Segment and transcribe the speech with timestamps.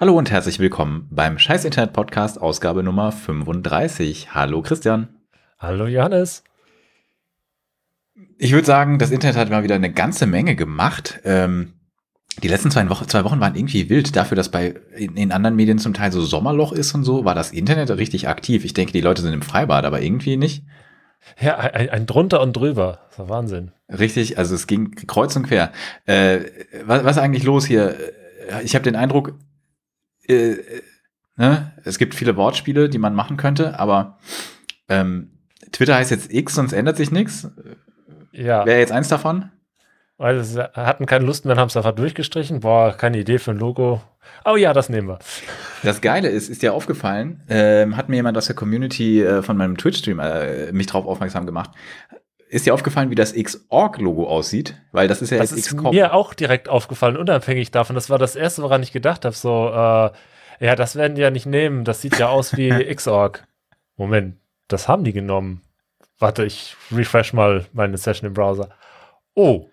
[0.00, 4.32] Hallo und herzlich willkommen beim Scheiß Internet Podcast Ausgabe Nummer 35.
[4.32, 5.10] Hallo Christian.
[5.58, 6.42] Hallo Johannes.
[8.38, 11.20] Ich würde sagen, das Internet hat mal wieder eine ganze Menge gemacht.
[11.24, 11.74] Ähm,
[12.42, 14.16] die letzten zwei Wochen, zwei Wochen waren irgendwie wild.
[14.16, 17.34] Dafür, dass bei in, in, anderen Medien zum Teil so Sommerloch ist und so, war
[17.34, 18.64] das Internet richtig aktiv.
[18.64, 20.64] Ich denke, die Leute sind im Freibad, aber irgendwie nicht.
[21.38, 23.00] Ja, ein, ein drunter und drüber.
[23.10, 23.72] Das war Wahnsinn.
[23.90, 25.72] Richtig, also es ging kreuz und quer.
[26.06, 26.40] Äh,
[26.86, 27.96] was, was ist eigentlich los hier?
[28.64, 29.34] Ich habe den Eindruck,
[30.30, 30.82] äh,
[31.36, 31.72] ne?
[31.84, 34.18] es gibt viele Wortspiele, die man machen könnte, aber
[34.88, 35.38] ähm,
[35.72, 37.48] Twitter heißt jetzt X, sonst ändert sich nichts.
[38.32, 38.64] Ja.
[38.66, 39.50] Wäre jetzt eins davon?
[40.16, 42.60] Weil sie hatten keine Lust mehr, haben es einfach durchgestrichen.
[42.60, 44.02] Boah, keine Idee für ein Logo.
[44.44, 45.18] Oh ja, das nehmen wir.
[45.82, 49.56] Das Geile ist, ist dir aufgefallen, ähm, hat mir jemand aus der Community äh, von
[49.56, 51.70] meinem Twitch-Stream äh, mich darauf aufmerksam gemacht.
[52.50, 54.74] Ist dir aufgefallen, wie das X-Org-Logo aussieht?
[54.90, 57.94] Weil das ist ja das jetzt ist mir auch direkt aufgefallen, unabhängig davon.
[57.94, 59.36] Das war das Erste, woran ich gedacht habe.
[59.36, 60.10] So, äh,
[60.64, 61.84] ja, das werden die ja nicht nehmen.
[61.84, 63.46] Das sieht ja aus wie X-Org.
[63.96, 65.62] Moment, das haben die genommen.
[66.18, 68.70] Warte, ich refresh mal meine Session im Browser.
[69.34, 69.70] Oh,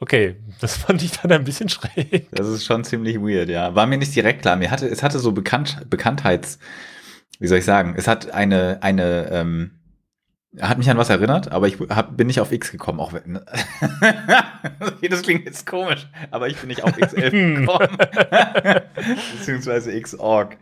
[0.00, 2.28] Okay, das fand ich dann ein bisschen schräg.
[2.32, 3.74] Das ist schon ziemlich weird, ja.
[3.74, 4.56] War mir nicht direkt klar.
[4.56, 6.58] Mir hatte, es hatte so Bekannt, Bekanntheits,
[7.38, 9.77] wie soll ich sagen, es hat eine, eine, ähm,
[10.60, 13.34] hat mich an was erinnert, aber ich hab, bin nicht auf X gekommen, auch wenn.
[15.10, 17.98] das klingt jetzt komisch, aber ich bin nicht auf X11 gekommen.
[19.38, 20.56] Beziehungsweise Xorg.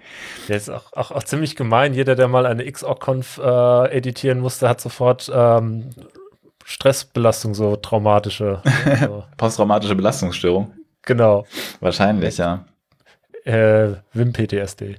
[0.48, 1.94] Der ist auch, auch, auch, ziemlich gemein.
[1.94, 5.90] Jeder, der mal eine Xorg-Conf äh, editieren musste, hat sofort ähm,
[6.64, 8.62] Stressbelastung, so traumatische.
[9.00, 9.24] So.
[9.36, 10.72] Posttraumatische Belastungsstörung.
[11.02, 11.46] Genau.
[11.78, 12.64] Wahrscheinlich, ja.
[13.44, 14.96] Äh, WIM-PTSD.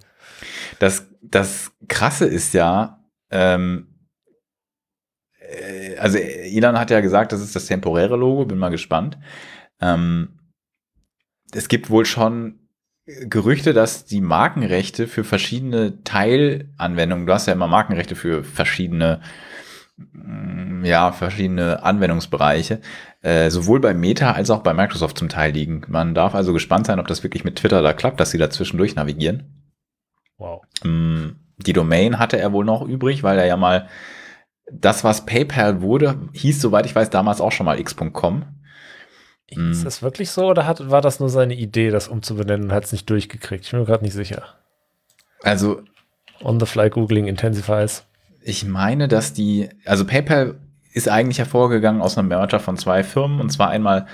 [0.80, 2.99] Das, das Krasse ist ja,
[3.30, 3.97] ähm, äh,
[6.00, 9.17] also Elon hat ja gesagt, das ist das temporäre Logo, bin mal gespannt.
[9.80, 10.39] Ähm,
[11.54, 12.59] es gibt wohl schon
[13.06, 19.22] Gerüchte, dass die Markenrechte für verschiedene Teilanwendungen, du hast ja immer Markenrechte für verschiedene
[19.98, 22.82] Mm, ja, verschiedene Anwendungsbereiche,
[23.21, 25.82] äh, sowohl bei Meta als auch bei Microsoft zum Teil liegen.
[25.88, 28.50] Man darf also gespannt sein, ob das wirklich mit Twitter da klappt, dass sie da
[28.50, 29.66] zwischendurch navigieren.
[30.38, 30.61] Wow.
[30.83, 33.88] Mm, die Domain hatte er wohl noch übrig, weil er ja mal
[34.72, 38.45] das, was PayPal wurde, hieß, soweit ich weiß, damals auch schon mal x.com.
[39.48, 39.83] Ist mm.
[39.86, 42.92] das wirklich so oder hat, war das nur seine Idee, das umzubenennen und hat es
[42.92, 43.66] nicht durchgekriegt?
[43.66, 44.44] Ich bin mir gerade nicht sicher.
[45.42, 45.82] Also.
[46.44, 48.04] On the fly Googling intensifies.
[48.42, 50.60] Ich meine, dass die, also PayPal
[50.92, 54.08] ist eigentlich hervorgegangen aus einem Merger von zwei Firmen, und zwar einmal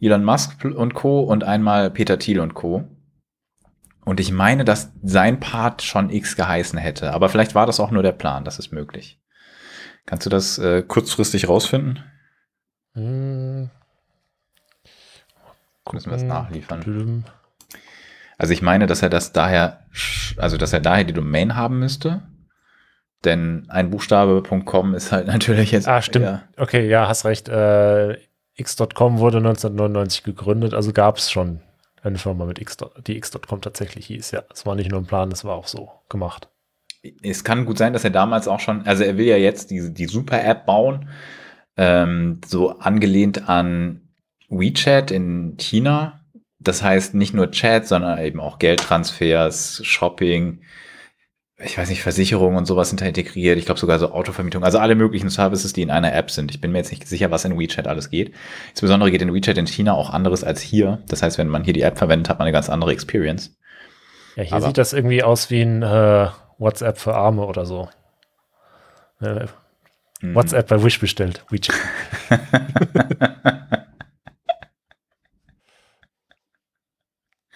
[0.00, 1.20] Elon Musk und Co.
[1.20, 2.84] und einmal Peter Thiel und Co.
[4.04, 7.12] Und ich meine, dass sein Part schon X geheißen hätte.
[7.12, 9.19] Aber vielleicht war das auch nur der Plan, das ist möglich.
[10.06, 12.04] Kannst du das äh, kurzfristig rausfinden?
[12.94, 13.70] Hm.
[15.92, 17.24] Müssen wir es nachliefern.
[18.38, 19.84] Also ich meine, dass er das daher,
[20.36, 22.22] also dass er daher die Domain haben müsste.
[23.24, 25.88] Denn ein Buchstabe.com ist halt natürlich jetzt.
[25.88, 26.24] Ah, stimmt.
[26.24, 27.48] Eher okay, ja, hast recht.
[27.48, 28.16] Äh,
[28.54, 31.60] X.com wurde 1999 gegründet, also gab es schon
[32.02, 34.30] eine Firma mit X, die X.com tatsächlich hieß.
[34.32, 36.48] Ja, es war nicht nur ein Plan, das war auch so gemacht.
[37.22, 39.92] Es kann gut sein, dass er damals auch schon, also er will ja jetzt die,
[39.92, 41.08] die Super-App bauen,
[41.76, 44.02] ähm, so angelehnt an
[44.48, 46.20] WeChat in China.
[46.58, 50.60] Das heißt nicht nur Chat, sondern eben auch Geldtransfers, Shopping,
[51.62, 53.58] ich weiß nicht, Versicherungen und sowas sind da integriert.
[53.58, 54.64] Ich glaube sogar so Autovermietung.
[54.64, 56.50] Also alle möglichen Services, die in einer App sind.
[56.50, 58.32] Ich bin mir jetzt nicht sicher, was in WeChat alles geht.
[58.70, 61.02] Insbesondere geht in WeChat in China auch anderes als hier.
[61.08, 63.56] Das heißt, wenn man hier die App verwendet, hat man eine ganz andere Experience.
[64.36, 66.28] Ja, hier Aber sieht das irgendwie aus wie ein äh,
[66.60, 67.88] WhatsApp für Arme oder so.
[69.20, 69.46] Äh,
[70.20, 70.34] mhm.
[70.34, 71.44] WhatsApp bei Wish bestellt.
[71.50, 71.74] WeChat.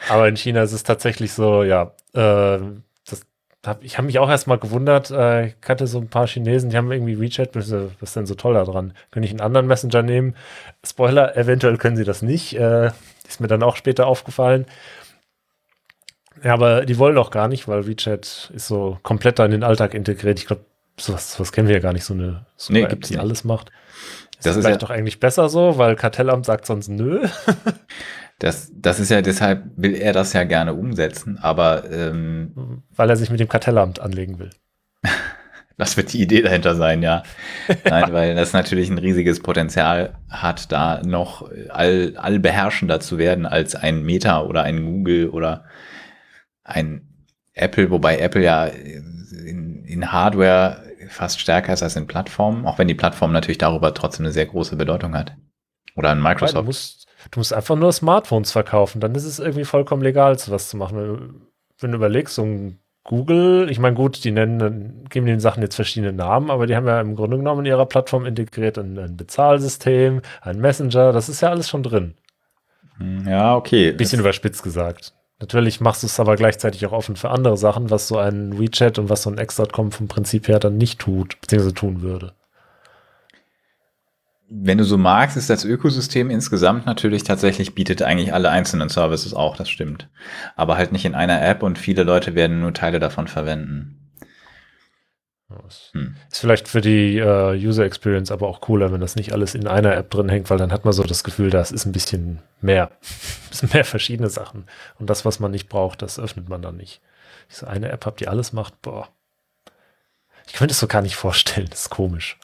[0.09, 2.59] Aber in China ist es tatsächlich so, ja, äh,
[3.66, 6.76] hab, ich habe mich auch erstmal gewundert, äh, ich kannte so ein paar Chinesen, die
[6.76, 8.93] haben irgendwie WeChat, was ist denn so toll daran?
[9.10, 10.37] Können ich einen anderen Messenger nehmen?
[10.84, 12.54] Spoiler, eventuell können sie das nicht.
[12.59, 12.91] Äh,
[13.26, 14.66] ist mir dann auch später aufgefallen.
[16.42, 19.94] Ja, aber die wollen auch gar nicht, weil WeChat ist so komplett in den Alltag
[19.94, 20.38] integriert.
[20.38, 20.64] Ich glaube,
[20.98, 23.70] sowas, sowas kennen wir ja gar nicht, so eine so nee, App, die alles macht.
[24.38, 27.26] Ist das ist vielleicht ja doch eigentlich besser so, weil Kartellamt sagt sonst nö.
[28.38, 31.90] Das, das ist ja deshalb, will er das ja gerne umsetzen, aber.
[31.90, 34.50] Ähm, Weil er sich mit dem Kartellamt anlegen will.
[35.76, 37.22] das wird die Idee dahinter sein, ja.
[37.88, 43.76] Nein, weil das natürlich ein riesiges Potenzial hat, da noch all, allbeherrschender zu werden als
[43.76, 45.64] ein Meta oder ein Google oder
[46.64, 47.08] ein
[47.52, 52.88] Apple, wobei Apple ja in, in Hardware fast stärker ist als in Plattformen, auch wenn
[52.88, 55.37] die Plattform natürlich darüber trotzdem eine sehr große Bedeutung hat.
[55.94, 56.56] Oder ein Microsoft.
[56.56, 60.69] Du musst, Du musst einfach nur Smartphones verkaufen, dann ist es irgendwie vollkommen legal, sowas
[60.69, 61.49] zu machen.
[61.78, 65.75] Wenn du überlegst, so ein Google, ich meine, gut, die nennen, geben den Sachen jetzt
[65.75, 69.16] verschiedene Namen, aber die haben ja im Grunde genommen in ihrer Plattform integriert ein, ein
[69.16, 72.14] Bezahlsystem, ein Messenger, das ist ja alles schon drin.
[72.99, 73.93] Hm, ja, okay.
[73.93, 75.12] Bisschen das überspitzt gesagt.
[75.44, 78.99] Natürlich machst du es aber gleichzeitig auch offen für andere Sachen, was so ein WeChat
[78.99, 82.32] und was so ein X.com vom Prinzip her dann nicht tut, beziehungsweise tun würde
[84.49, 89.35] wenn du so magst, ist das Ökosystem insgesamt natürlich tatsächlich bietet eigentlich alle einzelnen Services
[89.35, 90.08] auch, das stimmt.
[90.55, 94.03] Aber halt nicht in einer App und viele Leute werden nur Teile davon verwenden.
[95.92, 96.16] Hm.
[96.30, 99.66] Ist vielleicht für die uh, User Experience aber auch cooler, wenn das nicht alles in
[99.66, 102.40] einer App drin hängt, weil dann hat man so das Gefühl, das ist ein bisschen
[102.60, 102.90] mehr.
[103.50, 104.66] Es sind mehr verschiedene Sachen.
[104.98, 107.00] Und das, was man nicht braucht, das öffnet man dann nicht.
[107.50, 109.08] Diese eine App habt, die alles macht, boah.
[110.48, 112.36] Ich könnte es so gar nicht vorstellen, das ist komisch.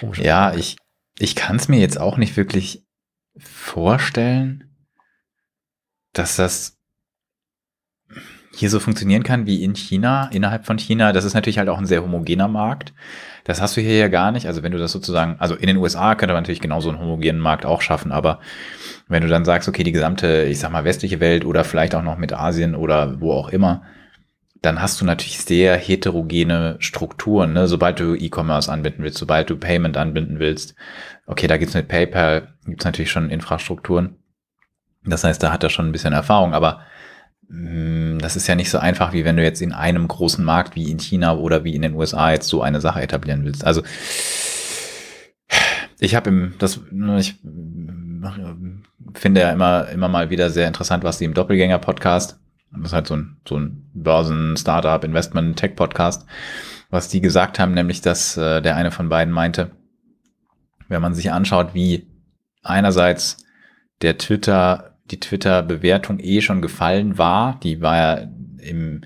[0.00, 0.18] Komisch.
[0.18, 0.76] Ja, ich,
[1.18, 2.86] ich kann es mir jetzt auch nicht wirklich
[3.36, 4.74] vorstellen,
[6.14, 6.75] dass das
[8.56, 11.12] hier so funktionieren kann wie in China, innerhalb von China.
[11.12, 12.94] Das ist natürlich halt auch ein sehr homogener Markt.
[13.44, 14.46] Das hast du hier ja gar nicht.
[14.46, 17.40] Also wenn du das sozusagen, also in den USA könnte man natürlich genauso einen homogenen
[17.40, 18.40] Markt auch schaffen, aber
[19.08, 22.02] wenn du dann sagst, okay, die gesamte, ich sag mal, westliche Welt oder vielleicht auch
[22.02, 23.82] noch mit Asien oder wo auch immer,
[24.62, 27.52] dann hast du natürlich sehr heterogene Strukturen.
[27.52, 27.68] Ne?
[27.68, 30.74] Sobald du E-Commerce anbinden willst, sobald du Payment anbinden willst,
[31.26, 34.16] okay, da gibt's mit PayPal, gibt's natürlich schon Infrastrukturen.
[35.04, 36.80] Das heißt, da hat er schon ein bisschen Erfahrung, aber
[37.48, 40.90] das ist ja nicht so einfach, wie wenn du jetzt in einem großen Markt wie
[40.90, 43.64] in China oder wie in den USA jetzt so eine Sache etablieren willst.
[43.64, 43.82] Also
[45.98, 46.80] ich habe im, das,
[47.18, 47.36] ich
[49.14, 52.38] finde ja immer, immer mal wieder sehr interessant, was die im Doppelgänger-Podcast
[52.72, 56.26] das ist halt so ein, so ein Börsen-Startup, Investment, Tech-Podcast,
[56.90, 59.70] was die gesagt haben, nämlich, dass äh, der eine von beiden meinte,
[60.88, 62.06] wenn man sich anschaut, wie
[62.62, 63.38] einerseits
[64.02, 69.02] der Twitter, die Twitter-Bewertung eh schon gefallen war, die war ja im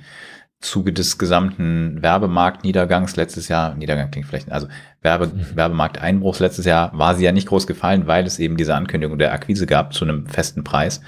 [0.61, 4.69] Zuge des gesamten Werbemarkt-Niedergangs letztes Jahr, Niedergang klingt vielleicht, also
[5.00, 5.56] Werbe, mhm.
[5.56, 9.32] Werbemarkt-Einbruchs letztes Jahr, war sie ja nicht groß gefallen, weil es eben diese Ankündigung der
[9.32, 11.00] Akquise gab zu einem festen Preis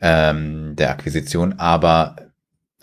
[0.00, 2.16] ähm, der Akquisition, aber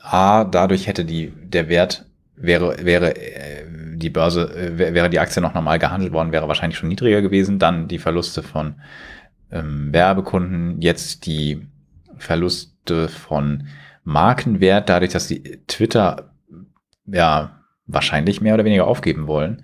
[0.01, 3.65] A, dadurch hätte die, der Wert wäre, wäre äh,
[3.95, 7.59] die Börse, äh, wäre die Aktie noch normal gehandelt worden, wäre wahrscheinlich schon niedriger gewesen.
[7.59, 8.75] Dann die Verluste von
[9.51, 11.67] ähm, Werbekunden, jetzt die
[12.17, 13.67] Verluste von
[14.03, 16.33] Markenwert, dadurch, dass die Twitter
[17.05, 19.63] ja wahrscheinlich mehr oder weniger aufgeben wollen.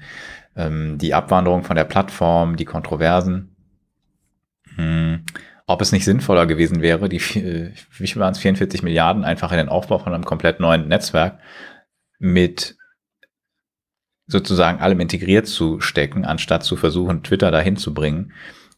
[0.56, 3.56] Ähm, die Abwanderung von der Plattform, die Kontroversen.
[4.76, 5.24] Hm
[5.68, 9.58] ob es nicht sinnvoller gewesen wäre, die, wie viel waren es, 44 Milliarden einfach in
[9.58, 11.40] den Aufbau von einem komplett neuen Netzwerk
[12.20, 12.78] mit
[14.28, 18.32] sozusagen allem integriert zu stecken, anstatt zu versuchen, Twitter dahin zu bringen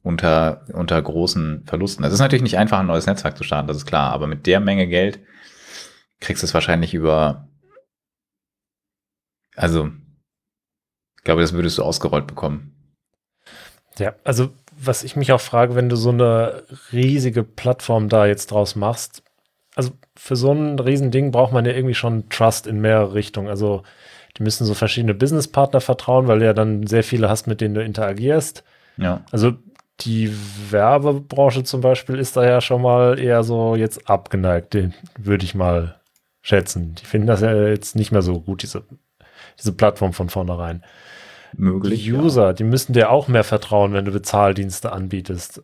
[0.03, 2.03] unter, unter großen Verlusten.
[2.03, 4.45] Es ist natürlich nicht einfach, ein neues Netzwerk zu starten, das ist klar, aber mit
[4.45, 5.19] der Menge Geld
[6.19, 7.47] kriegst du es wahrscheinlich über,
[9.55, 9.89] also,
[11.17, 12.75] ich glaube, das würdest du ausgerollt bekommen.
[13.97, 16.63] Ja, also was ich mich auch frage, wenn du so eine
[16.93, 19.23] riesige Plattform da jetzt draus machst,
[19.75, 23.47] also für so ein Riesending braucht man ja irgendwie schon Trust in mehrere Richtungen.
[23.47, 23.83] Also
[24.37, 27.75] die müssen so verschiedene Businesspartner vertrauen, weil du ja dann sehr viele hast, mit denen
[27.75, 28.63] du interagierst.
[28.97, 29.23] Ja.
[29.31, 29.53] Also
[30.01, 30.33] die
[30.69, 35.55] Werbebranche zum Beispiel ist da ja schon mal eher so jetzt abgeneigt, den würde ich
[35.55, 35.99] mal
[36.41, 36.95] schätzen.
[36.95, 38.83] Die finden das ja jetzt nicht mehr so gut, diese,
[39.57, 40.83] diese Plattform von vornherein
[41.57, 42.03] möglich.
[42.03, 42.53] Die User, ja.
[42.53, 45.63] die müssen dir auch mehr vertrauen, wenn du Bezahldienste anbietest.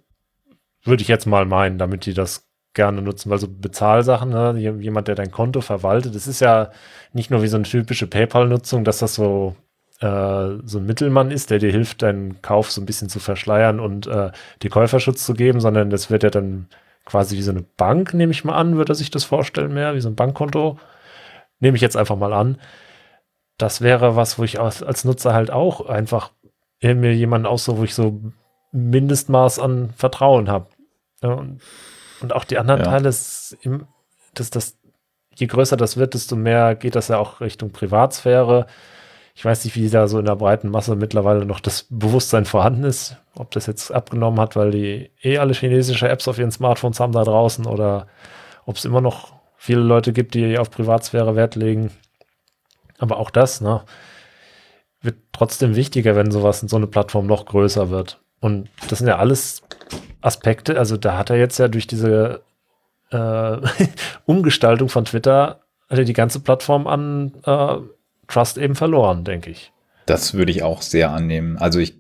[0.84, 5.08] Würde ich jetzt mal meinen, damit die das gerne nutzen, weil so Bezahlsachen, ne, jemand,
[5.08, 6.72] der dein Konto verwaltet, das ist ja
[7.14, 9.56] nicht nur wie so eine typische PayPal-Nutzung, dass das so,
[10.00, 13.80] äh, so ein Mittelmann ist, der dir hilft, deinen Kauf so ein bisschen zu verschleiern
[13.80, 16.68] und äh, dir Käuferschutz zu geben, sondern das wird ja dann
[17.06, 19.96] quasi wie so eine Bank, nehme ich mal an, würde er sich das vorstellen mehr,
[19.96, 20.80] wie so ein Bankkonto.
[21.60, 22.58] Nehme ich jetzt einfach mal an
[23.58, 26.32] das wäre was, wo ich als, als Nutzer halt auch einfach
[26.82, 28.22] mir jemanden aussuche, wo ich so
[28.72, 30.68] Mindestmaß an Vertrauen habe.
[31.24, 31.62] Ja, und,
[32.22, 32.86] und, auch die anderen ja.
[32.86, 33.88] Teile, ist im,
[34.36, 34.78] das, das,
[35.34, 38.68] je größer das wird, desto mehr geht das ja auch Richtung Privatsphäre.
[39.38, 42.86] Ich weiß nicht, wie da so in der breiten Masse mittlerweile noch das Bewusstsein vorhanden
[42.86, 47.02] ist, ob das jetzt abgenommen hat, weil die eh alle chinesische Apps auf ihren Smartphones
[47.02, 48.08] haben da draußen oder
[48.66, 51.92] ob es immer noch viele Leute gibt, die auf Privatsphäre Wert legen.
[52.98, 53.84] Aber auch das, ne,
[55.02, 58.22] wird trotzdem wichtiger, wenn sowas in so eine Plattform noch größer wird.
[58.40, 59.64] Und das sind ja alles
[60.22, 62.42] Aspekte, also da hat er jetzt ja durch diese
[63.12, 63.58] äh,
[64.26, 67.78] Umgestaltung von Twitter hat er die ganze Plattform an äh,
[68.28, 69.72] Trust eben verloren, denke ich.
[70.06, 71.58] Das würde ich auch sehr annehmen.
[71.58, 71.96] Also ich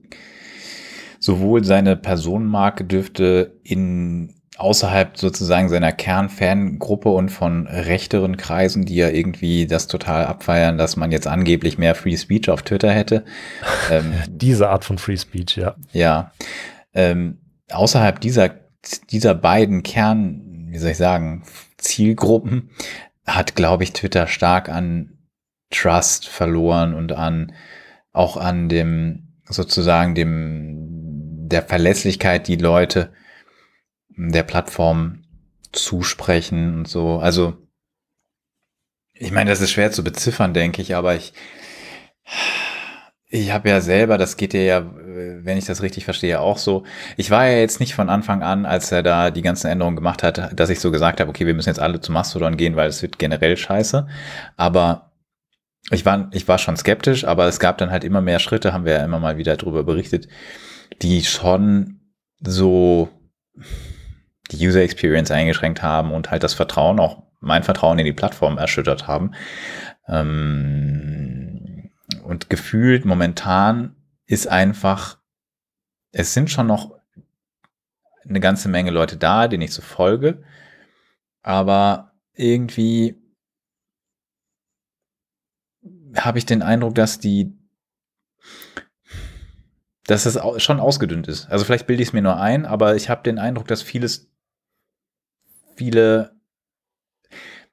[1.19, 9.09] sowohl seine Personenmarke dürfte in außerhalb sozusagen seiner Kernfangruppe und von rechteren Kreisen, die ja
[9.09, 13.25] irgendwie das total abfeiern, dass man jetzt angeblich mehr Free Speech auf Twitter hätte.
[13.91, 15.75] ähm, Diese Art von Free Speech, ja.
[15.91, 16.31] Ja.
[16.93, 17.39] Ähm,
[17.69, 18.51] außerhalb dieser,
[19.09, 21.43] dieser beiden Kern, wie soll ich sagen,
[21.77, 22.69] Zielgruppen
[23.25, 25.14] hat, glaube ich, Twitter stark an
[25.75, 27.53] Trust verloren und an
[28.13, 33.13] auch an dem sozusagen dem der Verlässlichkeit, die Leute
[34.09, 35.23] der Plattform
[35.71, 37.19] zusprechen und so.
[37.19, 37.57] Also
[39.13, 41.33] ich meine, das ist schwer zu beziffern, denke ich, aber ich
[43.27, 46.83] ich habe ja selber, das geht dir ja, wenn ich das richtig verstehe, auch so.
[47.17, 50.23] Ich war ja jetzt nicht von Anfang an, als er da die ganzen Änderungen gemacht
[50.23, 52.87] hat, dass ich so gesagt habe, okay, wir müssen jetzt alle zu Mastodon gehen, weil
[52.87, 54.07] es wird generell scheiße.
[54.57, 55.11] Aber
[55.91, 58.85] ich war, ich war schon skeptisch, aber es gab dann halt immer mehr Schritte, haben
[58.85, 60.27] wir ja immer mal wieder darüber berichtet,
[61.01, 61.99] die schon
[62.39, 63.09] so
[64.51, 68.57] die User Experience eingeschränkt haben und halt das Vertrauen, auch mein Vertrauen in die Plattform
[68.57, 69.31] erschüttert haben.
[70.07, 71.91] Ähm,
[72.23, 75.17] und gefühlt momentan ist einfach,
[76.11, 76.95] es sind schon noch
[78.27, 80.43] eine ganze Menge Leute da, denen ich so folge,
[81.43, 83.21] aber irgendwie
[86.17, 87.53] habe ich den Eindruck, dass die,
[90.05, 91.49] dass es schon ausgedünnt ist.
[91.49, 94.31] Also vielleicht bilde ich es mir nur ein, aber ich habe den Eindruck, dass vieles,
[95.75, 96.35] viele,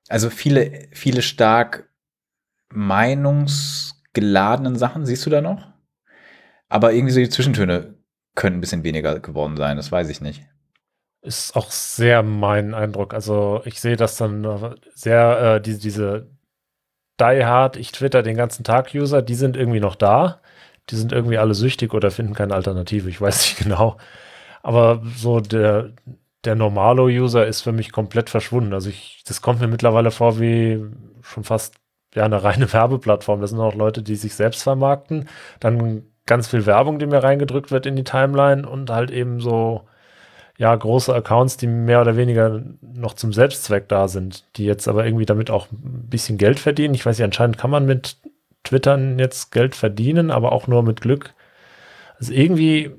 [0.09, 1.89] also viele, viele stark
[2.71, 5.71] meinungsgeladenen Sachen, siehst du da noch?
[6.69, 7.95] Aber irgendwie so die Zwischentöne
[8.35, 10.43] können ein bisschen weniger geworden sein, das weiß ich nicht.
[11.21, 13.13] Ist auch sehr mein Eindruck.
[13.15, 16.29] Also ich sehe das dann sehr, äh, die, diese
[17.21, 20.41] Die Hard, ich twitter den ganzen Tag User, die sind irgendwie noch da.
[20.91, 23.09] Die sind irgendwie alle süchtig oder finden keine Alternative.
[23.09, 23.97] Ich weiß nicht genau.
[24.63, 25.93] Aber so der,
[26.45, 28.75] der normale User ist für mich komplett verschwunden.
[28.75, 30.85] Also ich, das kommt mir mittlerweile vor wie
[31.23, 31.77] schon fast
[32.15, 33.41] ja, eine reine Werbeplattform.
[33.41, 35.29] Das sind auch Leute, die sich selbst vermarkten.
[35.61, 39.87] Dann ganz viel Werbung, die mir reingedrückt wird in die Timeline und halt eben so
[40.63, 45.05] ja, große Accounts, die mehr oder weniger noch zum Selbstzweck da sind, die jetzt aber
[45.05, 46.95] irgendwie damit auch ein bisschen Geld verdienen.
[46.95, 48.19] Ich weiß nicht, anscheinend kann man mit
[48.63, 51.35] Twittern jetzt Geld verdienen, aber auch nur mit Glück.
[52.21, 52.93] Also irgendwie,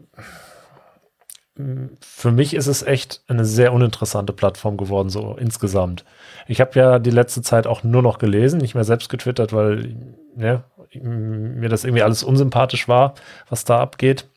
[2.02, 6.04] für mich ist es echt eine sehr uninteressante Plattform geworden, so insgesamt.
[6.50, 9.96] Ich habe ja die letzte Zeit auch nur noch gelesen, nicht mehr selbst getwittert, weil
[10.36, 13.14] ja, mir das irgendwie alles unsympathisch war,
[13.48, 14.28] was da abgeht.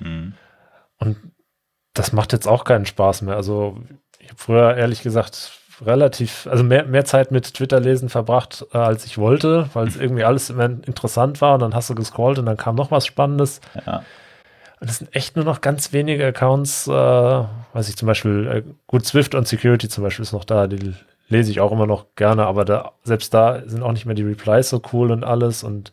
[0.00, 0.34] Mhm.
[0.98, 1.16] Und
[1.98, 3.36] das macht jetzt auch keinen Spaß mehr.
[3.36, 3.78] Also
[4.18, 5.52] ich habe früher ehrlich gesagt
[5.84, 9.96] relativ, also mehr, mehr Zeit mit Twitter lesen verbracht, äh, als ich wollte, weil es
[10.00, 13.06] irgendwie alles immer interessant war und dann hast du gescrollt und dann kam noch was
[13.06, 13.60] Spannendes.
[13.86, 14.02] Ja.
[14.80, 18.62] Und es sind echt nur noch ganz wenige Accounts, äh, weiß ich zum Beispiel, äh,
[18.86, 20.94] gut, Swift und Security zum Beispiel ist noch da, die
[21.28, 24.22] lese ich auch immer noch gerne, aber da, selbst da sind auch nicht mehr die
[24.22, 25.92] Replies so cool und alles und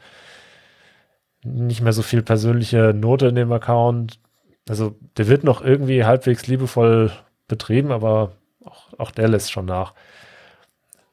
[1.43, 4.19] nicht mehr so viel persönliche Note in dem Account.
[4.67, 7.11] Also der wird noch irgendwie halbwegs liebevoll
[7.47, 8.31] betrieben, aber
[8.63, 9.93] auch, auch der lässt schon nach.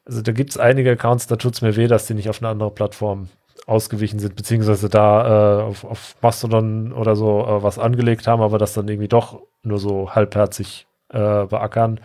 [0.05, 2.41] Also da gibt es einige Accounts, da tut es mir weh, dass die nicht auf
[2.41, 3.29] eine andere Plattform
[3.65, 8.57] ausgewichen sind, beziehungsweise da äh, auf, auf, Mastodon oder so äh, was angelegt haben, aber
[8.57, 12.01] das dann irgendwie doch nur so halbherzig äh, beackern,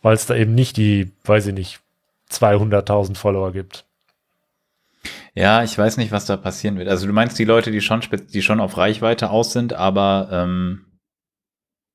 [0.00, 1.80] weil es da eben nicht die, weiß ich nicht,
[2.30, 3.84] 200.000 Follower gibt.
[5.34, 6.88] Ja, ich weiß nicht, was da passieren wird.
[6.88, 8.00] Also du meinst die Leute, die schon,
[8.32, 10.98] die schon auf Reichweite aus sind, aber ähm,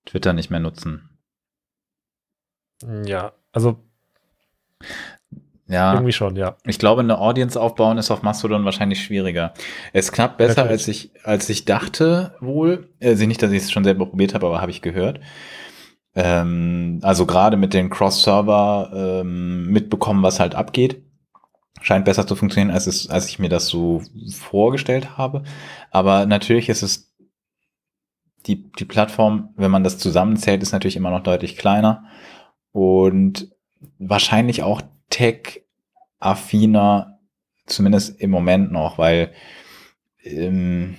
[0.05, 1.09] Twitter nicht mehr nutzen.
[3.05, 3.79] Ja, also
[5.69, 6.57] ja, irgendwie schon, ja.
[6.65, 9.53] Ich glaube, eine Audience aufbauen ist auf Mastodon wahrscheinlich schwieriger.
[9.93, 12.89] Es knapp besser, als ich, als ich dachte wohl.
[13.01, 15.19] Also nicht, dass ich es schon selber probiert habe, aber habe ich gehört.
[16.15, 21.03] Ähm, also gerade mit den Cross-Server ähm, mitbekommen, was halt abgeht.
[21.81, 25.43] Scheint besser zu funktionieren, als, es, als ich mir das so vorgestellt habe.
[25.91, 27.09] Aber natürlich ist es
[28.45, 32.05] die, die Plattform, wenn man das zusammenzählt, ist natürlich immer noch deutlich kleiner
[32.71, 33.49] und
[33.97, 37.19] wahrscheinlich auch tech-affiner,
[37.65, 39.31] zumindest im Moment noch, weil
[40.23, 40.97] ähm,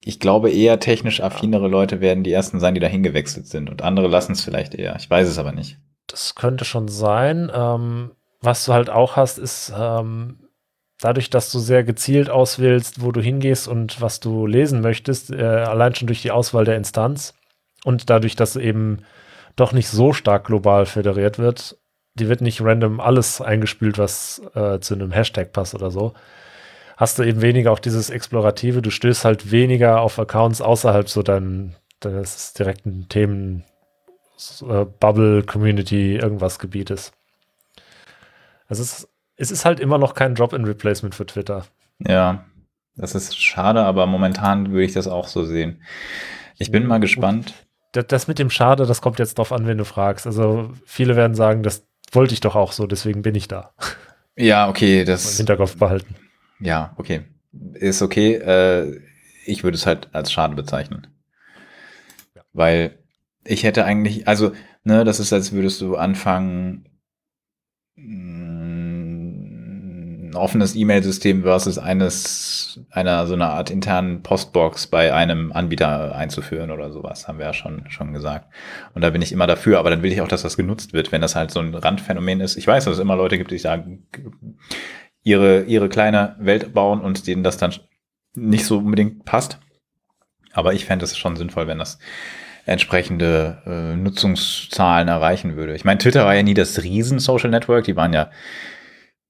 [0.00, 3.82] ich glaube eher technisch affinere Leute werden die ersten sein, die dahin gewechselt sind und
[3.82, 4.96] andere lassen es vielleicht eher.
[4.96, 5.78] Ich weiß es aber nicht.
[6.08, 7.50] Das könnte schon sein.
[7.54, 8.10] Ähm,
[8.40, 10.48] was du halt auch hast, ist ähm,
[11.00, 15.42] dadurch, dass du sehr gezielt auswählst, wo du hingehst und was du lesen möchtest, äh,
[15.44, 17.34] allein schon durch die Auswahl der Instanz
[17.84, 19.04] und dadurch, dass eben
[19.56, 21.76] doch nicht so stark global föderiert wird,
[22.14, 26.14] die wird nicht random alles eingespült, was äh, zu einem Hashtag passt oder so,
[26.96, 31.22] hast du eben weniger auch dieses Explorative, du stößt halt weniger auf Accounts außerhalb so
[31.22, 33.64] dein, deines direkten Themen,
[34.62, 37.12] äh, Bubble, Community, irgendwas Gebietes.
[38.68, 41.64] Also es ist, es ist halt immer noch kein Drop-in-Replacement für Twitter.
[42.06, 42.44] Ja,
[42.96, 45.82] das ist schade, aber momentan würde ich das auch so sehen.
[46.58, 47.54] Ich bin mal gespannt.
[47.92, 50.26] Das, mit dem Schade, das kommt jetzt drauf an, wenn du fragst.
[50.26, 53.72] Also viele werden sagen, das wollte ich doch auch so, deswegen bin ich da.
[54.36, 55.32] Ja, okay, das.
[55.32, 56.14] Im Hinterkopf behalten.
[56.60, 57.22] Ja, okay.
[57.74, 58.34] Ist okay.
[58.34, 59.00] Äh,
[59.46, 61.06] ich würde es halt als schade bezeichnen.
[62.34, 62.42] Ja.
[62.52, 62.98] Weil
[63.48, 64.52] ich hätte eigentlich, also,
[64.84, 66.84] ne, das ist, als würdest du anfangen,
[67.96, 69.54] ein
[70.34, 76.92] offenes E-Mail-System versus eines, einer so einer Art internen Postbox bei einem Anbieter einzuführen oder
[76.92, 78.52] sowas, haben wir ja schon, schon gesagt.
[78.94, 81.10] Und da bin ich immer dafür, aber dann will ich auch, dass das genutzt wird,
[81.10, 82.56] wenn das halt so ein Randphänomen ist.
[82.56, 84.06] Ich weiß, dass es immer Leute gibt, die sagen,
[85.22, 87.74] ihre, ihre kleine Welt bauen und denen das dann
[88.34, 89.58] nicht so unbedingt passt.
[90.52, 91.98] Aber ich fände es schon sinnvoll, wenn das
[92.68, 95.74] entsprechende äh, Nutzungszahlen erreichen würde.
[95.74, 98.30] Ich meine, Twitter war ja nie das Riesen-Social Network, die waren ja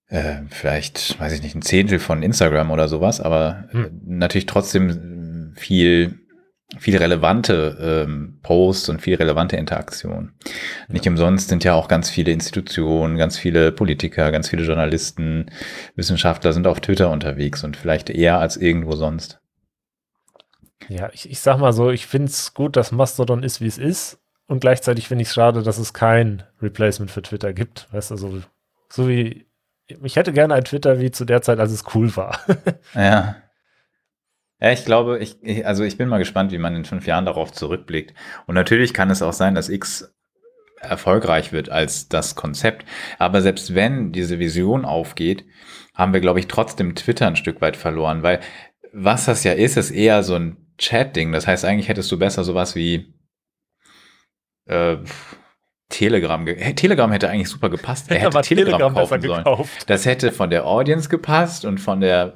[0.09, 3.85] äh, vielleicht, weiß ich nicht, ein Zehntel von Instagram oder sowas, aber hm.
[3.85, 6.19] Äh, natürlich trotzdem viel,
[6.79, 10.33] viel relevante ähm, Posts und viel relevante Interaktion.
[10.45, 10.53] Ja.
[10.95, 15.47] Nicht umsonst sind ja auch ganz viele Institutionen, ganz viele Politiker, ganz viele Journalisten,
[15.95, 19.41] Wissenschaftler sind auf Twitter unterwegs und vielleicht eher als irgendwo sonst.
[20.89, 23.79] Ja, ich, ich sag mal so, ich finde es gut, dass Mastodon ist, wie es
[23.79, 24.19] ist.
[24.47, 27.89] Und gleichzeitig finde ich es schade, dass es kein Replacement für Twitter gibt.
[27.93, 28.41] Weißt du, so,
[28.89, 29.49] so wie
[30.03, 32.41] ich hätte gerne ein Twitter wie zu der Zeit, als es cool war.
[32.95, 33.37] ja.
[34.61, 37.53] Ja, ich glaube, ich, also ich bin mal gespannt, wie man in fünf Jahren darauf
[37.53, 38.13] zurückblickt.
[38.47, 40.13] Und natürlich kann es auch sein, dass X
[40.81, 42.85] erfolgreich wird als das Konzept.
[43.19, 45.45] Aber selbst wenn diese Vision aufgeht,
[45.95, 48.41] haben wir, glaube ich, trotzdem Twitter ein Stück weit verloren, weil
[48.93, 51.33] was das ja ist, ist eher so ein Chat-Ding.
[51.33, 53.15] Das heißt, eigentlich hättest du besser sowas wie
[54.67, 54.97] äh,
[55.89, 56.45] Telegram.
[56.77, 58.11] Telegram hätte eigentlich super gepasst.
[58.11, 59.45] Er hätte Telegram, Telegram kaufen sollen.
[59.45, 59.91] Gekauft.
[59.91, 62.35] Das hätte von der Audience gepasst und von der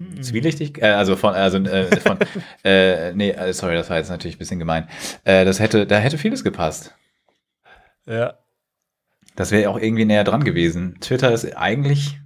[0.00, 0.22] hm.
[0.22, 2.18] Zwielichtig, äh, also von, also äh, von,
[2.64, 4.88] äh, nee, äh, sorry, das war jetzt natürlich ein bisschen gemein.
[5.24, 6.94] Äh, das hätte, da hätte vieles gepasst.
[8.06, 8.38] Ja.
[9.36, 10.98] Das wäre auch irgendwie näher dran gewesen.
[11.00, 12.18] Twitter ist eigentlich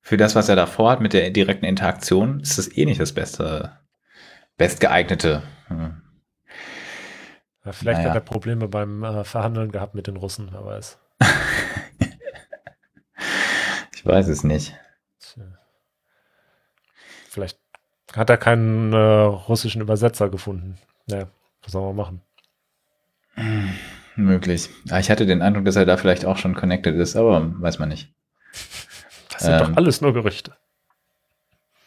[0.00, 3.12] für das, was er davor hat mit der direkten Interaktion, ist das eh nicht das
[3.12, 3.72] beste,
[4.60, 5.42] bestgeeignete.
[5.68, 6.02] Hm.
[7.64, 8.10] Ja, vielleicht naja.
[8.10, 10.98] hat er Probleme beim äh, Verhandeln gehabt mit den Russen, wer weiß.
[13.94, 14.74] ich weiß es nicht.
[17.30, 17.58] Vielleicht
[18.14, 20.76] hat er keinen äh, russischen Übersetzer gefunden.
[21.06, 21.28] Naja,
[21.62, 22.20] was soll man machen?
[23.36, 23.70] Hm,
[24.16, 24.68] möglich.
[24.90, 27.78] Ah, ich hatte den Eindruck, dass er da vielleicht auch schon connected ist, aber weiß
[27.78, 28.12] man nicht.
[29.32, 30.54] Das sind ähm, doch alles nur Gerüchte.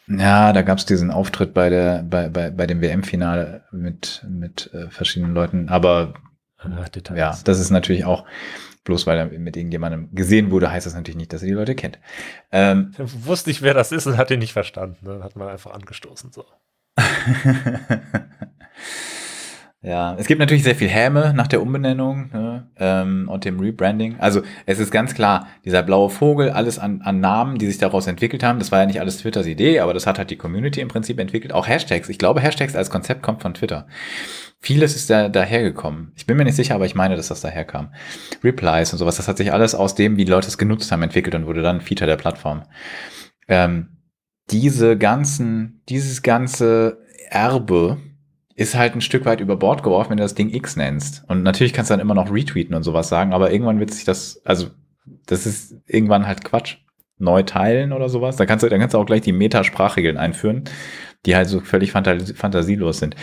[0.06, 4.72] Ja, da gab es diesen Auftritt bei der, bei, bei, bei dem WM-Finale mit, mit
[4.74, 5.68] äh, verschiedenen Leuten.
[5.68, 6.14] Aber
[6.58, 8.24] Ach, ja, das ist natürlich auch,
[8.84, 11.74] bloß weil er mit irgendjemandem gesehen wurde, heißt das natürlich nicht, dass er die Leute
[11.74, 11.98] kennt.
[12.52, 14.98] Ähm, wusste nicht, wer das ist und hat ihn nicht verstanden.
[15.02, 15.24] Dann ne?
[15.24, 16.32] hat man einfach angestoßen.
[16.32, 16.44] So.
[19.84, 24.18] Ja, es gibt natürlich sehr viel Häme nach der Umbenennung ne, ähm, und dem Rebranding.
[24.18, 28.06] Also es ist ganz klar, dieser blaue Vogel, alles an, an Namen, die sich daraus
[28.06, 30.80] entwickelt haben, das war ja nicht alles Twitters Idee, aber das hat halt die Community
[30.80, 31.52] im Prinzip entwickelt.
[31.52, 32.08] Auch Hashtags.
[32.08, 33.86] Ich glaube, Hashtags als Konzept kommt von Twitter.
[34.58, 36.12] Vieles ist da dahergekommen.
[36.16, 37.92] Ich bin mir nicht sicher, aber ich meine, dass das daherkam.
[38.42, 41.02] Replies und sowas, das hat sich alles aus dem, wie die Leute es genutzt haben,
[41.02, 42.62] entwickelt und wurde dann Feature der Plattform.
[43.48, 43.98] Ähm,
[44.50, 47.98] diese ganzen, dieses ganze Erbe,
[48.56, 51.24] ist halt ein Stück weit über Bord geworfen, wenn du das Ding X nennst.
[51.28, 54.04] Und natürlich kannst du dann immer noch retweeten und sowas sagen, aber irgendwann wird sich
[54.04, 54.68] das, also
[55.26, 56.78] das ist irgendwann halt Quatsch.
[57.16, 58.34] Neu teilen oder sowas.
[58.34, 60.64] Da kannst du, dann kannst du auch gleich die Metasprachregeln einführen,
[61.26, 63.14] die halt so völlig fantas fantasielos sind.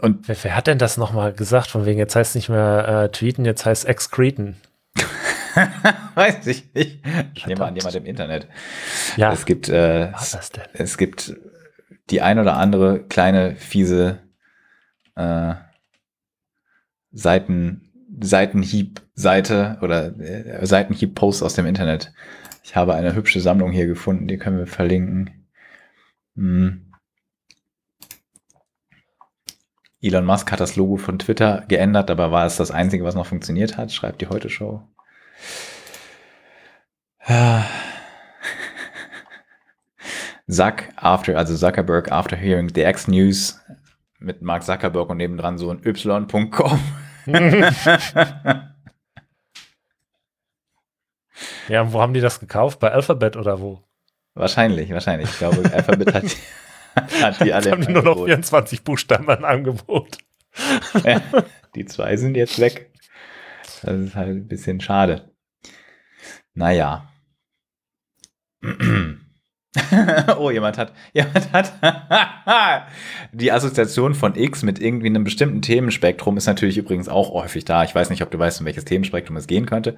[0.00, 1.68] Und wer, wer, hat denn das nochmal gesagt?
[1.68, 4.56] Von wegen, jetzt heißt es nicht mehr äh, tweeten, jetzt heißt excreten.
[6.14, 7.00] Weiß ich nicht.
[7.34, 8.48] Ich nehme an jemand im Internet.
[9.16, 9.32] Ja.
[9.32, 10.10] Es gibt, äh,
[10.72, 11.36] es gibt
[12.12, 14.20] die ein oder andere kleine, fiese
[15.16, 15.54] äh,
[17.10, 22.12] Seiten, Seitenhieb-Seite oder äh, Seitenhieb-Post aus dem Internet.
[22.62, 25.48] Ich habe eine hübsche Sammlung hier gefunden, die können wir verlinken.
[26.36, 26.92] Hm.
[30.02, 33.26] Elon Musk hat das Logo von Twitter geändert, aber war es das Einzige, was noch
[33.26, 34.82] funktioniert hat, schreibt die Heute Show.
[37.24, 37.64] Ah.
[40.52, 43.60] Zuck after, also Zuckerberg after hearing the X News
[44.18, 46.80] mit Mark Zuckerberg und nebendran so ein y.com.
[51.68, 52.80] ja, wo haben die das gekauft?
[52.80, 53.82] Bei Alphabet oder wo?
[54.34, 55.30] Wahrscheinlich, wahrscheinlich.
[55.30, 56.24] Ich glaube, Alphabet hat,
[57.22, 57.64] hat die alle.
[57.64, 60.18] Jetzt haben die nur noch 24 Buchstaben im Angebot.
[61.04, 61.22] Ja,
[61.74, 62.92] die zwei sind jetzt weg.
[63.80, 65.32] Das ist halt ein bisschen schade.
[66.52, 67.10] Naja.
[70.38, 71.72] oh, jemand hat, jemand hat
[73.32, 77.82] die Assoziation von X mit irgendwie einem bestimmten Themenspektrum ist natürlich übrigens auch häufig da.
[77.82, 79.96] Ich weiß nicht, ob du weißt, um welches Themenspektrum es gehen könnte,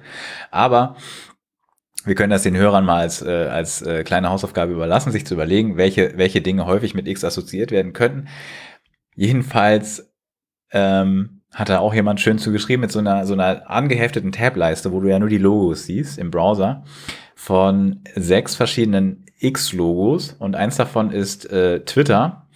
[0.49, 0.95] aber
[2.05, 5.33] wir können das den Hörern mal als, äh, als äh, kleine Hausaufgabe überlassen, sich zu
[5.33, 8.27] überlegen, welche, welche Dinge häufig mit X assoziiert werden könnten.
[9.15, 10.13] Jedenfalls
[10.71, 14.99] ähm, hat da auch jemand schön zugeschrieben mit so einer, so einer angehefteten Tableiste, wo
[14.99, 16.83] du ja nur die Logos siehst im Browser
[17.35, 22.47] von sechs verschiedenen X-Logos und eins davon ist äh, Twitter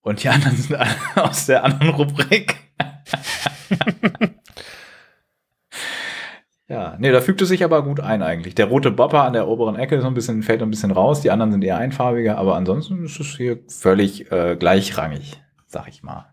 [0.00, 0.78] und die anderen sind
[1.16, 2.56] aus der anderen Rubrik.
[6.68, 8.54] ja, nee, da fügt es sich aber gut ein eigentlich.
[8.54, 11.30] Der rote Bopper an der oberen Ecke so ein bisschen, fällt ein bisschen raus, die
[11.30, 16.26] anderen sind eher einfarbiger, aber ansonsten ist es hier völlig äh, gleichrangig, sag ich mal.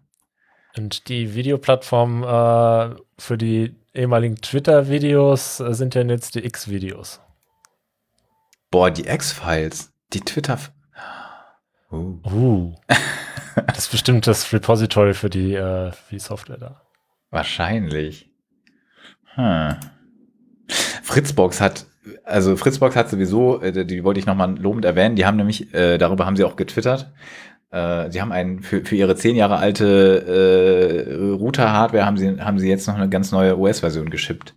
[0.78, 7.20] Und die Videoplattformen äh, für die ehemaligen Twitter-Videos äh, sind ja jetzt die X-Videos.
[8.70, 10.60] Boah, die X-Files, die Twitter.
[11.92, 12.20] Uh.
[12.26, 12.76] uh.
[13.68, 16.82] das ist bestimmt das Repository für die, äh, für die Software da.
[17.30, 18.30] Wahrscheinlich.
[19.36, 19.76] Hm.
[21.04, 21.86] Fritzbox hat,
[22.26, 25.98] also Fritzbox hat sowieso, äh, die wollte ich nochmal lobend erwähnen, die haben nämlich, äh,
[25.98, 27.14] darüber haben sie auch getwittert.
[27.72, 32.60] Äh, sie haben einen, für, für ihre zehn Jahre alte äh, Router-Hardware haben sie, haben
[32.60, 34.56] sie jetzt noch eine ganz neue OS-Version geschippt.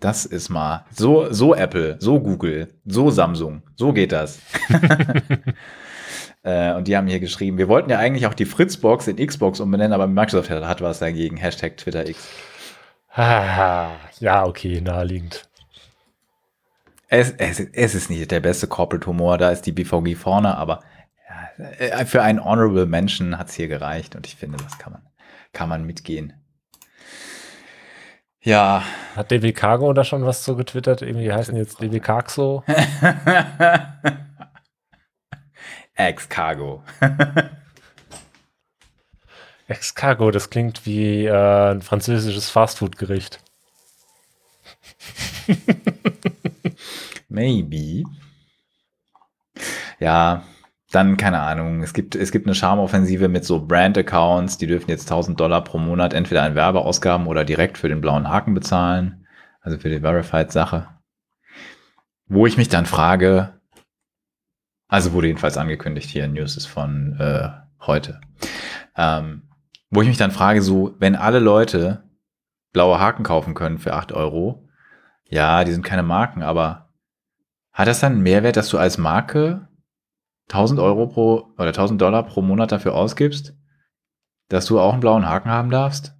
[0.00, 4.38] Das ist mal so, so Apple, so Google, so Samsung, so geht das.
[6.44, 9.58] äh, und die haben hier geschrieben, wir wollten ja eigentlich auch die Fritzbox in Xbox
[9.58, 11.36] umbenennen, aber Microsoft hat, hat was dagegen.
[11.36, 12.28] Hashtag TwitterX.
[13.16, 15.48] ja, okay, naheliegend.
[17.08, 20.80] Es, es, es ist nicht der beste Corporate Humor, da ist die BVG vorne, aber
[21.28, 24.92] ja, äh, für einen Honorable Menschen hat es hier gereicht und ich finde, das kann
[24.92, 25.02] man,
[25.52, 26.34] kann man mitgehen.
[28.42, 28.82] Ja.
[29.16, 31.02] Hat DW Cargo da schon was so getwittert?
[31.02, 32.64] Irgendwie heißen jetzt DW Cargo.
[35.94, 36.82] Ex-Cargo.
[39.66, 43.40] Ex-Cargo, das klingt wie äh, ein französisches Fastfood-Gericht.
[47.28, 48.04] Maybe.
[49.98, 50.44] Ja,
[50.90, 51.82] dann keine Ahnung.
[51.82, 55.78] Es gibt, es gibt eine Charmoffensive mit so Brand-Accounts, die dürfen jetzt 1000 Dollar pro
[55.78, 59.26] Monat entweder an Werbeausgaben oder direkt für den blauen Haken bezahlen.
[59.60, 60.88] Also für die Verified-Sache.
[62.26, 63.60] Wo ich mich dann frage,
[64.88, 68.20] also wurde jedenfalls angekündigt hier in News ist von äh, heute.
[68.96, 69.42] Ähm,
[69.90, 72.04] wo ich mich dann frage, so, wenn alle Leute
[72.72, 74.68] blaue Haken kaufen können für 8 Euro,
[75.24, 76.88] ja, die sind keine Marken, aber
[77.72, 79.67] hat das dann einen Mehrwert, dass du als Marke
[80.48, 83.54] 1000 Euro pro oder 1000 Dollar pro Monat dafür ausgibst,
[84.48, 86.14] dass du auch einen blauen Haken haben darfst,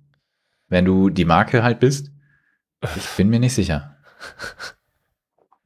[0.69, 2.11] wenn du die Marke halt bist?
[2.97, 3.97] Ich bin mir nicht sicher.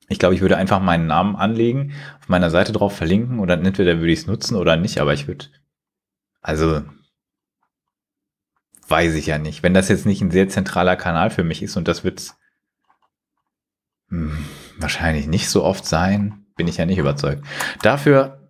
[0.09, 3.65] Ich glaube, ich würde einfach meinen Namen anlegen, auf meiner Seite drauf verlinken und dann
[3.65, 5.47] entweder würde ich es nutzen oder nicht, aber ich würde,
[6.43, 6.83] also,
[8.89, 9.63] weiß ich ja nicht.
[9.63, 12.35] Wenn das jetzt nicht ein sehr zentraler Kanal für mich ist und das wird
[14.09, 14.45] hm,
[14.79, 17.43] wahrscheinlich nicht so oft sein, bin ich ja nicht überzeugt.
[17.81, 18.42] Dafür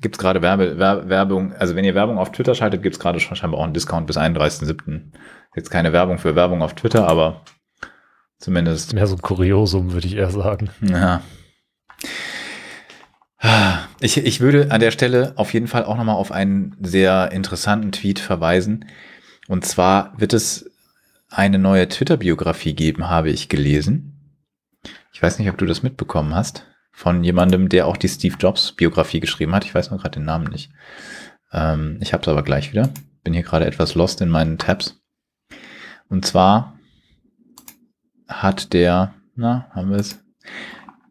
[0.00, 3.20] gibt es gerade Werbe, Werbung, also wenn ihr Werbung auf Twitter schaltet, gibt es gerade
[3.20, 5.12] schon scheinbar auch einen Discount bis 31.07.
[5.54, 7.42] Jetzt keine Werbung für Werbung auf Twitter, aber
[8.38, 8.94] zumindest.
[8.94, 10.70] Mehr so ein Kuriosum, würde ich eher sagen.
[10.82, 11.22] Ja.
[14.00, 17.92] Ich, ich würde an der Stelle auf jeden Fall auch nochmal auf einen sehr interessanten
[17.92, 18.86] Tweet verweisen.
[19.48, 20.70] Und zwar wird es
[21.30, 24.42] eine neue Twitter-Biografie geben, habe ich gelesen.
[25.12, 26.66] Ich weiß nicht, ob du das mitbekommen hast
[26.96, 29.66] von jemandem, der auch die Steve Jobs Biografie geschrieben hat.
[29.66, 30.72] Ich weiß nur gerade den Namen nicht.
[31.52, 32.88] Ähm, ich habe es aber gleich wieder.
[33.22, 34.98] Bin hier gerade etwas lost in meinen Tabs.
[36.08, 36.78] Und zwar
[38.26, 40.24] hat der, na, haben wir es?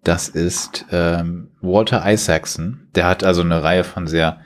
[0.04, 2.88] Das ist ähm, Walter Isaacson.
[2.96, 4.42] Der hat also eine Reihe von sehr,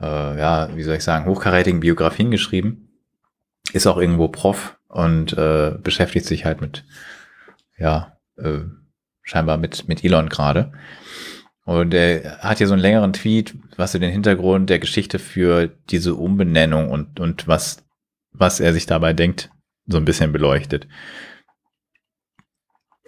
[0.00, 3.00] äh, ja, wie soll ich sagen, hochkarätigen Biografien geschrieben.
[3.72, 6.84] Ist auch irgendwo Prof und äh, beschäftigt sich halt mit,
[7.78, 8.60] ja, äh,
[9.28, 10.72] scheinbar mit, mit Elon gerade.
[11.64, 15.68] Und er hat hier so einen längeren Tweet, was er den Hintergrund der Geschichte für
[15.90, 17.84] diese Umbenennung und, und was,
[18.32, 19.50] was er sich dabei denkt,
[19.86, 20.88] so ein bisschen beleuchtet.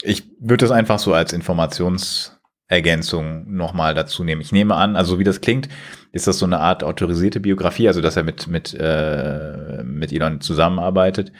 [0.02, 4.42] Ich würde das einfach so als Informationsergänzung nochmal dazu nehmen.
[4.42, 5.70] Ich nehme an, also wie das klingt,
[6.12, 10.42] ist das so eine Art autorisierte Biografie, also dass er mit, mit, äh, mit Elon
[10.42, 11.32] zusammenarbeitet,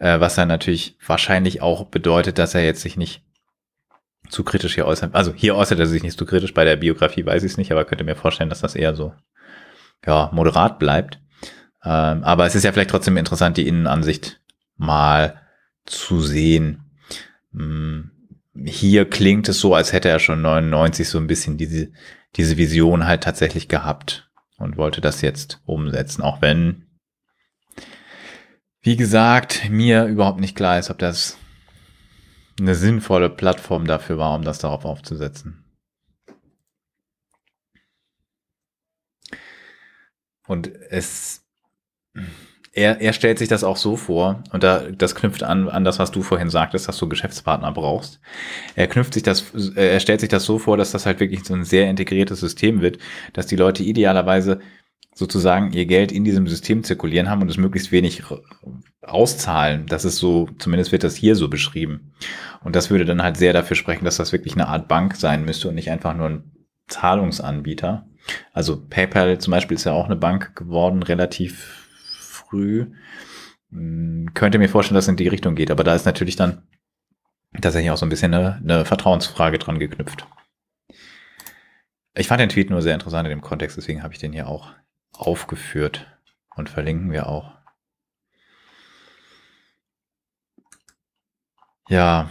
[0.00, 3.22] äh, was dann natürlich wahrscheinlich auch bedeutet, dass er jetzt sich nicht
[4.28, 5.10] zu kritisch hier äußern.
[5.12, 7.72] Also hier äußert er sich nicht zu kritisch, bei der Biografie weiß ich es nicht,
[7.72, 9.12] aber könnte mir vorstellen, dass das eher so
[10.04, 11.20] ja, moderat bleibt.
[11.84, 14.40] Ähm, aber es ist ja vielleicht trotzdem interessant, die Innenansicht
[14.76, 15.40] mal
[15.84, 16.84] zu sehen.
[17.52, 18.10] Hm,
[18.64, 21.90] hier klingt es so, als hätte er schon 99 so ein bisschen diese,
[22.36, 26.86] diese Vision halt tatsächlich gehabt und wollte das jetzt umsetzen, auch wenn,
[28.80, 31.36] wie gesagt, mir überhaupt nicht klar ist, ob das
[32.58, 35.64] eine sinnvolle Plattform dafür war, um das darauf aufzusetzen.
[40.46, 41.44] Und es,
[42.72, 45.98] er, er stellt sich das auch so vor, und da, das knüpft an, an das,
[45.98, 48.20] was du vorhin sagtest, dass du Geschäftspartner brauchst.
[48.76, 51.54] Er knüpft sich das, er stellt sich das so vor, dass das halt wirklich so
[51.54, 52.98] ein sehr integriertes System wird,
[53.32, 54.60] dass die Leute idealerweise
[55.14, 58.22] sozusagen ihr Geld in diesem System zirkulieren haben und es möglichst wenig
[59.06, 59.86] auszahlen.
[59.86, 62.12] Das ist so, zumindest wird das hier so beschrieben.
[62.62, 65.44] Und das würde dann halt sehr dafür sprechen, dass das wirklich eine Art Bank sein
[65.44, 66.52] müsste und nicht einfach nur ein
[66.88, 68.06] Zahlungsanbieter.
[68.52, 71.88] Also PayPal zum Beispiel ist ja auch eine Bank geworden, relativ
[72.18, 72.86] früh.
[73.70, 76.62] Hm, könnte mir vorstellen, dass es in die Richtung geht, aber da ist natürlich dann
[77.60, 80.26] tatsächlich auch so ein bisschen eine, eine Vertrauensfrage dran geknüpft.
[82.14, 84.48] Ich fand den Tweet nur sehr interessant in dem Kontext, deswegen habe ich den hier
[84.48, 84.72] auch
[85.12, 86.06] aufgeführt
[86.56, 87.55] und verlinken wir auch.
[91.88, 92.28] Ja,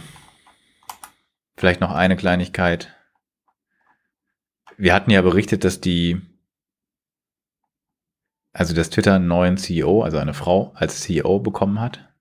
[1.56, 2.94] vielleicht noch eine Kleinigkeit.
[4.76, 6.20] Wir hatten ja berichtet, dass die,
[8.52, 12.12] also dass Twitter einen neuen CEO, also eine Frau als CEO bekommen hat.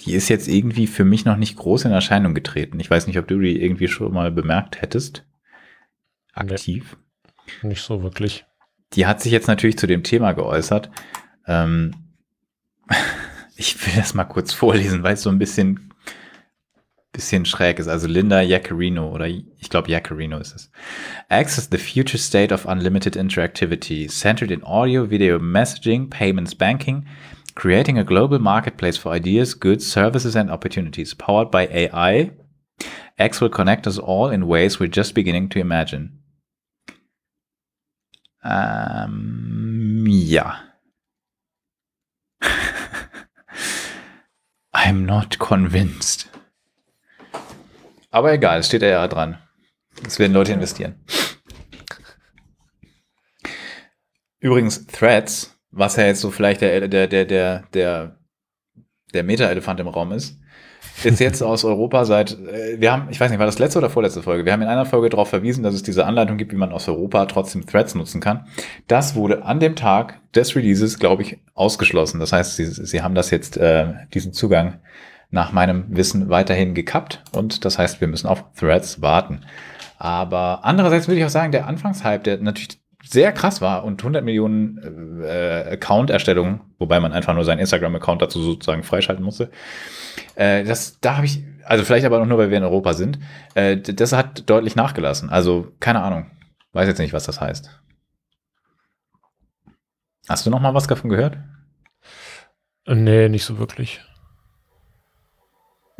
[0.00, 2.80] Die ist jetzt irgendwie für mich noch nicht groß in Erscheinung getreten.
[2.80, 5.26] Ich weiß nicht, ob du die irgendwie schon mal bemerkt hättest.
[6.32, 6.96] Aktiv.
[7.62, 8.46] Nee, nicht so wirklich
[8.92, 10.90] die hat sich jetzt natürlich zu dem Thema geäußert.
[11.46, 11.94] Ähm,
[13.56, 15.89] ich will das mal kurz vorlesen, weil es so ein bisschen,
[17.12, 17.88] bisschen schräg ist.
[17.88, 20.70] Also Linda Yaccarino oder ich glaube Yaccarino ist es.
[21.28, 27.06] Access the future state of unlimited interactivity, centered in audio, video, messaging, payments, banking,
[27.54, 32.30] creating a global marketplace for ideas, goods, services and opportunities, powered by AI.
[33.18, 36.20] X will connect us all in ways we're just beginning to imagine.
[38.42, 40.60] Ähm, ja.
[44.72, 46.29] I'm not convinced.
[48.10, 49.38] Aber egal, es steht ja dran.
[50.06, 50.96] Es werden Leute investieren.
[54.40, 58.16] Übrigens, Threads, was ja jetzt so vielleicht der, der, der, der, der,
[59.12, 60.40] der Meta-Elefant im Raum ist,
[61.04, 63.90] ist jetzt aus Europa seit, äh, wir haben, ich weiß nicht, war das letzte oder
[63.90, 64.44] vorletzte Folge?
[64.44, 66.88] Wir haben in einer Folge darauf verwiesen, dass es diese Anleitung gibt, wie man aus
[66.88, 68.46] Europa trotzdem Threads nutzen kann.
[68.86, 72.18] Das wurde an dem Tag des Releases, glaube ich, ausgeschlossen.
[72.18, 74.80] Das heißt, sie, sie haben das jetzt, äh, diesen Zugang
[75.30, 79.42] nach meinem Wissen weiterhin gekappt und das heißt, wir müssen auf Threads warten.
[79.98, 84.24] Aber andererseits würde ich auch sagen, der Anfangshype, der natürlich sehr krass war und 100
[84.24, 89.50] Millionen äh, Account-Erstellungen, wobei man einfach nur seinen Instagram-Account dazu sozusagen freischalten musste.
[90.34, 93.18] Äh, das, da habe ich, also vielleicht aber auch nur, weil wir in Europa sind,
[93.54, 95.30] äh, das hat deutlich nachgelassen.
[95.30, 96.30] Also keine Ahnung,
[96.72, 97.70] weiß jetzt nicht, was das heißt.
[100.28, 101.38] Hast du noch mal was davon gehört?
[102.86, 104.00] Nee, nicht so wirklich.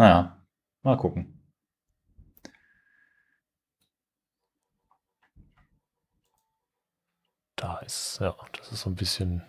[0.00, 0.34] Naja,
[0.82, 1.36] mal gucken.
[7.56, 8.16] da ist.
[8.22, 9.42] Ja, das ist so ein bisschen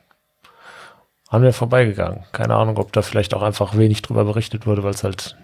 [1.30, 2.26] an mir vorbeigegangen.
[2.34, 5.38] Keine Ahnung, ob da vielleicht auch einfach wenig drüber berichtet wurde, weil es halt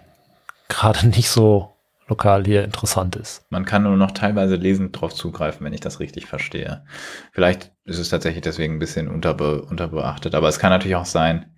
[0.68, 1.74] gerade nicht so
[2.06, 3.46] lokal hier interessant ist.
[3.48, 6.84] Man kann nur noch teilweise lesend drauf zugreifen, wenn ich das richtig verstehe.
[7.32, 11.56] Vielleicht ist es tatsächlich deswegen ein bisschen unterbe unterbeachtet, aber es kann natürlich auch sein,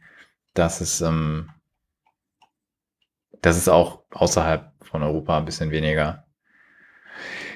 [0.55, 1.51] dass es, ähm,
[3.43, 6.27] dass es auch außerhalb von Europa ein bisschen weniger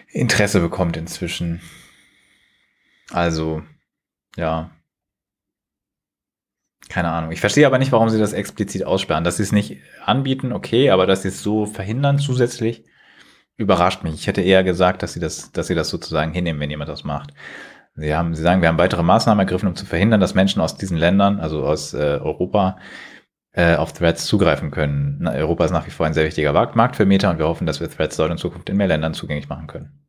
[0.09, 1.61] Interesse bekommt inzwischen.
[3.11, 3.63] Also,
[4.37, 4.71] ja.
[6.89, 7.33] Keine Ahnung.
[7.33, 9.25] Ich verstehe aber nicht, warum sie das explizit aussperren.
[9.25, 12.85] Dass sie es nicht anbieten, okay, aber dass sie es so verhindern zusätzlich,
[13.57, 14.15] überrascht mich.
[14.15, 17.05] Ich hätte eher gesagt, dass sie das, dass sie das sozusagen hinnehmen, wenn jemand das
[17.05, 17.33] macht.
[17.97, 20.77] Sie haben, sie sagen, wir haben weitere Maßnahmen ergriffen, um zu verhindern, dass Menschen aus
[20.77, 22.77] diesen Ländern, also aus äh, Europa,
[23.55, 25.19] äh, auf Threads zugreifen können.
[25.21, 27.67] Na, Europa ist nach wie vor ein sehr wichtiger Markt für Meta und wir hoffen,
[27.67, 30.07] dass wir Threads dort in Zukunft in mehr Ländern zugänglich machen können.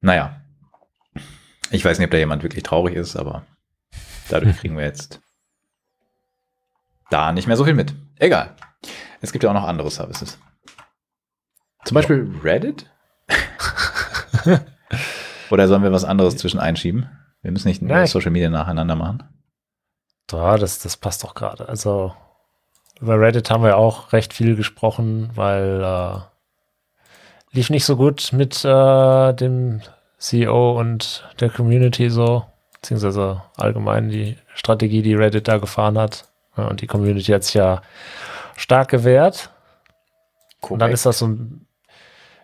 [0.00, 0.40] Naja,
[1.70, 3.44] ich weiß nicht, ob da jemand wirklich traurig ist, aber
[4.28, 5.20] dadurch kriegen wir jetzt
[7.10, 7.94] da nicht mehr so viel mit.
[8.18, 8.56] Egal.
[9.20, 10.38] Es gibt ja auch noch andere Services.
[11.84, 12.90] Zum Beispiel Reddit?
[15.50, 17.08] Oder sollen wir was anderes zwischen einschieben?
[17.42, 19.22] Wir müssen nicht nur Social Media nacheinander machen.
[20.30, 21.68] Ja, das, das passt doch gerade.
[21.68, 22.12] Also
[23.00, 26.20] über Reddit haben wir auch recht viel gesprochen, weil äh,
[27.52, 29.82] lief nicht so gut mit äh, dem
[30.18, 36.24] CEO und der Community so, beziehungsweise allgemein die Strategie, die Reddit da gefahren hat.
[36.56, 37.82] Ja, und die Community hat sich ja
[38.56, 39.50] stark gewehrt.
[40.60, 40.72] Korrekt.
[40.72, 41.66] Und dann ist das so ein,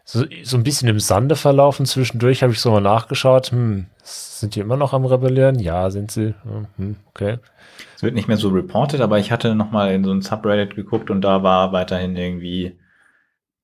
[0.04, 1.86] so, so ein bisschen im Sande verlaufen.
[1.86, 3.52] Zwischendurch habe ich so mal nachgeschaut.
[3.52, 5.58] Hm, sind die immer noch am Rebellieren?
[5.58, 6.34] Ja, sind sie.
[6.76, 7.38] Hm, okay.
[7.94, 10.74] Es wird nicht mehr so reported, aber ich hatte noch mal in so ein Subreddit
[10.74, 12.78] geguckt und da war weiterhin irgendwie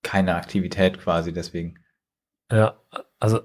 [0.03, 1.79] keine Aktivität quasi deswegen.
[2.51, 2.75] Ja,
[3.19, 3.41] also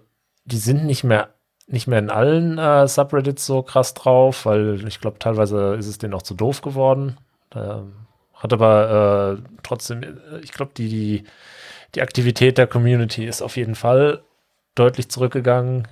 [0.45, 1.33] die sind nicht mehr
[1.65, 5.97] nicht mehr in allen äh, Subreddits so krass drauf, weil ich glaube, teilweise ist es
[5.97, 7.17] denen auch zu doof geworden.
[7.55, 7.93] Ähm,
[8.33, 11.23] hat aber äh, trotzdem, äh, ich glaube, die, die,
[11.95, 14.23] die Aktivität der Community ist auf jeden Fall
[14.75, 15.87] deutlich zurückgegangen.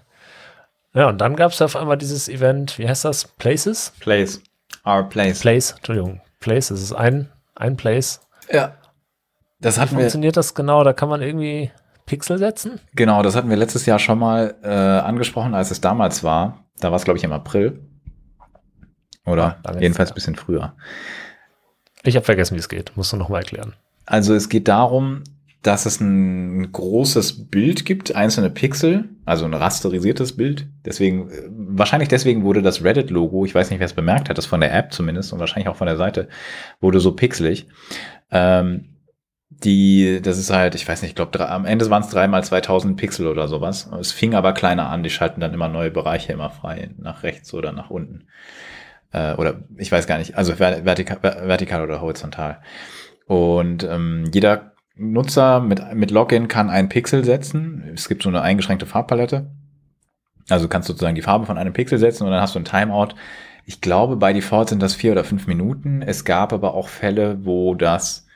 [0.94, 3.26] Ja, und dann gab es auf einmal dieses Event, wie heißt das?
[3.26, 3.94] Places?
[4.00, 4.42] Place.
[4.86, 5.40] Our Place.
[5.40, 6.22] Place, Entschuldigung.
[6.40, 8.22] Place, das ist ein, ein Place.
[8.52, 8.76] Ja.
[9.60, 10.84] Das hat Wie funktioniert das genau?
[10.84, 11.72] Da kann man irgendwie
[12.06, 12.80] Pixel setzen?
[12.94, 16.66] Genau, das hatten wir letztes Jahr schon mal äh, angesprochen, als es damals war.
[16.80, 17.80] Da war es, glaube ich, im April.
[19.26, 20.74] Oder ja, jedenfalls ein bisschen früher.
[22.04, 22.92] Ich habe vergessen, wie es geht.
[22.98, 23.76] Musst du noch mal erklären.
[24.06, 25.24] Also es geht darum,
[25.62, 30.68] dass es ein großes Bild gibt, einzelne Pixel, also ein rasterisiertes Bild.
[30.86, 34.62] Deswegen, wahrscheinlich deswegen wurde das Reddit-Logo, ich weiß nicht, wer es bemerkt hat, das von
[34.62, 36.30] der App zumindest und wahrscheinlich auch von der Seite,
[36.80, 37.68] wurde so pixelig.
[38.32, 38.88] Ähm,
[39.50, 42.98] die, das ist halt, ich weiß nicht, ich glaube, am Ende waren es dreimal 2000
[42.98, 43.88] Pixel oder sowas.
[44.00, 47.54] Es fing aber kleiner an, die schalten dann immer neue Bereiche immer frei, nach rechts
[47.54, 48.24] oder nach unten.
[49.12, 52.62] Äh, oder ich weiß gar nicht, also vertikal, vertikal oder horizontal.
[53.28, 57.92] Und ähm, jeder Nutzer mit, mit Login kann einen Pixel setzen.
[57.94, 59.52] Es gibt so eine eingeschränkte Farbpalette.
[60.50, 62.66] Also kannst du sozusagen die Farbe von einem Pixel setzen und dann hast du ein
[62.66, 63.16] Timeout.
[63.66, 66.02] Ich glaube, bei Default sind das vier oder fünf Minuten.
[66.02, 68.28] Es gab aber auch Fälle, wo das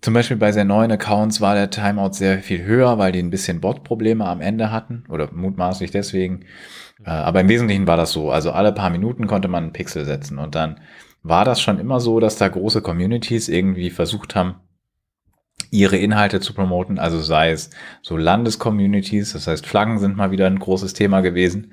[0.00, 3.30] zum Beispiel bei sehr neuen Accounts war der Timeout sehr viel höher, weil die ein
[3.30, 6.44] bisschen Bot-Probleme am Ende hatten oder mutmaßlich deswegen.
[7.04, 8.30] Äh, aber im Wesentlichen war das so.
[8.30, 10.80] Also alle paar Minuten konnte man einen Pixel setzen und dann
[11.22, 14.56] war das schon immer so, dass da große Communities irgendwie versucht haben,
[15.70, 16.98] ihre Inhalte zu promoten.
[16.98, 17.70] Also sei es
[18.02, 21.72] so Landescommunities, das heißt Flaggen sind mal wieder ein großes Thema gewesen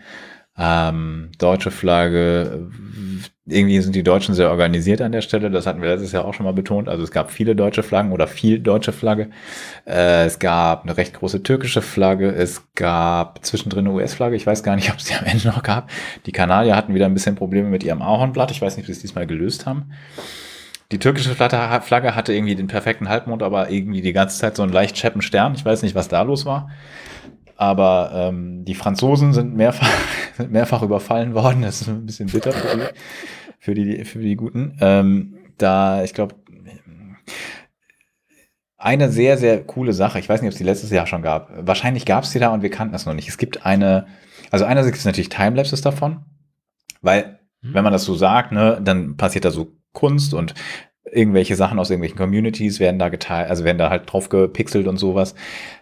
[0.57, 2.69] ähm, deutsche Flagge.
[3.45, 5.51] Irgendwie sind die Deutschen sehr organisiert an der Stelle.
[5.51, 6.87] Das hatten wir letztes Jahr auch schon mal betont.
[6.87, 9.29] Also es gab viele deutsche Flaggen oder viel deutsche Flagge.
[9.85, 12.33] Äh, es gab eine recht große türkische Flagge.
[12.33, 14.35] Es gab zwischendrin eine US-Flagge.
[14.35, 15.89] Ich weiß gar nicht, ob es die am Ende noch gab.
[16.25, 18.51] Die Kanadier hatten wieder ein bisschen Probleme mit ihrem Ahornblatt.
[18.51, 19.91] Ich weiß nicht, ob sie es diesmal gelöst haben.
[20.95, 24.71] Die türkische Flagge hatte irgendwie den perfekten Halbmond, aber irgendwie die ganze Zeit so einen
[24.71, 25.53] leicht scheppen Stern.
[25.53, 26.69] Ich weiß nicht, was da los war.
[27.57, 29.89] Aber ähm, die Franzosen sind mehrfach,
[30.49, 31.63] mehrfach überfallen worden.
[31.63, 32.85] Das ist ein bisschen bitter für die,
[33.59, 34.77] für die, für die Guten.
[34.79, 36.35] Ähm, da, ich glaube,
[38.77, 40.19] eine sehr, sehr coole Sache.
[40.19, 41.51] Ich weiß nicht, ob es die letztes Jahr schon gab.
[41.57, 43.27] Wahrscheinlich gab es die da und wir kannten das noch nicht.
[43.27, 44.07] Es gibt eine,
[44.49, 46.23] also einerseits gibt es natürlich Timelapses davon,
[47.01, 47.73] weil, mhm.
[47.73, 50.53] wenn man das so sagt, ne, dann passiert da so Kunst und
[51.11, 54.97] irgendwelche Sachen aus irgendwelchen Communities werden da geteilt, also werden da halt drauf gepixelt und
[54.97, 55.35] sowas.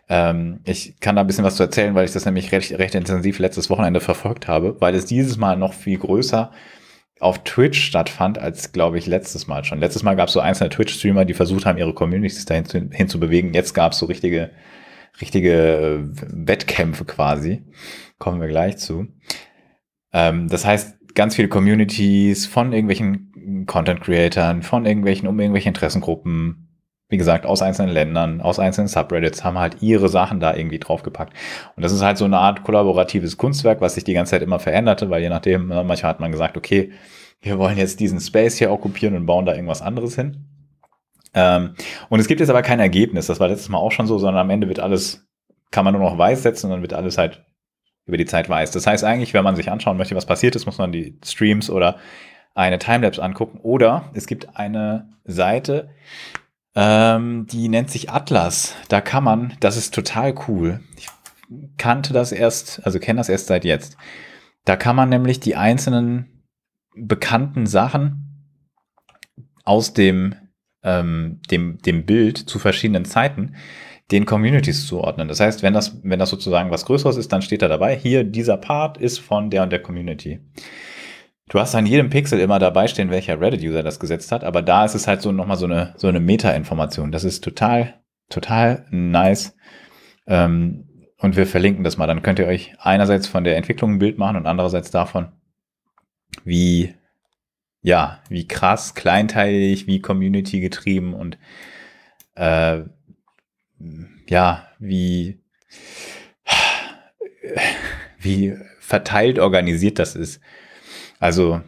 [0.10, 2.96] Ähm, ich kann da ein bisschen was zu erzählen, weil ich das nämlich recht, recht
[2.96, 6.52] intensiv letztes Wochenende verfolgt habe, weil es dieses Mal noch viel größer
[7.20, 9.80] auf Twitch stattfand, als glaube ich letztes Mal schon.
[9.80, 13.08] Letztes Mal gab es so einzelne Twitch-Streamer, die versucht haben, ihre Communities dahin zu, hin
[13.08, 13.54] zu bewegen.
[13.54, 14.52] Jetzt gab es so richtige,
[15.22, 17.64] richtige äh, Wettkämpfe quasi.
[18.20, 19.08] Kommen wir gleich zu.
[20.12, 23.33] Ähm, das heißt, ganz viele Communities von irgendwelchen
[23.66, 26.70] Content-Creatern, von irgendwelchen, um irgendwelche Interessengruppen,
[27.10, 31.34] wie gesagt, aus einzelnen Ländern, aus einzelnen Subreddits, haben halt ihre Sachen da irgendwie draufgepackt.
[31.76, 34.60] Und das ist halt so eine Art kollaboratives Kunstwerk, was sich die ganze Zeit immer
[34.60, 36.92] veränderte, weil je nachdem, ne, manchmal hat man gesagt, okay,
[37.42, 40.46] wir wollen jetzt diesen Space hier okkupieren und bauen da irgendwas anderes hin.
[41.34, 41.76] Ähm,
[42.10, 44.42] und es gibt jetzt aber kein Ergebnis, das war letztes Mal auch schon so, sondern
[44.42, 45.28] am Ende wird alles,
[45.72, 47.44] kann man nur noch weiß setzen und dann wird alles halt
[48.06, 48.72] über die Zeit weiß.
[48.72, 51.70] Das heißt eigentlich, wenn man sich anschauen möchte, was passiert ist, muss man die Streams
[51.70, 51.98] oder
[52.54, 53.60] eine Timelapse angucken.
[53.62, 55.90] Oder es gibt eine Seite,
[56.76, 58.76] ähm, die nennt sich Atlas.
[58.90, 60.82] Da kann man, das ist total cool.
[60.98, 61.08] Ich
[61.78, 63.98] kannte das erst, also kenne das erst seit jetzt.
[64.66, 66.44] Da kann man nämlich die einzelnen
[66.96, 68.50] bekannten Sachen
[69.66, 70.36] aus dem,
[70.84, 73.56] ähm, dem, dem Bild zu verschiedenen Zeiten
[74.12, 75.28] den Communities zuordnen.
[75.28, 78.24] Das heißt, wenn das, wenn das sozusagen was Größeres ist, dann steht da dabei, hier,
[78.24, 80.40] dieser Part ist von der und der Community.
[81.50, 84.86] Du hast an jedem Pixel immer dabei stehen, welcher Reddit-User das gesetzt hat, aber da
[84.86, 87.12] ist es halt so nochmal so eine, so eine Meta-Information.
[87.12, 89.56] Das ist total, total nice.
[90.26, 90.88] Ähm,
[91.18, 92.08] und wir verlinken das mal.
[92.08, 95.32] Dann könnt ihr euch einerseits von der Entwicklung ein Bild machen und andererseits davon,
[96.44, 96.96] wie,
[97.82, 101.38] ja, wie krass, kleinteilig, wie Community getrieben und
[102.36, 102.84] äh,
[104.28, 105.42] ja, wie,
[108.18, 110.42] wie verteilt organisiert das ist.
[111.24, 111.62] Also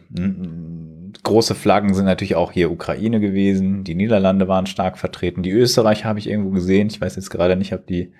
[1.22, 6.04] große Flaggen sind natürlich auch hier Ukraine gewesen, die Niederlande waren stark vertreten, die Österreich
[6.04, 6.88] habe ich irgendwo gesehen.
[6.88, 8.12] Ich weiß jetzt gerade nicht, ob die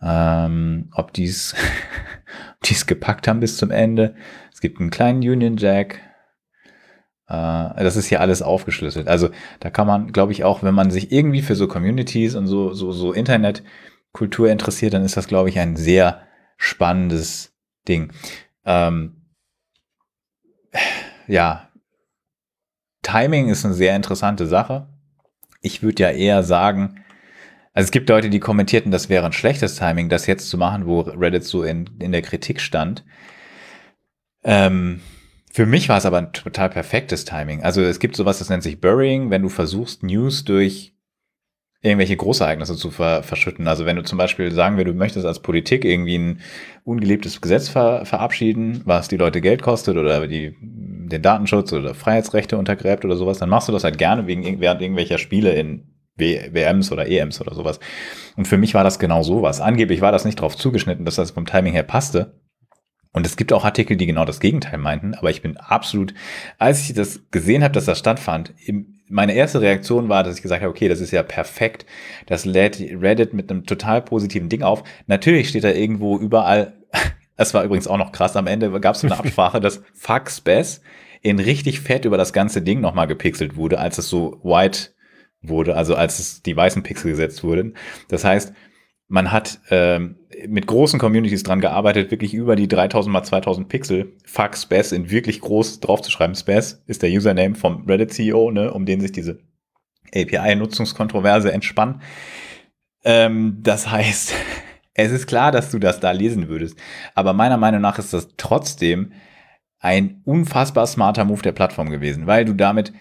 [0.00, 1.24] ähm, ob die
[2.62, 4.14] es gepackt haben bis zum Ende.
[4.52, 5.98] Es gibt einen kleinen Union Jack.
[7.26, 9.08] Äh, das ist hier alles aufgeschlüsselt.
[9.08, 12.46] Also da kann man, glaube ich, auch, wenn man sich irgendwie für so Communities und
[12.46, 16.22] so, so, so Internetkultur interessiert, dann ist das, glaube ich, ein sehr
[16.56, 17.52] spannendes
[17.88, 18.12] Ding.
[18.64, 19.21] Ähm,
[21.32, 21.70] ja,
[23.00, 24.86] Timing ist eine sehr interessante Sache.
[25.62, 27.02] Ich würde ja eher sagen,
[27.72, 30.84] also es gibt Leute, die kommentierten, das wäre ein schlechtes Timing, das jetzt zu machen,
[30.84, 33.02] wo Reddit so in, in der Kritik stand.
[34.44, 35.00] Ähm,
[35.50, 37.62] für mich war es aber ein total perfektes Timing.
[37.62, 40.94] Also es gibt sowas, das nennt sich Burying, wenn du versuchst, News durch
[41.82, 43.66] irgendwelche Großereignisse zu ver verschütten.
[43.66, 46.40] Also wenn du zum Beispiel sagen wir, du möchtest als Politik irgendwie ein
[46.84, 52.56] ungeliebtes Gesetz ver verabschieden, was die Leute Geld kostet oder die, den Datenschutz oder Freiheitsrechte
[52.56, 56.92] untergräbt oder sowas, dann machst du das halt gerne wegen, während irgendwelcher Spiele in WMs
[56.92, 57.80] oder EMs oder sowas.
[58.36, 59.60] Und für mich war das genau sowas.
[59.60, 62.40] Angeblich war das nicht darauf zugeschnitten, dass das vom Timing her passte.
[63.12, 66.14] Und es gibt auch Artikel, die genau das Gegenteil meinten, aber ich bin absolut,
[66.58, 68.54] als ich das gesehen habe, dass das stattfand,
[69.12, 71.84] meine erste Reaktion war, dass ich gesagt habe, okay, das ist ja perfekt.
[72.26, 74.82] Das lädt Reddit mit einem total positiven Ding auf.
[75.06, 76.72] Natürlich steht da irgendwo überall,
[77.36, 80.80] es war übrigens auch noch krass, am Ende gab es eine Absprache, dass Fuck Spaz
[81.20, 84.88] in richtig fett über das ganze Ding nochmal gepixelt wurde, als es so white
[85.42, 87.74] wurde, also als es die weißen Pixel gesetzt wurden.
[88.08, 88.52] Das heißt,
[89.12, 90.16] man hat ähm,
[90.48, 95.10] mit großen Communities dran gearbeitet, wirklich über die 3000 mal 2000 Pixel Fuck Spaz in
[95.10, 96.34] wirklich groß draufzuschreiben.
[96.34, 99.38] Spaz ist der Username vom Reddit CEO, ne, um den sich diese
[100.14, 102.02] API-Nutzungskontroverse entspannt.
[103.04, 104.32] Ähm, das heißt,
[104.94, 106.78] es ist klar, dass du das da lesen würdest.
[107.14, 109.12] Aber meiner Meinung nach ist das trotzdem
[109.78, 112.94] ein unfassbar smarter Move der Plattform gewesen, weil du damit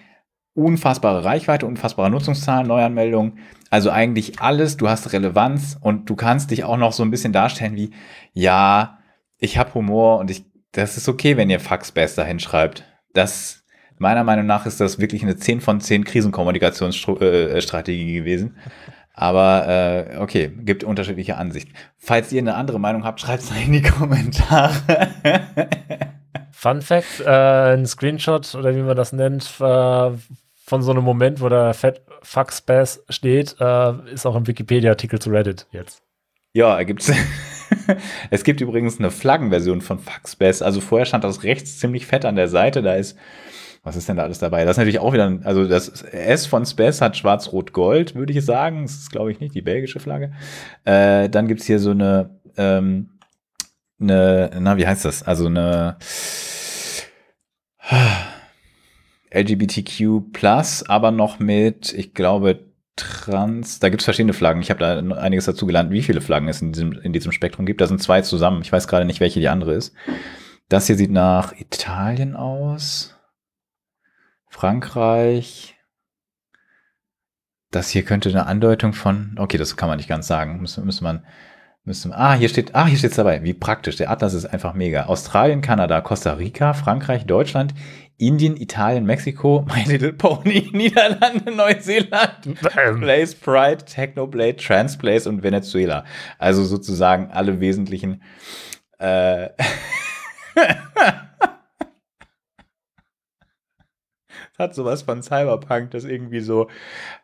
[0.53, 3.39] unfassbare Reichweite, unfassbare Nutzungszahlen, Neuanmeldungen.
[3.69, 7.33] Also eigentlich alles, du hast Relevanz und du kannst dich auch noch so ein bisschen
[7.33, 7.91] darstellen wie,
[8.33, 8.99] ja,
[9.37, 12.85] ich habe Humor und ich, das ist okay, wenn ihr Fax besser hinschreibt.
[13.13, 13.63] Das,
[13.97, 18.57] meiner Meinung nach ist das wirklich eine 10 von 10 Krisenkommunikationsstrategie gewesen.
[19.13, 21.73] Aber äh, okay, gibt unterschiedliche Ansichten.
[21.97, 24.73] Falls ihr eine andere Meinung habt, schreibt es in die Kommentare.
[26.61, 30.11] Fun Fact: äh, Ein Screenshot oder wie man das nennt, äh,
[30.63, 35.17] von so einem Moment, wo da Fat Fuck Space steht, äh, ist auch im Wikipedia-Artikel
[35.17, 36.03] zu Reddit jetzt.
[36.53, 37.11] Ja, gibt's.
[38.29, 40.61] es gibt übrigens eine Flaggenversion von Fuck Space.
[40.61, 42.83] Also vorher stand das rechts ziemlich fett an der Seite.
[42.83, 43.17] Da ist,
[43.81, 44.63] was ist denn da alles dabei?
[44.63, 48.83] Das ist natürlich auch wieder, also das S von Space hat schwarz-rot-gold, würde ich sagen.
[48.83, 50.31] Das ist, glaube ich, nicht die belgische Flagge.
[50.85, 53.17] Äh, dann gibt's hier so eine, ähm,
[53.99, 55.23] eine, na, wie heißt das?
[55.23, 55.97] Also eine
[59.31, 62.65] LGBTQ plus, aber noch mit, ich glaube,
[62.95, 64.61] Trans, da gibt es verschiedene Flaggen.
[64.61, 67.65] Ich habe da einiges dazu gelernt, wie viele Flaggen es in diesem, in diesem Spektrum
[67.65, 67.81] gibt.
[67.81, 68.61] Da sind zwei zusammen.
[68.61, 69.95] Ich weiß gerade nicht, welche die andere ist.
[70.69, 73.15] Das hier sieht nach Italien aus.
[74.49, 75.75] Frankreich.
[77.71, 80.59] Das hier könnte eine Andeutung von, okay, das kann man nicht ganz sagen.
[80.59, 81.25] Müsste, müsste man,
[81.83, 83.43] müsste, ah, hier steht, ah, hier steht's dabei.
[83.43, 83.95] Wie praktisch.
[83.95, 85.05] Der Atlas ist einfach mega.
[85.05, 87.73] Australien, Kanada, Costa Rica, Frankreich, Deutschland,
[88.17, 92.59] Indien, Italien, Mexiko, My Little Pony, Niederlande, Neuseeland,
[92.99, 96.05] Place Pride, Technoblade, Transplace und Venezuela.
[96.37, 98.21] Also sozusagen alle wesentlichen.
[98.99, 99.49] Äh
[104.61, 106.69] hat sowas von Cyberpunk, das irgendwie so,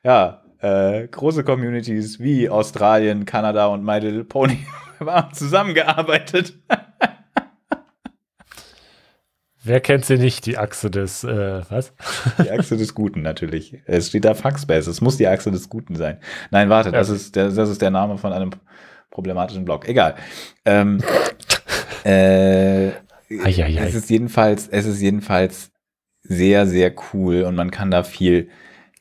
[0.04, 4.60] ja, äh, große Communities wie Australien, Kanada und My Little Pony
[5.00, 6.54] haben zusammengearbeitet.
[9.64, 11.94] Wer kennt sie nicht, die Achse des, äh, was?
[12.42, 13.78] Die Achse des Guten natürlich.
[13.86, 16.20] Es steht da Fuckspace, es muss die Achse des Guten sein.
[16.52, 18.52] Nein, warte, das, ist der, das ist der Name von einem
[19.12, 19.88] problematischen Blog.
[19.88, 20.16] Egal.
[20.64, 21.04] Ähm,
[22.06, 22.88] äh,
[23.30, 25.72] es ist jedenfalls, es ist jedenfalls
[26.22, 28.50] sehr, sehr cool und man kann da viel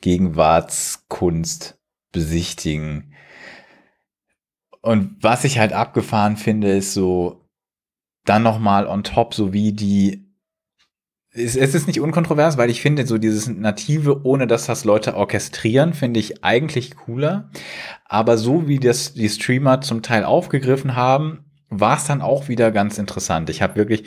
[0.07, 1.81] Gegenwartskunst
[2.13, 3.13] besichtigen.
[4.83, 7.49] Und was ich halt abgefahren finde, ist so
[8.25, 10.33] dann nochmal on top, so wie die
[11.33, 15.93] es, ist nicht unkontrovers, weil ich finde, so dieses Native, ohne dass das Leute orchestrieren,
[15.93, 17.51] finde ich eigentlich cooler.
[18.05, 22.71] Aber so wie das die Streamer zum Teil aufgegriffen haben, war es dann auch wieder
[22.71, 23.51] ganz interessant.
[23.51, 24.05] Ich habe wirklich,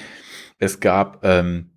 [0.59, 1.71] es gab ähm,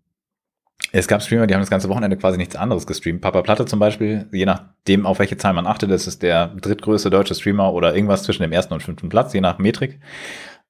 [0.91, 3.21] Es gab Streamer, die haben das ganze Wochenende quasi nichts anderes gestreamt.
[3.21, 7.09] Papa Platte zum Beispiel, je nachdem, auf welche Zahl man achtet, das ist der drittgrößte
[7.09, 10.01] deutsche Streamer oder irgendwas zwischen dem ersten und fünften Platz, je nach Metrik.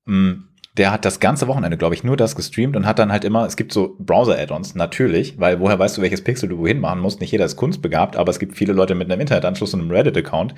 [0.04, 0.44] Mm,
[0.78, 3.44] der hat das ganze Wochenende, glaube ich, nur das gestreamt und hat dann halt immer,
[3.44, 7.20] es gibt so Browser-Add-ons, natürlich, weil woher weißt du, welches Pixel du wohin machen musst?
[7.20, 10.54] Nicht jeder ist kunstbegabt, aber es gibt viele Leute mit einem Internetanschluss und einem Reddit-Account.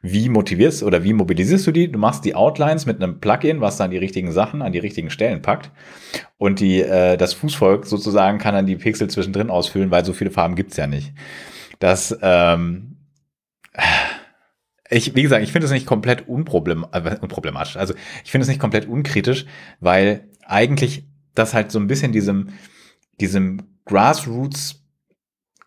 [0.00, 1.92] Wie motivierst oder wie mobilisierst du die?
[1.92, 5.10] Du machst die Outlines mit einem Plugin, was dann die richtigen Sachen an die richtigen
[5.10, 5.70] Stellen packt.
[6.38, 10.32] Und die, äh, das Fußvolk sozusagen kann dann die Pixel zwischendrin ausfüllen, weil so viele
[10.32, 11.12] Farben gibt's ja nicht.
[11.78, 12.96] Das, ähm,
[14.92, 17.76] ich, wie gesagt, ich finde es nicht komplett unproblem äh, unproblematisch.
[17.76, 19.46] Also ich finde es nicht komplett unkritisch,
[19.80, 22.50] weil eigentlich das halt so ein bisschen diesem,
[23.20, 24.80] diesem Grassroots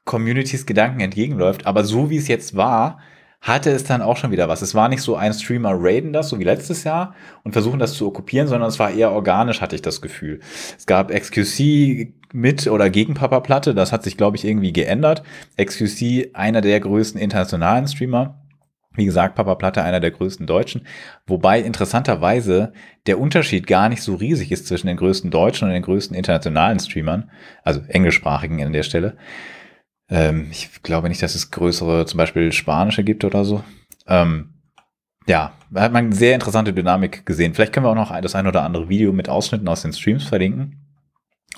[0.05, 1.65] Communities Gedanken entgegenläuft.
[1.65, 2.99] Aber so wie es jetzt war,
[3.41, 4.61] hatte es dann auch schon wieder was.
[4.61, 7.93] Es war nicht so ein Streamer raiden das, so wie letztes Jahr und versuchen das
[7.93, 10.39] zu okkupieren, sondern es war eher organisch, hatte ich das Gefühl.
[10.77, 15.21] Es gab XQC mit oder gegen Papa Platte, das hat sich, glaube ich, irgendwie geändert.
[15.61, 18.41] XQC, einer der größten internationalen Streamer,
[18.95, 20.87] wie gesagt, Papa Platte, einer der größten Deutschen.
[21.27, 22.73] Wobei interessanterweise
[23.07, 26.79] der Unterschied gar nicht so riesig ist zwischen den größten deutschen und den größten internationalen
[26.79, 27.29] Streamern,
[27.63, 29.17] also englischsprachigen an der Stelle.
[30.09, 33.63] Ähm, ich glaube nicht, dass es größere, zum Beispiel spanische gibt oder so.
[34.07, 34.53] Ähm,
[35.27, 37.53] ja, da hat man sehr interessante Dynamik gesehen.
[37.53, 40.25] Vielleicht können wir auch noch das ein oder andere Video mit Ausschnitten aus den Streams
[40.25, 40.85] verlinken.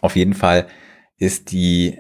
[0.02, 0.68] Auf jeden Fall
[1.18, 2.00] ist die,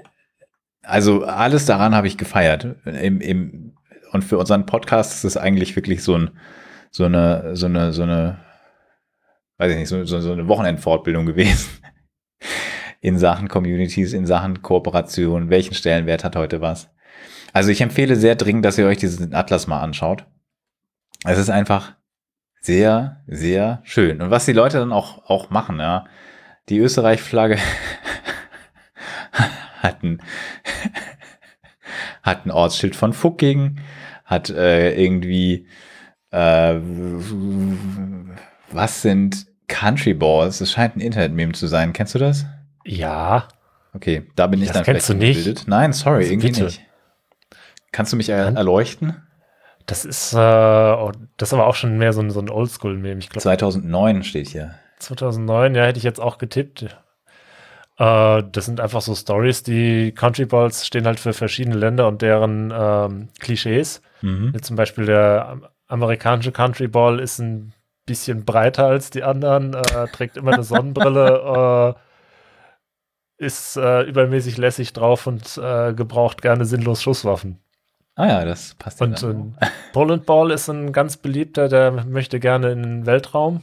[0.84, 2.78] also alles daran habe ich gefeiert.
[2.86, 3.67] Im, im
[4.12, 6.32] und für unseren Podcast ist es eigentlich wirklich so, ein,
[6.92, 8.40] so eine, so eine, so eine,
[9.58, 11.70] weiß ich nicht, so, so, so eine Wochenendfortbildung gewesen.
[13.02, 16.90] In Sachen Communities, in Sachen Kooperation, welchen Stellenwert hat heute was.
[17.54, 20.26] Also ich empfehle sehr dringend, dass ihr euch diesen Atlas mal anschaut.
[21.24, 21.94] Es ist einfach
[22.60, 24.20] sehr, sehr schön.
[24.20, 26.06] Und was die Leute dann auch, auch machen, ja.
[26.70, 27.60] Die Österreich-Flagge
[29.82, 30.20] hatten
[32.24, 33.80] hat ein Ortsschild von Fucking,
[34.28, 35.66] hat äh, irgendwie,
[36.32, 36.76] äh,
[38.72, 40.62] was sind Country Balls?
[40.62, 41.94] Es scheint ein Internet-Meme zu sein.
[41.94, 42.46] Kennst du das?
[42.86, 43.48] Ja.
[43.94, 45.40] Okay, da bin ich das dann kennst du nicht.
[45.40, 45.64] Gebildet.
[45.68, 46.64] Nein, sorry, Also irgendwie bitte.
[46.66, 46.82] nicht.
[47.92, 49.16] Kannst du mich er erleuchten?
[49.86, 53.20] Das ist, äh, oh, das ist aber auch schon mehr so ein, so ein Oldschool-Meme.
[53.20, 54.76] Ich glaube, 2009 steht hier.
[55.00, 56.84] 2009, ja, hätte ich jetzt auch getippt.
[57.98, 62.22] Äh, das sind einfach so Stories, die Country Balls stehen halt für verschiedene Länder und
[62.22, 64.02] deren ähm, Klischees.
[64.22, 64.54] Mhm.
[64.62, 67.74] Zum Beispiel der am- amerikanische Country Ball ist ein
[68.06, 71.96] bisschen breiter als die anderen, äh, trägt immer eine Sonnenbrille,
[73.40, 77.60] äh, ist äh, übermäßig lässig drauf und äh, gebraucht gerne sinnlos Schusswaffen.
[78.16, 79.58] Ah ja, das passt ja Und ein
[79.94, 83.62] Poland Ball ist ein ganz beliebter, der möchte gerne in den Weltraum,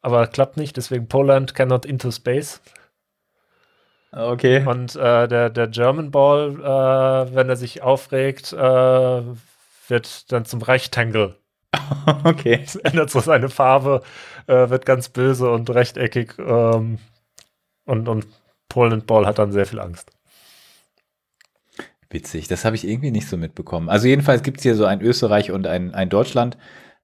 [0.00, 2.60] aber klappt nicht, deswegen Poland cannot into space.
[4.12, 4.64] Okay.
[4.64, 9.22] Und äh, der, der German Ball, äh, wenn er sich aufregt, äh,
[9.88, 11.38] wird dann zum Rectangle.
[12.24, 12.60] Okay.
[12.64, 14.02] Es ändert so seine Farbe,
[14.46, 16.34] äh, wird ganz böse und rechteckig.
[16.38, 16.98] Ähm,
[17.84, 18.26] und, und
[18.68, 20.10] Poland Ball hat dann sehr viel Angst.
[22.10, 23.88] Witzig, das habe ich irgendwie nicht so mitbekommen.
[23.88, 26.56] Also jedenfalls gibt es hier so ein Österreich und ein, ein Deutschland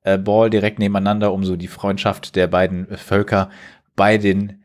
[0.02, 3.50] äh, Ball direkt nebeneinander, um so die Freundschaft der beiden Völker
[3.96, 4.61] bei den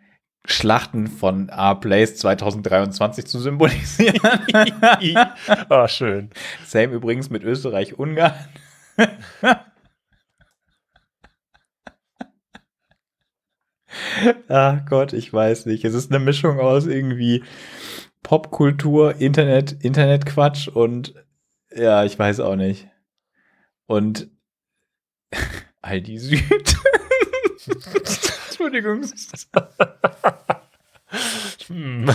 [0.50, 4.18] Schlachten von R-Place 2023 zu symbolisieren.
[5.70, 6.30] Ah, schön.
[6.66, 8.34] Same übrigens mit Österreich-Ungarn.
[14.48, 15.84] Ach Gott, ich weiß nicht.
[15.84, 17.44] Es ist eine Mischung aus irgendwie
[18.24, 21.14] Popkultur, Internet, Internetquatsch und
[21.76, 22.88] ja, ich weiß auch nicht.
[23.86, 24.30] Und
[25.82, 26.78] Aldi Süd.
[28.60, 29.04] Entschuldigung.
[31.68, 32.10] Hm.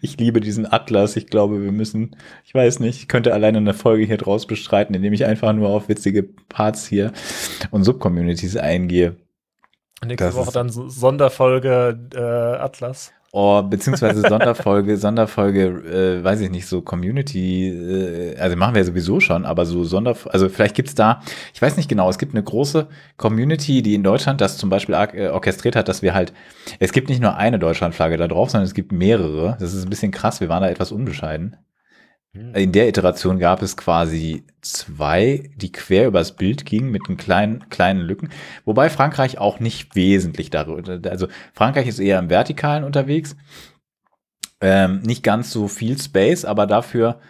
[0.00, 1.16] Ich liebe diesen Atlas.
[1.16, 4.94] Ich glaube, wir müssen, ich weiß nicht, ich könnte alleine eine Folge hier draus bestreiten,
[4.94, 7.12] indem ich einfach nur auf witzige Parts hier
[7.70, 9.16] und Subcommunities eingehe.
[10.04, 13.12] Nächste Das Woche dann so Sonderfolge äh, Atlas.
[13.36, 19.18] Oh, beziehungsweise Sonderfolge, Sonderfolge, äh, weiß ich nicht, so Community, äh, also machen wir sowieso
[19.18, 21.20] schon, aber so Sonder, also vielleicht gibt's da,
[21.52, 24.94] ich weiß nicht genau, es gibt eine große Community, die in Deutschland das zum Beispiel
[24.94, 26.32] äh, orchestriert hat, dass wir halt,
[26.78, 29.56] es gibt nicht nur eine Deutschlandflagge da drauf, sondern es gibt mehrere.
[29.58, 31.56] Das ist ein bisschen krass, wir waren da etwas unbescheiden.
[32.34, 37.68] In der Iteration gab es quasi zwei, die quer übers Bild gingen mit einen kleinen,
[37.68, 38.30] kleinen Lücken.
[38.64, 43.36] Wobei Frankreich auch nicht wesentlich darüber, also Frankreich ist eher im Vertikalen unterwegs.
[44.60, 47.20] Ähm, nicht ganz so viel Space, aber dafür,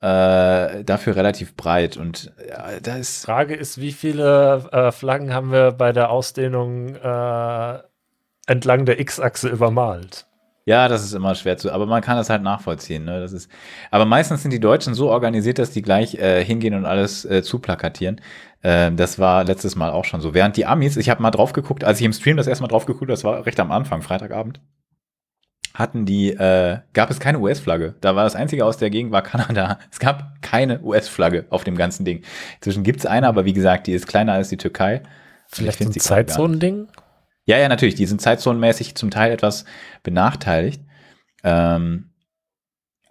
[0.00, 1.98] äh, dafür relativ breit.
[1.98, 6.94] Und ja, da ist, Frage ist, wie viele äh, Flaggen haben wir bei der Ausdehnung
[6.94, 7.78] äh,
[8.46, 10.26] entlang der X-Achse übermalt?
[10.68, 13.04] Ja, das ist immer schwer zu, aber man kann das halt nachvollziehen.
[13.04, 13.20] Ne?
[13.20, 13.48] Das ist,
[13.92, 17.44] aber meistens sind die Deutschen so organisiert, dass die gleich äh, hingehen und alles äh,
[17.44, 18.20] zuplakatieren.
[18.62, 20.34] Äh, das war letztes Mal auch schon so.
[20.34, 22.68] Während die Amis, ich habe mal drauf geguckt, als ich im Stream das erste Mal
[22.68, 24.60] drauf geguckt, das war recht am Anfang, Freitagabend,
[25.72, 27.94] hatten die, äh, gab es keine US-Flagge.
[28.00, 29.78] Da war das einzige aus der Gegend war Kanada.
[29.92, 32.22] Es gab keine US-Flagge auf dem ganzen Ding.
[32.56, 35.02] Inzwischen gibt es eine, aber wie gesagt, die ist kleiner als die Türkei.
[35.46, 36.88] Vielleicht ein Zeitzonending?
[37.46, 37.94] Ja, ja, natürlich.
[37.94, 39.64] Die sind zeitzonenmäßig zum Teil etwas
[40.02, 40.82] benachteiligt.
[41.44, 42.10] Ähm,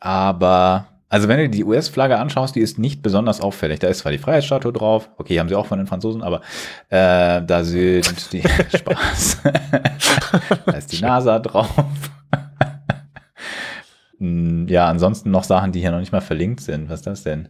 [0.01, 3.79] aber, also wenn du die US-Flagge anschaust, die ist nicht besonders auffällig.
[3.79, 6.41] Da ist zwar die Freiheitsstatue drauf, okay, haben sie auch von den Franzosen, aber
[6.89, 8.43] äh, da sind die
[8.77, 9.41] Spaß.
[10.65, 11.69] da ist die NASA drauf.
[14.17, 16.88] Hm, ja, ansonsten noch Sachen, die hier noch nicht mal verlinkt sind.
[16.88, 17.49] Was ist das denn?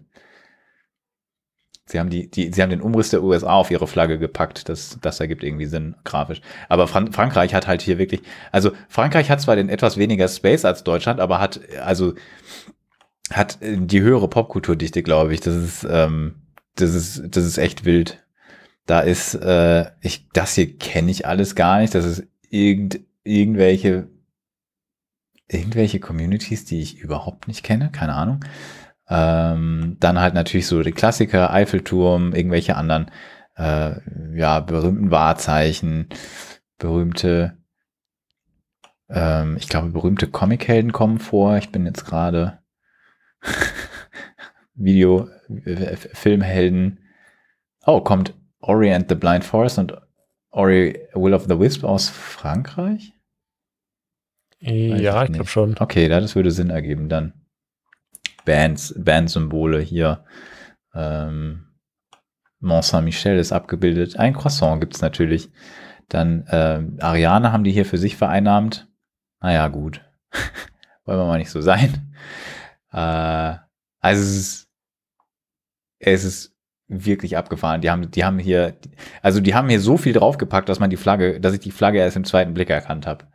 [1.87, 4.69] Sie haben, die, die, sie haben den Umriss der USA auf ihre Flagge gepackt.
[4.69, 6.41] Das, das ergibt irgendwie Sinn grafisch.
[6.67, 8.21] Aber Fran Frankreich hat halt hier wirklich,
[8.51, 12.15] also Frankreich hat zwar den etwas weniger Space als Deutschland, aber hat, also,
[13.31, 15.41] hat die höhere Popkulturdichte, glaube ich.
[15.41, 16.35] Das ist, ähm,
[16.75, 18.23] das ist, das ist echt wild.
[18.87, 21.93] Da ist, äh, ich, das hier kenne ich alles gar nicht.
[21.93, 24.07] Das ist irgend, irgendwelche,
[25.47, 27.91] irgendwelche Communities, die ich überhaupt nicht kenne.
[27.91, 28.39] Keine Ahnung.
[29.07, 33.11] Ähm, dann halt natürlich so die Klassiker, Eiffelturm, irgendwelche anderen,
[33.55, 33.95] äh,
[34.33, 36.09] ja, berühmten Wahrzeichen,
[36.77, 37.57] berühmte,
[39.09, 41.57] ähm, ich glaube, berühmte Comichelden kommen vor.
[41.57, 42.59] Ich bin jetzt gerade
[44.73, 45.29] Video,
[45.65, 46.99] äh, Filmhelden.
[47.85, 49.95] Oh, kommt Ori and the Blind Forest und
[50.49, 53.13] Ori Will of the Wisp aus Frankreich?
[54.59, 55.75] ja, ich, ich glaube schon.
[55.79, 57.44] Okay, das würde Sinn ergeben dann.
[58.45, 60.23] Bands, Bandsymbole hier.
[60.93, 61.65] Ähm,
[62.59, 64.17] Mont Saint-Michel ist abgebildet.
[64.17, 65.51] Ein Croissant gibt es natürlich.
[66.09, 68.87] Dann äh, Ariane haben die hier für sich vereinnahmt.
[69.41, 70.01] Naja, gut.
[71.05, 72.15] Wollen wir mal nicht so sein.
[72.91, 73.57] Äh,
[73.99, 74.69] also es ist,
[75.99, 76.55] es ist
[76.87, 77.81] wirklich abgefahren.
[77.81, 78.77] Die haben, die haben hier,
[79.21, 81.99] also die haben hier so viel draufgepackt, dass man die Flagge, dass ich die Flagge
[81.99, 83.25] erst im zweiten Blick erkannt habe.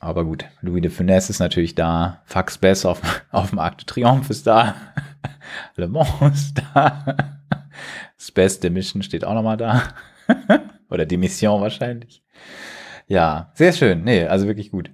[0.00, 3.86] Aber gut, Louis de Funès ist natürlich da, Fax Bess auf, auf dem Arc de
[3.86, 4.74] Triomphe ist da,
[5.76, 7.16] Le Mans ist da,
[8.16, 9.82] Space Mission steht auch nochmal da.
[10.90, 12.22] Oder die Mission wahrscheinlich.
[13.06, 14.04] Ja, sehr schön.
[14.04, 14.90] Nee, also wirklich gut.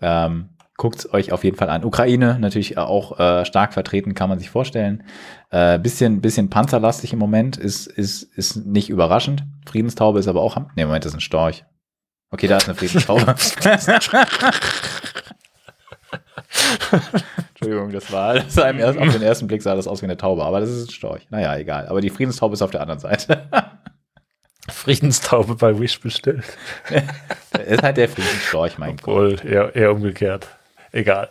[0.00, 1.84] Ähm, Guckt es euch auf jeden Fall an.
[1.84, 5.02] Ukraine natürlich auch äh, stark vertreten, kann man sich vorstellen.
[5.50, 9.44] Äh, bisschen, bisschen panzerlastig im Moment, ist, ist, ist nicht überraschend.
[9.66, 10.56] Friedenstaube ist aber auch.
[10.56, 11.66] Ne, Moment, das ist ein Storch.
[12.30, 13.22] Okay, da ist eine Friedenstaube.
[17.48, 20.16] Entschuldigung, das war, das war erst, auf den ersten Blick sah das aus wie eine
[20.16, 21.26] Taube, aber das ist ein Storch.
[21.30, 21.88] Naja, egal.
[21.88, 23.48] Aber die Friedenstaube ist auf der anderen Seite.
[24.68, 26.44] Friedenstaube bei Wish bestellt.
[27.66, 29.44] ist halt der Friedensstorch, mein Obwohl, Gott.
[29.44, 30.48] Eher, eher umgekehrt.
[30.92, 31.30] Egal.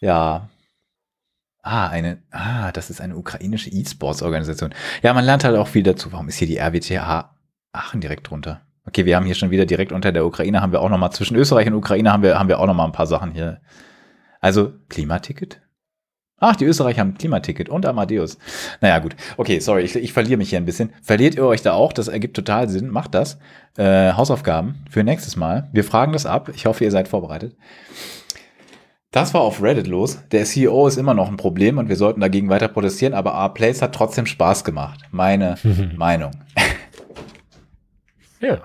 [0.00, 0.48] Ja.
[1.62, 4.74] Ah, eine, ah, das ist eine ukrainische E-Sports-Organisation.
[5.02, 6.12] Ja, man lernt halt auch viel dazu.
[6.12, 7.30] Warum ist hier die RWTH
[7.72, 8.63] Aachen direkt drunter?
[8.86, 11.10] Okay, wir haben hier schon wieder direkt unter der Ukraine haben wir auch noch mal
[11.10, 13.60] zwischen Österreich und Ukraine haben wir haben wir auch noch mal ein paar Sachen hier.
[14.40, 15.62] Also Klimaticket?
[16.38, 18.36] Ach, die Österreicher haben Klimaticket und Amadeus.
[18.82, 19.16] Naja, gut.
[19.38, 20.92] Okay, sorry, ich, ich verliere mich hier ein bisschen.
[21.02, 21.92] Verliert ihr euch da auch?
[21.94, 22.90] Das ergibt total Sinn.
[22.90, 23.38] Macht das.
[23.78, 25.70] Äh, Hausaufgaben für nächstes Mal.
[25.72, 26.50] Wir fragen das ab.
[26.54, 27.56] Ich hoffe, ihr seid vorbereitet.
[29.12, 30.18] Das war auf Reddit los.
[30.32, 33.80] Der CEO ist immer noch ein Problem und wir sollten dagegen weiter protestieren, aber R-Place
[33.80, 35.00] hat trotzdem Spaß gemacht.
[35.12, 35.54] Meine
[35.96, 36.32] Meinung.
[38.40, 38.58] ja.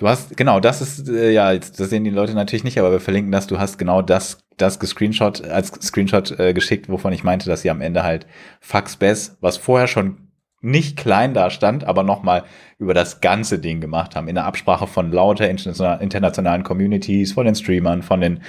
[0.00, 3.00] Du hast, genau, das ist, äh, ja, das sehen die Leute natürlich nicht, aber wir
[3.00, 3.46] verlinken das.
[3.46, 7.68] Du hast genau das, das gescreenshot, als Screenshot äh, geschickt, wovon ich meinte, dass sie
[7.68, 8.26] am Ende halt
[8.60, 10.30] Fax Bess, was vorher schon
[10.62, 12.44] nicht klein da stand, aber nochmal
[12.78, 17.54] über das ganze Ding gemacht haben, in der Absprache von lauter internationalen Communities, von den
[17.54, 18.42] Streamern, von den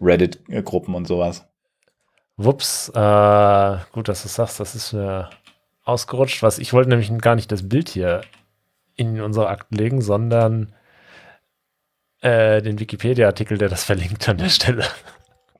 [0.00, 1.48] Reddit-Gruppen und sowas.
[2.36, 5.30] Wups, äh, gut, dass du sagst, das ist mir
[5.82, 6.44] ausgerutscht.
[6.44, 8.20] Was ich wollte nämlich gar nicht das Bild hier
[8.96, 10.72] in unsere Akten legen, sondern
[12.20, 14.84] äh, den Wikipedia-Artikel, der das verlinkt an der Stelle.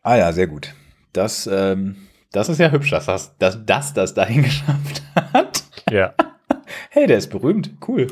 [0.02, 0.74] Ah ja, sehr gut.
[1.12, 1.96] Das, ähm,
[2.32, 5.64] das ist ja hübsch, dass das, dass, dass das dahin geschafft hat.
[5.90, 6.14] Ja.
[6.90, 7.72] Hey, der ist berühmt.
[7.86, 8.06] Cool.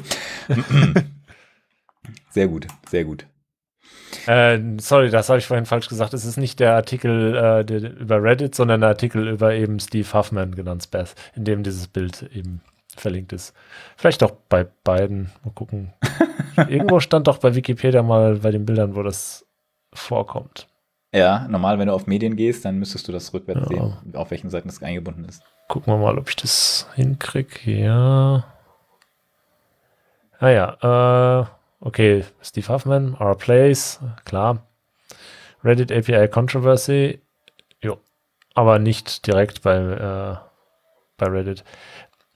[2.31, 3.27] sehr gut, sehr gut.
[4.27, 6.15] Äh, sorry, das habe ich vorhin falsch gesagt.
[6.15, 10.13] Es ist nicht der Artikel äh, der, über Reddit, sondern der Artikel über eben Steve
[10.13, 12.61] Huffman, genannt Spaz, in dem dieses Bild eben
[13.01, 13.55] verlinkt ist.
[13.97, 15.31] Vielleicht auch bei beiden.
[15.45, 15.93] Mal gucken.
[16.57, 19.47] Irgendwo stand doch bei Wikipedia mal bei den Bildern, wo das
[19.93, 20.69] vorkommt.
[21.15, 23.77] Ja, normal, wenn du auf Medien gehst, dann müsstest du das rückwärts ja.
[23.77, 25.45] sehen, auf welchen Seiten das eingebunden ist.
[25.69, 27.71] Gucken wir mal, ob ich das hinkriege.
[27.71, 28.45] Ja.
[30.41, 31.47] Ah ja, äh,
[31.81, 34.67] okay, Steve Huffman, Our Place, klar.
[35.63, 37.21] Reddit API Controversy,
[37.81, 37.99] jo,
[38.55, 40.37] aber nicht direkt bei, äh,
[41.17, 41.65] bei Reddit.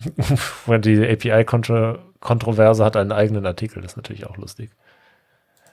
[0.69, 4.71] die API-Kontroverse hat einen eigenen Artikel, das ist natürlich auch lustig.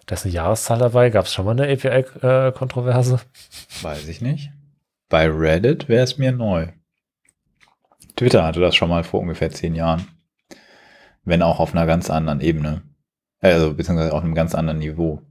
[0.06, 1.10] Da ist eine Jahreszahl dabei.
[1.10, 3.20] Gab es schon mal eine API-Kontroverse?
[3.82, 4.52] Weiß ich nicht.
[5.10, 6.68] Bei Reddit wäre es mir neu.
[8.16, 10.08] Twitter hatte das schon mal vor ungefähr zehn Jahren.
[11.24, 12.84] Wenn auch auf einer ganz anderen Ebene.
[13.42, 15.22] Also beziehungsweise auf einem ganz anderen Niveau.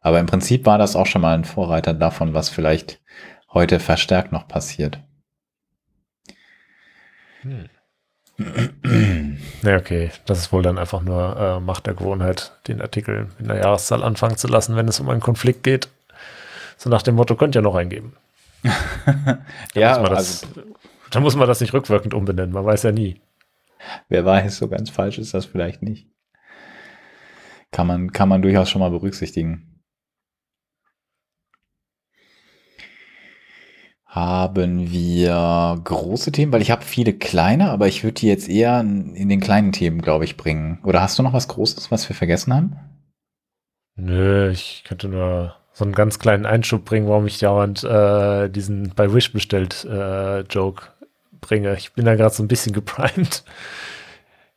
[0.00, 3.00] Aber im Prinzip war das auch schon mal ein Vorreiter davon, was vielleicht
[3.52, 5.00] heute verstärkt noch passiert.
[7.42, 7.68] Hm.
[9.62, 10.10] Ja, okay.
[10.26, 14.02] Das ist wohl dann einfach nur äh, Macht der Gewohnheit, den Artikel in der Jahreszahl
[14.02, 15.88] anfangen zu lassen, wenn es um einen Konflikt geht.
[16.76, 18.14] So nach dem Motto, könnt ihr noch eingeben.
[19.74, 20.62] ja, muss das, also,
[21.10, 23.20] dann muss man das nicht rückwirkend umbenennen, man weiß ja nie.
[24.08, 26.06] Wer weiß, so ganz falsch ist das vielleicht nicht.
[27.70, 29.71] Kann man, kann man durchaus schon mal berücksichtigen.
[34.12, 36.52] Haben wir große Themen?
[36.52, 40.02] Weil ich habe viele kleine, aber ich würde die jetzt eher in den kleinen Themen,
[40.02, 40.80] glaube ich, bringen.
[40.84, 42.76] Oder hast du noch was Großes, was wir vergessen haben?
[43.96, 48.92] Nö, ich könnte nur so einen ganz kleinen Einschub bringen, warum ich dauernd äh, diesen
[48.94, 50.88] bei Wish bestellt äh, Joke
[51.40, 51.74] bringe.
[51.78, 53.44] Ich bin da gerade so ein bisschen geprimed.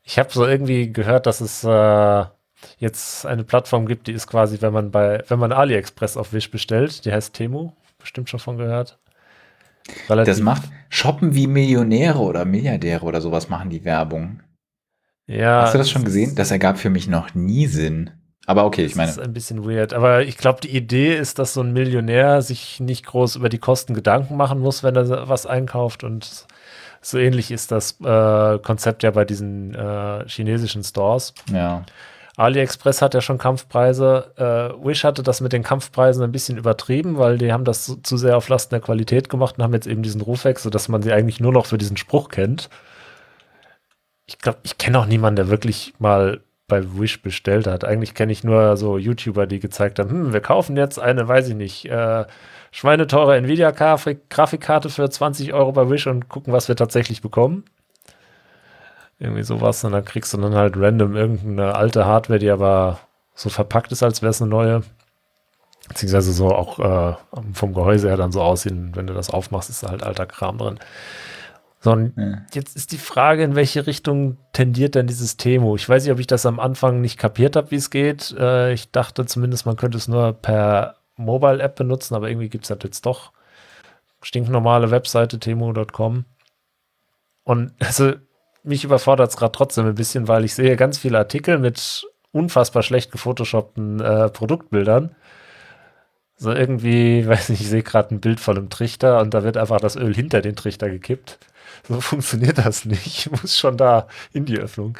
[0.04, 2.26] Ich habe so irgendwie gehört, dass es äh,
[2.78, 6.52] jetzt eine Plattform gibt, die ist quasi, wenn man bei, wenn man AliExpress auf Wish
[6.52, 9.00] bestellt, die heißt Temu, bestimmt schon von gehört.
[10.10, 14.42] Relativ das macht Shoppen wie Millionäre oder Milliardäre oder sowas machen die Werbung.
[15.28, 15.64] Ja.
[15.64, 16.36] Hast du das schon gesehen?
[16.36, 18.12] Das ergab für mich noch nie Sinn.
[18.46, 19.08] Aber okay, ich meine.
[19.08, 19.94] Das ist ein bisschen weird.
[19.94, 23.58] Aber ich glaube, die Idee ist, dass so ein Millionär sich nicht groß über die
[23.58, 26.04] Kosten Gedanken machen muss, wenn er was einkauft.
[26.04, 26.46] Und
[27.02, 31.34] so ähnlich ist das äh, Konzept ja bei diesen äh, chinesischen Stores.
[31.52, 31.84] Ja.
[32.38, 34.32] AliExpress hat ja schon Kampfpreise.
[34.38, 38.18] Äh, Wish hatte das mit den Kampfpreisen ein bisschen übertrieben, weil die haben das zu,
[38.18, 41.14] sehr auf Lasten der Qualität gemacht und haben jetzt eben diesen Rufwechsel, dass man sie
[41.14, 42.70] eigentlich nur noch für diesen Spruch kennt.
[44.26, 47.86] Ich glaube, ich kenne auch niemanden, der wirklich mal bei Wish bestellt hat.
[47.86, 51.50] Eigentlich kenne ich nur so YouTuber, die gezeigt haben, hm, wir kaufen jetzt eine, weiß
[51.50, 52.26] ich nicht, äh,
[52.72, 57.66] schweineteure Nvidia-Grafikkarte für 20 Euro bei Wish und gucken, was wir tatsächlich bekommen.
[59.20, 59.84] Irgendwie sowas.
[59.84, 63.00] Und dann kriegst du dann halt random irgendeine alte Hardware, die aber
[63.34, 64.84] so verpackt ist, als wäre es eine neue.
[65.88, 67.16] Beziehungsweise so auch äh,
[67.54, 70.58] vom Gehäuse her dann so aussehen, wenn du das aufmachst, ist da halt alter Kram
[70.58, 70.80] drin.
[71.86, 72.42] So, und ja.
[72.54, 75.76] jetzt ist die Frage, in welche Richtung tendiert denn dieses Thema?
[75.76, 78.36] Ich weiß nicht, ob ich das am Anfang nicht kapiert habe, wie es geht.
[78.40, 82.70] Äh, ich dachte zumindest, man könnte es nur per Mobile-App benutzen, aber irgendwie gibt es
[82.70, 83.32] das jetzt doch.
[84.24, 86.26] Stinknormale Webseite, temo.com.
[87.44, 88.14] Und also
[88.66, 92.84] mich überfordert es gerade trotzdem ein bisschen, weil ich sehe ganz viele Artikel mit unfassbar
[92.84, 95.16] schlecht gefotoshoppten äh, Produktbildern.
[96.38, 99.58] So irgendwie, weiß nicht, ich sehe gerade ein Bild von einem Trichter und da wird
[99.58, 101.40] einfach das Öl hinter den Trichter gekippt.
[101.88, 103.06] So funktioniert das nicht.
[103.06, 104.98] Ich muss schon da in die Öffnung.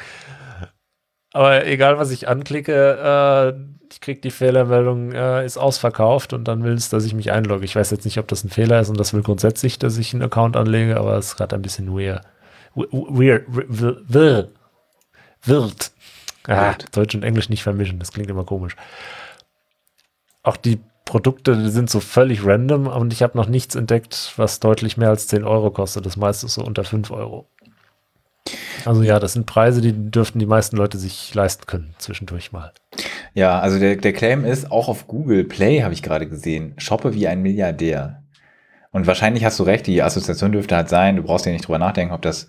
[1.32, 6.64] Aber egal, was ich anklicke, äh, ich kriege die Fehlermeldung, äh, ist ausverkauft und dann
[6.64, 7.64] will es, dass ich mich einlogge.
[7.64, 10.14] Ich weiß jetzt nicht, ob das ein Fehler ist und das will grundsätzlich, dass ich
[10.14, 12.22] einen Account anlege, aber es ist gerade ein bisschen weird
[12.76, 14.50] weird, wird.
[15.42, 15.92] wird.
[16.46, 18.76] Ah, Deutsch und Englisch nicht vermischen, das klingt immer komisch.
[20.42, 24.96] Auch die Produkte sind so völlig random und ich habe noch nichts entdeckt, was deutlich
[24.96, 26.06] mehr als 10 Euro kostet.
[26.06, 27.48] Das meiste ist so unter 5 Euro.
[28.84, 32.72] Also ja, das sind Preise, die dürften die meisten Leute sich leisten können, zwischendurch mal.
[33.34, 37.14] Ja, also der, der Claim ist, auch auf Google Play habe ich gerade gesehen, shoppe
[37.14, 38.22] wie ein Milliardär.
[38.92, 41.78] Und wahrscheinlich hast du recht, die Assoziation dürfte halt sein, du brauchst ja nicht drüber
[41.78, 42.48] nachdenken, ob das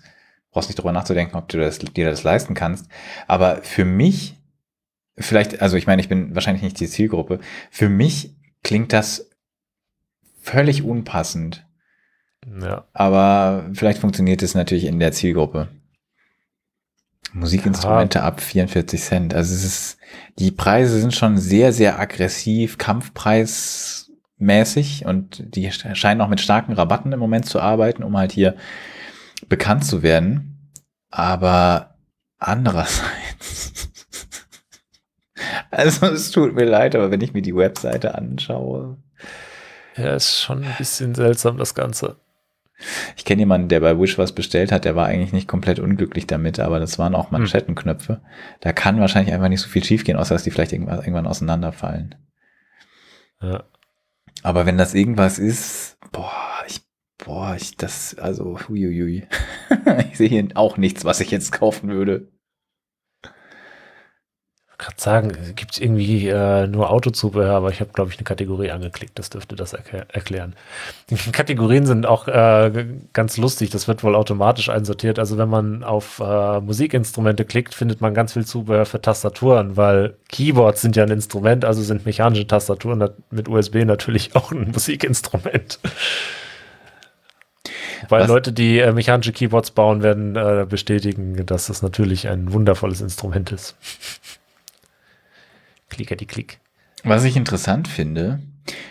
[0.50, 2.86] brauchst nicht drüber nachzudenken, ob du das, dir das leisten kannst.
[3.26, 4.36] Aber für mich,
[5.16, 7.40] vielleicht, also ich meine, ich bin wahrscheinlich nicht die Zielgruppe,
[7.70, 9.30] für mich klingt das
[10.40, 11.66] völlig unpassend.
[12.60, 12.84] Ja.
[12.92, 15.68] Aber vielleicht funktioniert es natürlich in der Zielgruppe.
[17.34, 18.24] Musikinstrumente ja.
[18.24, 19.34] ab 44 Cent.
[19.34, 19.98] Also es ist,
[20.38, 27.12] die Preise sind schon sehr, sehr aggressiv, kampfpreismäßig und die scheinen auch mit starken Rabatten
[27.12, 28.56] im Moment zu arbeiten, um halt hier
[29.48, 30.72] bekannt zu werden.
[31.10, 31.98] Aber
[32.38, 33.84] andererseits,
[35.70, 38.98] also es tut mir leid, aber wenn ich mir die Webseite anschaue.
[39.96, 42.16] Ja, ist schon ein bisschen seltsam, das Ganze.
[43.16, 46.28] Ich kenne jemanden, der bei Wish was bestellt hat, der war eigentlich nicht komplett unglücklich
[46.28, 48.14] damit, aber das waren auch Manschettenknöpfe.
[48.14, 48.22] Hm.
[48.60, 52.14] Da kann wahrscheinlich einfach nicht so viel schiefgehen, außer dass die vielleicht irgendwann, irgendwann auseinanderfallen.
[53.42, 53.64] Ja.
[54.42, 56.32] Aber wenn das irgendwas ist, boah,
[56.68, 56.87] ich
[57.28, 59.26] Boah, ich das, also, huiuiui.
[60.10, 62.26] ich sehe hier auch nichts, was ich jetzt kaufen würde.
[64.78, 68.70] gerade sagen, gibt es irgendwie äh, nur Autozubehör, aber ich habe, glaube ich, eine Kategorie
[68.70, 69.18] angeklickt.
[69.18, 70.54] Das dürfte das erklär erklären.
[71.10, 73.68] Die Kategorien sind auch äh, ganz lustig.
[73.68, 75.18] Das wird wohl automatisch einsortiert.
[75.18, 80.16] Also wenn man auf äh, Musikinstrumente klickt, findet man ganz viel Zubehör für Tastaturen, weil
[80.30, 85.78] Keyboards sind ja ein Instrument, also sind mechanische Tastaturen mit USB natürlich auch ein Musikinstrument.
[88.08, 88.28] Weil Was?
[88.28, 93.52] Leute, die äh, mechanische Keyboards bauen, werden äh, bestätigen, dass es natürlich ein wundervolles Instrument
[93.52, 93.76] ist.
[95.88, 96.60] Klicker die Klick.
[97.04, 98.40] Was ich interessant finde,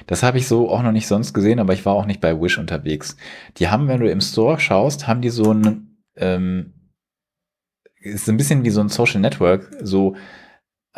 [0.08, 2.40] das habe ich so auch noch nicht sonst gesehen, aber ich war auch nicht bei
[2.40, 3.18] Wish unterwegs.
[3.58, 6.74] Die haben, wenn du im Store schaust, haben die so ein, ähm,
[8.00, 9.70] ist ein bisschen wie so ein Social Network.
[9.82, 10.16] So,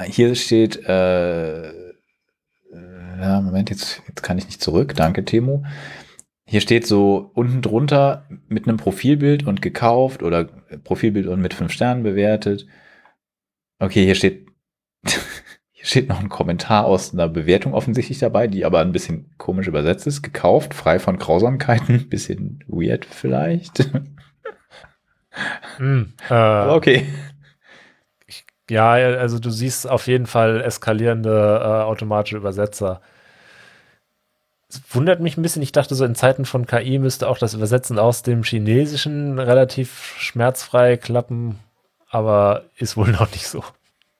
[0.05, 1.89] hier steht, äh,
[3.19, 4.93] ja, Moment, jetzt, jetzt kann ich nicht zurück.
[4.95, 5.63] Danke, Temo.
[6.49, 10.45] Hier steht so unten drunter mit einem Profilbild und gekauft oder
[10.83, 12.65] Profilbild und mit fünf Sternen bewertet.
[13.77, 14.47] Okay, hier steht
[15.05, 19.67] hier steht noch ein Kommentar aus einer Bewertung offensichtlich dabei, die aber ein bisschen komisch
[19.67, 20.23] übersetzt ist.
[20.23, 22.09] Gekauft, frei von Grausamkeiten.
[22.09, 23.87] Bisschen weird vielleicht.
[25.77, 27.05] Mm, äh, okay.
[28.25, 33.01] Ich, ja, also du siehst auf jeden Fall eskalierende äh, automatische Übersetzer.
[34.69, 35.63] Es wundert mich ein bisschen.
[35.63, 40.15] Ich dachte so, in Zeiten von KI müsste auch das Übersetzen aus dem Chinesischen relativ
[40.19, 41.57] schmerzfrei klappen,
[42.09, 43.63] aber ist wohl noch nicht so.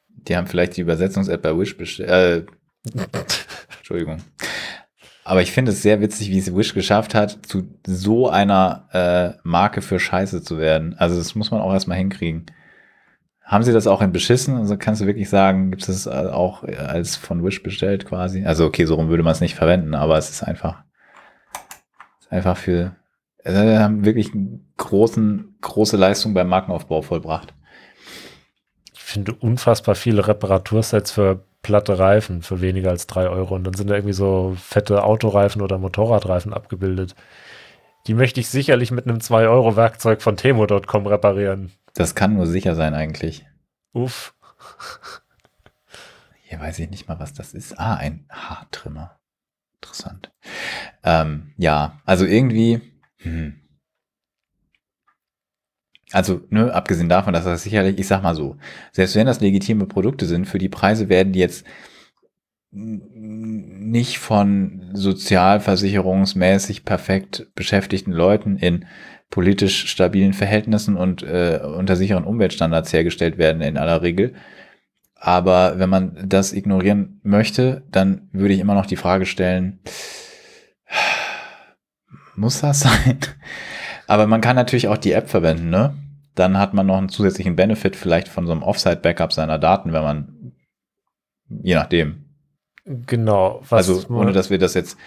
[0.08, 2.50] Die haben vielleicht die Übersetzungs-App bei Wish bestellt.
[2.88, 2.90] Äh,
[3.78, 4.18] Entschuldigung.
[5.24, 9.40] Aber ich finde es sehr witzig, wie es Wish geschafft hat, zu so einer äh,
[9.44, 10.96] Marke für Scheiße zu werden.
[10.98, 12.48] Also das muss man auch erstmal hinkriegen.
[13.50, 14.56] Haben sie das auch in beschissen?
[14.56, 18.46] Also kannst du wirklich sagen, gibt es das auch als von Wish bestellt quasi?
[18.46, 20.84] Also okay, so rum würde man es nicht verwenden, aber es ist einfach,
[22.22, 22.96] ist einfach für,
[23.44, 24.32] also haben wirklich
[24.78, 27.54] großen, große Leistung beim Markenaufbau vollbracht
[29.10, 33.56] finde unfassbar viele Reparatursets für platte Reifen für weniger als drei Euro.
[33.56, 37.16] Und dann sind da irgendwie so fette Autoreifen oder Motorradreifen abgebildet.
[38.08, 41.72] Die möchte ich sicherlich mit einem 2-Euro-Werkzeug von Temo.com reparieren.
[42.00, 43.46] Das kann nur sicher sein eigentlich.
[43.92, 44.34] Uff.
[46.44, 47.78] Hier weiß ich nicht mal, was das ist.
[47.78, 49.20] Ah, ein Haartrimmer.
[49.76, 50.32] Interessant.
[51.04, 52.80] Ähm, ja, also irgendwie,
[53.18, 53.60] hm,
[56.14, 58.56] also, ne, abgesehen davon, dass das sicherlich, ich sag mal so,
[58.94, 61.66] selbst wenn das legitime Produkte sind, für die Preise werden die jetzt
[62.72, 68.86] nicht von sozialversicherungsmäßig perfekt beschäftigten Leuten in
[69.30, 74.34] politisch stabilen Verhältnissen und äh, unter sicheren Umweltstandards hergestellt werden in aller Regel.
[75.16, 79.80] Aber wenn man das ignorieren möchte, dann würde ich immer noch die Frage stellen,
[82.36, 83.20] muss das sein?
[84.08, 85.96] Aber man kann natürlich auch die App verwenden, ne?
[86.36, 90.04] Dann hat man noch einen zusätzlichen Benefit vielleicht von so einem Offsite-Backup seiner Daten, wenn
[90.04, 90.54] man,
[91.50, 92.26] je nachdem.
[92.86, 93.62] Genau.
[93.70, 94.98] also ohne, dass wir das jetzt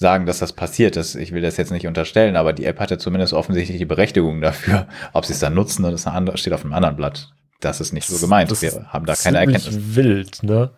[0.00, 0.96] sagen, dass das passiert.
[0.96, 4.40] Das, ich will das jetzt nicht unterstellen, aber die App hatte zumindest offensichtlich die Berechtigung
[4.40, 4.86] dafür.
[5.12, 7.30] Ob sie es dann nutzen, das steht auf einem anderen Blatt.
[7.60, 8.50] Das ist nicht so gemeint.
[8.50, 9.94] Das wir haben da keine Erkenntnis.
[9.94, 10.70] wild, ne?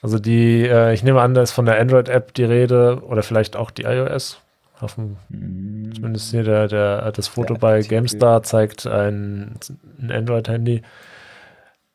[0.00, 3.56] Also die, äh, ich nehme an, da ist von der Android-App die Rede oder vielleicht
[3.56, 4.38] auch die iOS.
[4.78, 5.94] Auf dem, mm.
[5.94, 9.58] Zumindest hier der, der, das Foto der bei GameStar zeigt ein,
[10.00, 10.82] ein Android-Handy.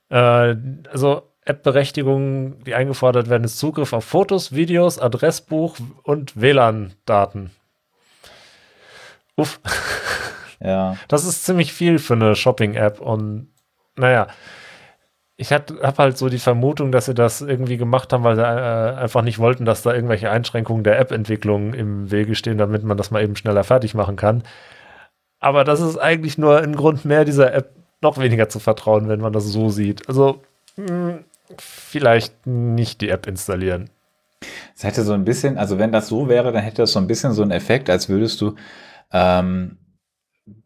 [0.10, 0.56] Äh,
[0.92, 7.52] also App-Berechtigungen, die eingefordert werden, ist Zugriff auf Fotos, Videos, Adressbuch und WLAN-Daten.
[9.36, 9.60] Uff.
[10.66, 10.96] Ja.
[11.10, 13.50] Das ist ziemlich viel für eine Shopping-App und
[13.98, 14.28] naja,
[15.36, 18.96] ich habe halt so die Vermutung, dass sie das irgendwie gemacht haben, weil sie äh,
[18.96, 23.12] einfach nicht wollten, dass da irgendwelche Einschränkungen der App-Entwicklung im Wege stehen, damit man das
[23.12, 24.44] mal eben schneller fertig machen kann.
[25.40, 27.72] Aber das ist eigentlich nur ein Grund mehr, dieser App
[28.02, 30.08] noch weniger zu vertrauen, wenn man das so sieht.
[30.08, 30.42] Also
[30.78, 31.26] mh, hm,
[31.58, 33.90] vielleicht nicht die App installieren.
[34.76, 37.08] Es hätte so ein bisschen, also wenn das so wäre, dann hätte das so ein
[37.08, 38.56] bisschen so einen Effekt, als würdest du
[39.12, 39.78] ähm,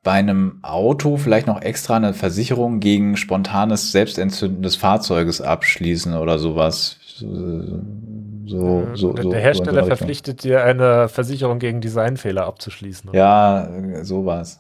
[0.02, 6.40] bei einem Auto vielleicht noch extra eine Versicherung gegen spontanes Selbstentzünden des Fahrzeuges abschließen oder
[6.40, 6.98] sowas.
[7.18, 13.10] So, so, so, der Hersteller verpflichtet dir eine Versicherung gegen Designfehler abzuschließen.
[13.10, 13.20] Oder?
[13.20, 14.60] Ja, sowas.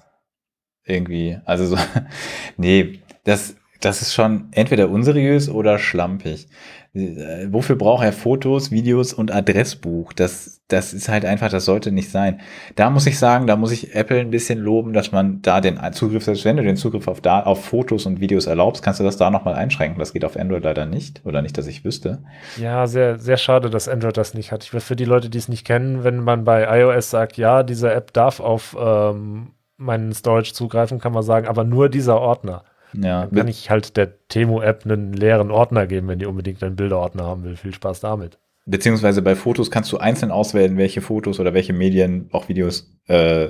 [0.84, 1.40] Irgendwie.
[1.46, 1.78] Also so,
[2.58, 6.48] nee, das, das ist schon entweder unseriös oder schlampig.
[6.94, 10.14] Äh, wofür braucht er Fotos, Videos und Adressbuch?
[10.14, 12.42] Das, das ist halt einfach, das sollte nicht sein.
[12.76, 15.80] Da muss ich sagen, da muss ich Apple ein bisschen loben, dass man da den
[15.94, 19.04] Zugriff, selbst wenn du den Zugriff auf, da, auf Fotos und Videos erlaubst, kannst du
[19.04, 20.00] das da nochmal einschränken.
[20.00, 21.22] Das geht auf Android leider nicht.
[21.26, 22.24] Oder nicht, dass ich wüsste.
[22.58, 24.64] Ja, sehr, sehr schade, dass Android das nicht hat.
[24.64, 27.64] Ich will für die Leute, die es nicht kennen, wenn man bei iOS sagt, ja,
[27.64, 32.64] diese App darf auf ähm, meinen Storage zugreifen, kann man sagen, aber nur dieser Ordner.
[32.94, 36.76] Ja, Dann kann ich halt der Temo-App einen leeren Ordner geben, wenn die unbedingt einen
[36.76, 37.56] Bilderordner haben will.
[37.58, 38.38] Viel Spaß damit.
[38.66, 43.50] beziehungsweise bei Fotos kannst du einzeln auswählen, welche Fotos oder welche Medien, auch Videos, äh,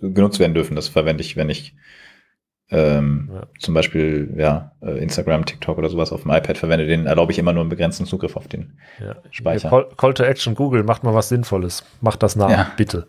[0.00, 0.76] genutzt werden dürfen.
[0.76, 1.74] Das verwende ich, wenn ich
[2.70, 3.42] ähm, Ja.
[3.58, 6.86] zum Beispiel ja, äh, Instagram, TikTok oder sowas auf dem iPad verwende.
[6.86, 8.78] Den erlaube ich immer nur einen begrenzten Zugriff auf den.
[9.00, 9.16] Ja.
[9.30, 9.68] Speicher.
[9.68, 11.84] Call, Call to Action Google, macht mal was Sinnvolles.
[12.00, 12.72] Macht das nach, Ja.
[12.76, 13.08] bitte.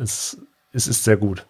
[0.00, 0.38] Es,
[0.72, 1.44] es ist sehr gut.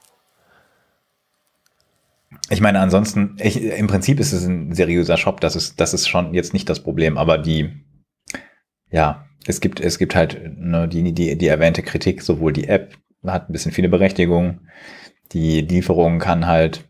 [2.52, 6.06] Ich meine, ansonsten, ich, im Prinzip ist es ein seriöser Shop, das ist, das ist
[6.06, 7.70] schon jetzt nicht das Problem, aber die,
[8.90, 12.98] ja, es gibt, es gibt halt ne, die, die, die erwähnte Kritik, sowohl die App
[13.26, 14.68] hat ein bisschen viele Berechtigungen,
[15.32, 16.84] die Lieferung kann halt,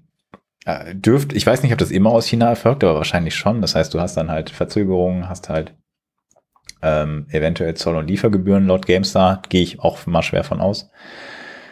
[0.65, 3.61] äh, dürft, ich weiß nicht, ob das immer aus China erfolgt, aber wahrscheinlich schon.
[3.61, 5.75] Das heißt, du hast dann halt Verzögerungen, hast halt
[6.83, 10.91] ähm, eventuell Zoll- und Liefergebühren laut GameStar, gehe ich auch mal schwer von aus.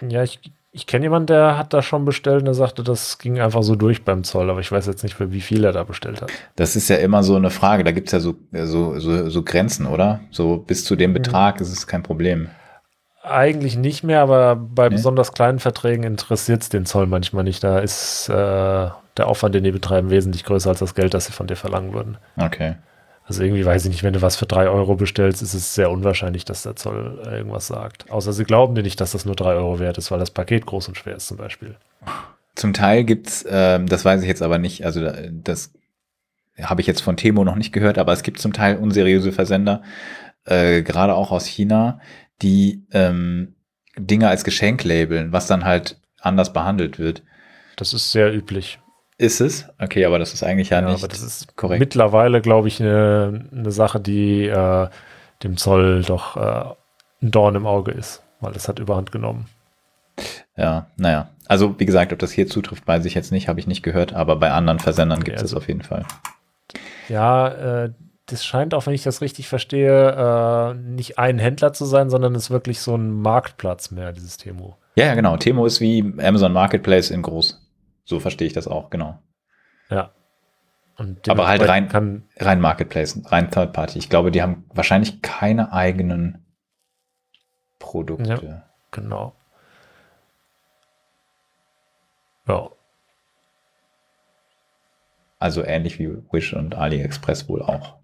[0.08, 0.40] Ja, ich,
[0.72, 3.74] ich kenne jemanden, der hat da schon bestellt und der sagte, das ging einfach so
[3.74, 6.30] durch beim Zoll, aber ich weiß jetzt nicht, für wie viel er da bestellt hat.
[6.56, 7.82] Das ist ja immer so eine Frage.
[7.82, 10.20] Da gibt's ja so, so, so, so Grenzen, oder?
[10.30, 12.48] So bis zu dem Betrag ist es kein Problem.
[13.22, 14.94] Eigentlich nicht mehr, aber bei Nee.
[14.94, 17.62] besonders kleinen Verträgen interessiert es den Zoll manchmal nicht.
[17.62, 21.32] Da ist äh, der Aufwand, den die betreiben, wesentlich größer als das Geld, das sie
[21.32, 22.16] von dir verlangen würden.
[22.38, 22.76] Okay.
[23.30, 25.92] Also irgendwie weiß ich nicht, wenn du was für drei Euro bestellst, ist es sehr
[25.92, 28.10] unwahrscheinlich, dass der Zoll äh, irgendwas sagt.
[28.10, 30.66] Außer sie glauben dir nicht, dass das nur drei Euro wert ist, weil das Paket
[30.66, 31.76] groß und schwer ist zum Beispiel.
[32.56, 35.70] Zum Teil gibt's, ähm, das weiß ich jetzt aber nicht, also da- das
[36.60, 39.84] habe ich jetzt von Temo noch nicht gehört, aber es gibt zum Teil unseriöse Versender,
[40.44, 42.00] äh, gerade auch aus China,
[42.42, 43.54] die ähm,
[43.96, 47.22] Dinge als Geschenk labeln, was dann halt anders behandelt wird.
[47.76, 48.80] Das ist sehr üblich.
[49.20, 49.66] Ist es?
[49.78, 51.78] Okay, aber das ist eigentlich ja, Ja, nicht aber das ist korrekt.
[51.78, 54.88] mittlerweile, glaube ich, eine, eine Sache, die äh,
[55.42, 56.74] dem Zoll doch äh,
[57.22, 59.44] ein Dorn im Auge ist, weil das hat überhand genommen.
[60.56, 61.28] Ja, naja.
[61.48, 64.14] Also wie gesagt, ob das hier zutrifft, weiß ich jetzt nicht, habe ich nicht gehört,
[64.14, 66.06] aber bei anderen Versendern gibt es also- auf jeden Fall.
[67.10, 67.48] Ja,
[67.84, 67.90] äh,
[68.24, 72.34] das scheint auch, wenn ich das richtig verstehe, äh, nicht ein Händler zu sein, sondern
[72.36, 74.76] es ist wirklich so ein Marktplatz mehr, dieses Temo.
[74.94, 75.36] Ja, ja, genau.
[75.36, 77.60] Temo ist wie Amazon Marketplace in groß.
[78.10, 79.20] So verstehe ich das auch, genau.
[79.88, 80.10] Ja.
[80.98, 84.00] Und Aber halt rein- kann, Rein Marketplace, rein Third Party.
[84.00, 86.44] Ich glaube, die haben wahrscheinlich keine eigenen
[87.78, 88.64] Produkte.
[88.90, 89.36] genau.
[92.48, 92.70] Ja,
[95.38, 98.00] Also ähnlich wie Wish und AliExpress wohl auch.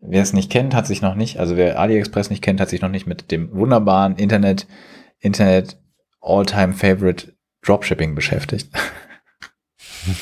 [0.00, 2.82] Wer es nicht kennt, hat sich noch nicht, also wer AliExpress nicht kennt, hat sich
[2.82, 4.66] noch nicht mit dem wunderbaren Internet,
[5.18, 5.80] Internet
[6.20, 7.35] All-Time Favorite
[7.66, 8.70] Dropshipping beschäftigt.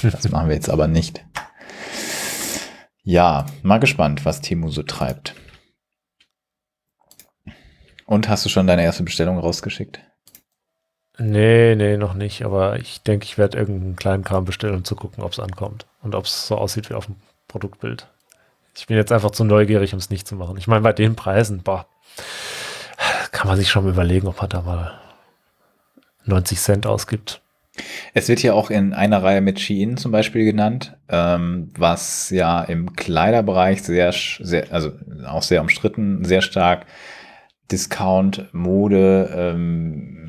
[0.03, 1.25] das machen wir jetzt aber nicht.
[3.03, 5.35] Ja, mal gespannt, was Temu so treibt.
[8.07, 10.01] Und hast du schon deine erste Bestellung rausgeschickt?
[11.19, 12.45] nee, nee, noch nicht.
[12.45, 15.87] Aber ich denke, ich werde irgendeinen kleinen Kram bestellen, um zu gucken, ob es ankommt.
[16.03, 17.17] Und ob es so aussieht wie auf dem
[17.49, 18.09] Produktbild.
[18.77, 20.57] Ich bin jetzt einfach zu neugierig, um es nicht zu machen.
[20.57, 21.87] Ich meine, bei den Preisen, boah,
[23.31, 25.01] kann man sich schon überlegen, ob man da mal
[26.27, 27.41] 90 Cent ausgibt.
[28.13, 32.63] Es wird hier auch in einer Reihe mit Shein zum Beispiel genannt, ähm, was ja
[32.63, 34.93] im Kleiderbereich sehr, sehr, also
[35.27, 36.87] auch sehr umstritten, sehr stark
[37.73, 40.21] Discount, Mode, ähm,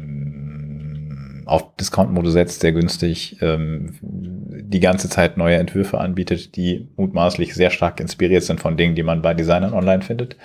[1.45, 7.69] auf Discount-Mode setzt, sehr günstig, ähm, die ganze Zeit neue Entwürfe anbietet, die mutmaßlich sehr
[7.69, 10.37] stark inspiriert sind von Dingen, die man bei Designern online findet.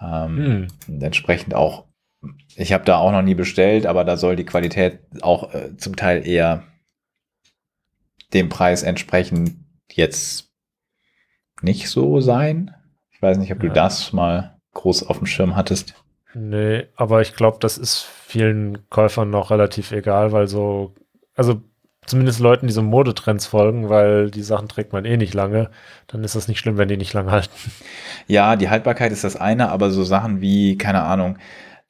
[0.00, 0.66] Ähm, Hm.
[0.88, 1.84] und entsprechend auch,
[2.56, 5.96] ich habe da auch noch nie bestellt, aber da soll die Qualität auch äh, zum
[5.96, 6.64] Teil eher
[8.32, 9.56] dem Preis entsprechend
[9.92, 10.50] jetzt
[11.62, 12.74] nicht so sein.
[13.10, 13.72] Ich weiß nicht, ob du Ja.
[13.72, 15.94] das mal groß auf dem Schirm hattest.
[16.34, 20.94] Nee, aber ich glaube, das ist vielen Käufern noch relativ egal, weil so,
[21.34, 21.62] also
[22.04, 25.70] zumindest Leuten, die so Modetrends folgen, weil die Sachen trägt man eh nicht lange,
[26.08, 27.50] dann ist das nicht schlimm, wenn die nicht lange halten.
[28.26, 31.38] Ja, die Haltbarkeit ist das eine, aber so Sachen wie, keine Ahnung,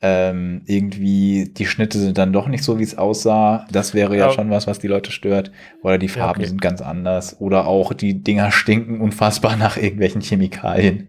[0.03, 3.67] ähm, irgendwie die Schnitte sind dann doch nicht so, wie es aussah.
[3.73, 4.33] Das wäre ja Ja.
[4.33, 5.53] schon was, was die Leute stört.
[5.83, 6.49] Oder die Ja, Farben okay.
[6.49, 7.41] sind ganz anders.
[7.41, 11.09] Oder auch die Dinger stinken unfassbar nach irgendwelchen Chemikalien.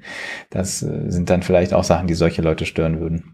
[0.49, 3.33] Das äh, sind dann vielleicht auch Sachen, die solche Leute stören würden.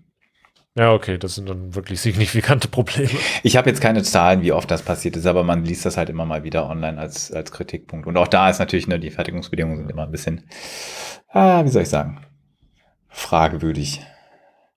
[0.76, 3.12] Ja, okay, das sind dann wirklich signifikante Probleme.
[3.44, 6.10] Ich habe jetzt keine Zahlen, wie oft das passiert ist, aber man liest das halt
[6.10, 8.08] immer mal wieder online als, als Kritikpunkt.
[8.08, 10.46] Und auch da ist natürlich, ne, die Fertigungsbedingungen sind immer ein bisschen,
[11.30, 12.26] ah, wie soll ich sagen,
[13.10, 14.02] fragewürdig.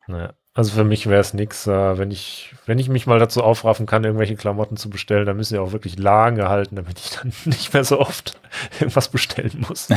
[0.07, 3.43] Naja, also für mich wäre es nix, äh, wenn ich, wenn ich mich mal dazu
[3.43, 7.11] aufraffen kann, irgendwelche Klamotten zu bestellen, dann müssen sie auch wirklich lange halten, damit ich
[7.11, 8.41] dann nicht mehr so oft
[8.81, 9.91] irgendwas bestellen muss.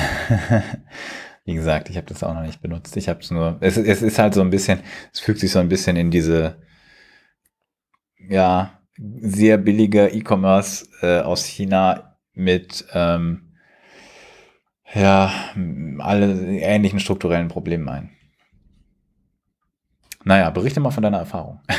[1.46, 2.98] Wie gesagt, ich habe das auch noch nicht benutzt.
[2.98, 4.82] Ich habe es nur, es ist halt so ein bisschen,
[5.14, 6.58] es fügt sich so ein bisschen in diese,
[8.18, 13.54] ja, sehr billige E-Commerce äh, aus China mit ähm,
[14.94, 15.32] ja,
[16.00, 18.19] alle ähnlichen strukturellen Problemen ein.
[20.24, 21.62] Naja, berichte mal von deiner Erfahrung.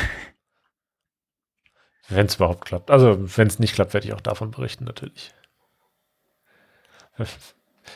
[2.09, 2.91] Wenn es überhaupt klappt.
[2.91, 5.33] Also, wenn es nicht klappt, werde ich auch davon berichten, natürlich.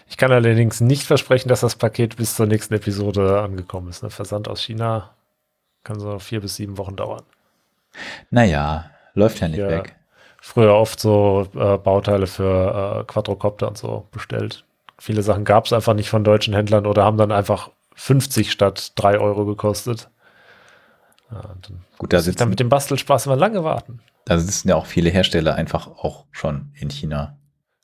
[0.07, 4.03] Ich kann allerdings nicht versprechen, dass das Paket bis zur nächsten Episode angekommen ist.
[4.03, 5.15] Ein Versand aus China
[5.83, 7.23] kann so vier bis sieben Wochen dauern.
[8.29, 9.95] Naja, läuft ja nicht ja, weg.
[10.41, 14.65] Früher oft so äh, Bauteile für äh, Quadrocopter und so bestellt.
[14.97, 18.93] Viele Sachen gab es einfach nicht von deutschen Händlern oder haben dann einfach 50 statt
[18.95, 20.09] 3 Euro gekostet.
[21.31, 21.55] Ja,
[21.97, 23.99] Gut, da sitzen dann mit dem Bastelspaß immer lange warten.
[24.25, 27.37] Da sitzen ja auch viele Hersteller einfach auch schon in China.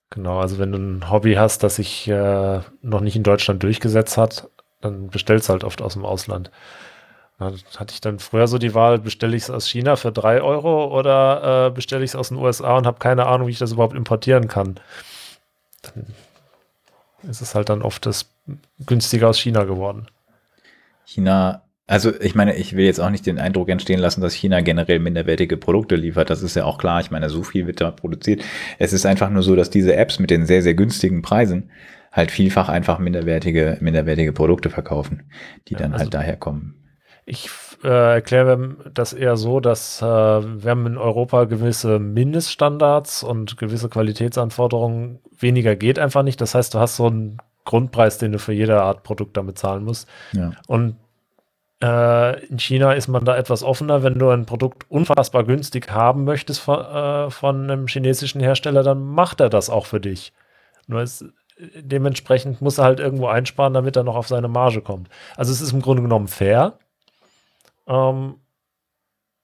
[0.10, 4.18] Genau, also wenn du ein Hobby hast, das sich äh, noch nicht in Deutschland durchgesetzt
[4.18, 4.50] hat,
[4.82, 6.52] dann bestellst du halt oft aus dem Ausland.
[7.40, 10.42] Da hatte ich dann früher so die Wahl, bestelle ich es aus China für 3
[10.42, 13.58] Euro oder äh, bestelle ich es aus den USA und habe keine Ahnung, wie ich
[13.58, 14.80] das überhaupt importieren kann.
[15.82, 16.06] Dann
[17.24, 18.30] ist es halt dann oft das
[18.86, 20.08] günstiger aus China geworden.
[21.06, 24.62] China also ich meine, ich will jetzt auch nicht den Eindruck entstehen lassen, dass China
[24.62, 26.30] generell minderwertige Produkte liefert.
[26.30, 27.02] Das ist ja auch klar.
[27.02, 28.44] Ich meine, so viel wird da produziert.
[28.80, 31.70] Es ist einfach nur so, dass diese Apps mit den sehr, sehr günstigen Preisen
[32.14, 35.24] halt vielfach einfach minderwertige, minderwertige Produkte verkaufen,
[35.68, 36.76] die dann halt also halt daher kommen.
[37.26, 37.50] Ich
[37.84, 43.90] äh, erkläre das eher so, dass äh, wir haben in Europa gewisse Mindeststandards und gewisse
[43.90, 45.20] Qualitätsanforderungen.
[45.38, 46.40] Weniger geht einfach nicht.
[46.40, 49.84] Das heißt, du hast so einen Grundpreis, den du für jede Art Produkt damit zahlen
[49.84, 50.08] musst.
[50.32, 50.52] Ja.
[50.68, 50.96] Und
[51.82, 54.04] äh, in China ist man da etwas offener.
[54.04, 59.04] Wenn du ein Produkt unfassbar günstig haben möchtest von, äh, von einem chinesischen Hersteller, dann
[59.04, 60.34] macht er das auch für dich.
[60.88, 61.26] Nur es,
[61.76, 65.10] dementsprechend muss er halt irgendwo einsparen, damit er noch auf seine Marge kommt.
[65.36, 66.78] Also es ist im Grunde genommen fair.
[67.88, 68.36] Ähm,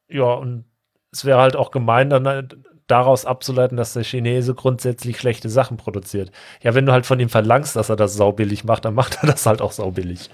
[0.10, 0.66] ja, und
[1.12, 2.58] es wäre halt auch gemein, dann halt
[2.88, 6.32] daraus abzuleiten, dass der Chinese grundsätzlich schlechte Sachen produziert.
[6.62, 9.28] Ja, wenn du halt von ihm verlangst, dass er das saubillig macht, dann macht er
[9.28, 10.30] das halt auch saubillig.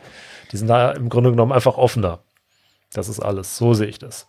[0.53, 2.19] Die sind da im Grunde genommen einfach offener.
[2.93, 3.57] Das ist alles.
[3.57, 4.27] So sehe ich das.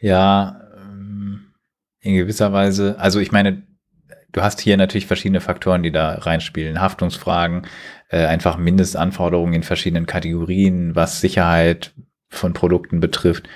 [0.00, 1.52] Ja, ähm,
[2.00, 2.96] in gewisser Weise.
[2.98, 3.62] Also ich meine,
[4.32, 6.80] du hast hier natürlich verschiedene Faktoren, die da reinspielen.
[6.80, 7.66] Haftungsfragen,
[8.08, 11.92] äh, einfach Mindestanforderungen in verschiedenen Kategorien, was Sicherheit
[12.30, 13.46] von Produkten betrifft.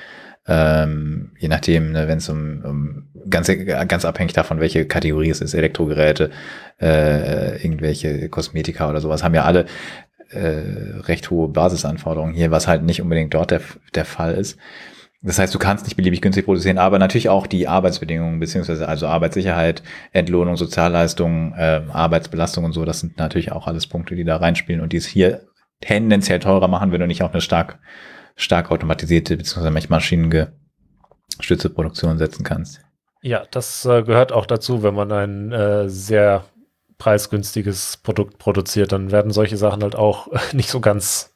[0.47, 3.51] Ähm, je nachdem, ne, wenn es um, um ganz,
[3.89, 6.31] ganz abhängig davon, welche Kategorie es ist, Elektrogeräte,
[6.79, 9.65] äh, irgendwelche Kosmetika oder sowas, haben ja alle
[10.31, 13.61] äh, recht hohe Basisanforderungen hier, was halt nicht unbedingt dort der,
[13.95, 14.59] der Fall ist.
[15.23, 19.07] Das heißt, du kannst nicht beliebig günstig produzieren, aber natürlich auch die Arbeitsbedingungen, beziehungsweise also
[19.07, 24.37] Arbeitssicherheit, Entlohnung, Sozialleistungen, äh, Arbeitsbelastung und so, das sind natürlich auch alles Punkte, die da
[24.37, 25.47] reinspielen und die es hier
[25.81, 27.79] tendenziell teurer machen, wenn du nicht auf eine stark,
[28.37, 32.83] stark automatisierte, beziehungsweise maschinengestützte Produktion setzen kannst.
[33.23, 36.45] Ja, das äh, gehört auch dazu, wenn man ein äh, sehr
[37.05, 41.35] preisgünstiges Produkt produziert, dann werden solche Sachen halt auch nicht so ganz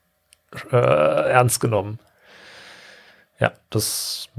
[0.73, 1.99] äh, ernst genommen.
[3.39, 4.31] Ja, das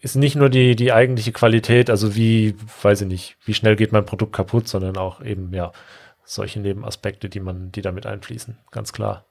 [0.00, 3.92] ist nicht nur die, die eigentliche Qualität, also wie, weiß ich nicht, wie schnell geht
[3.92, 5.72] mein Produkt kaputt, sondern auch eben, ja,
[6.24, 9.26] solche Nebenaspekte, die man, die damit einfließen, ganz klar.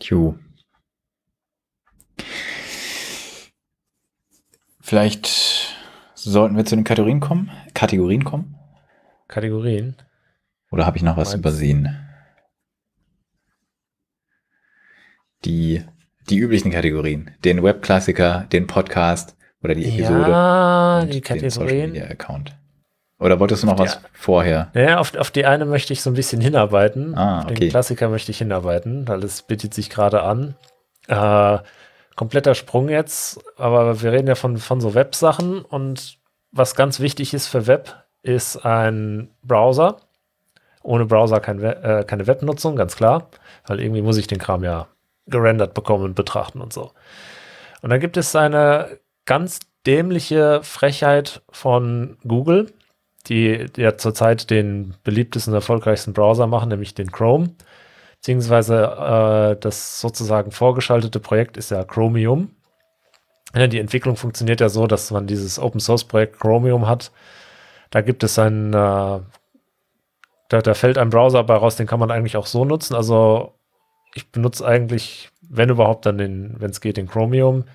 [0.00, 0.34] Tju.
[4.80, 5.74] Vielleicht
[6.14, 7.50] sollten wir zu den Kategorien kommen.
[7.72, 8.53] Kategorien kommen.
[9.34, 9.96] Kategorien.
[10.70, 11.88] Oder habe ich noch was Meinst übersehen?
[15.44, 15.82] Die,
[16.30, 17.32] die üblichen Kategorien.
[17.44, 20.30] Den Webklassiker, den Podcast oder die Episode.
[20.30, 21.40] Ja, die Kategorien.
[21.40, 22.56] Den Social Media Account.
[23.18, 24.70] Oder wolltest du noch was vorher?
[24.72, 27.16] Naja, auf, auf die eine möchte ich so ein bisschen hinarbeiten.
[27.18, 27.54] Ah, okay.
[27.54, 30.54] Den Klassiker möchte ich hinarbeiten, weil es bietet sich gerade an.
[31.08, 31.58] Äh,
[32.14, 36.18] kompletter Sprung jetzt, aber wir reden ja von, von so Websachen und
[36.52, 39.98] was ganz wichtig ist für Web, ist ein Browser.
[40.82, 43.28] Ohne Browser kein We äh, keine Webnutzung, ganz klar.
[43.66, 44.88] Weil irgendwie muss ich den Kram ja
[45.26, 46.90] gerendert bekommen und betrachten und so.
[47.82, 52.72] Und dann gibt es eine ganz dämliche Frechheit von Google,
[53.26, 57.50] die ja zurzeit den beliebtesten, erfolgreichsten Browser machen, nämlich den Chrome.
[58.16, 62.50] Beziehungsweise äh, das sozusagen vorgeschaltete Projekt ist ja Chromium.
[63.54, 67.12] Ja, die Entwicklung funktioniert ja so, dass man dieses Open Source Projekt Chromium hat,
[67.94, 69.22] da gibt es ein, äh, da,
[70.48, 72.96] da fällt ein Browser bei raus, den kann man eigentlich auch so nutzen.
[72.96, 73.54] Also
[74.14, 77.66] ich benutze eigentlich, wenn überhaupt, dann den, wenn es geht, den Chromium.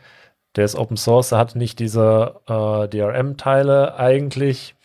[0.58, 4.76] Der ist Open Source, hat nicht diese äh, DRM-Teile eigentlich.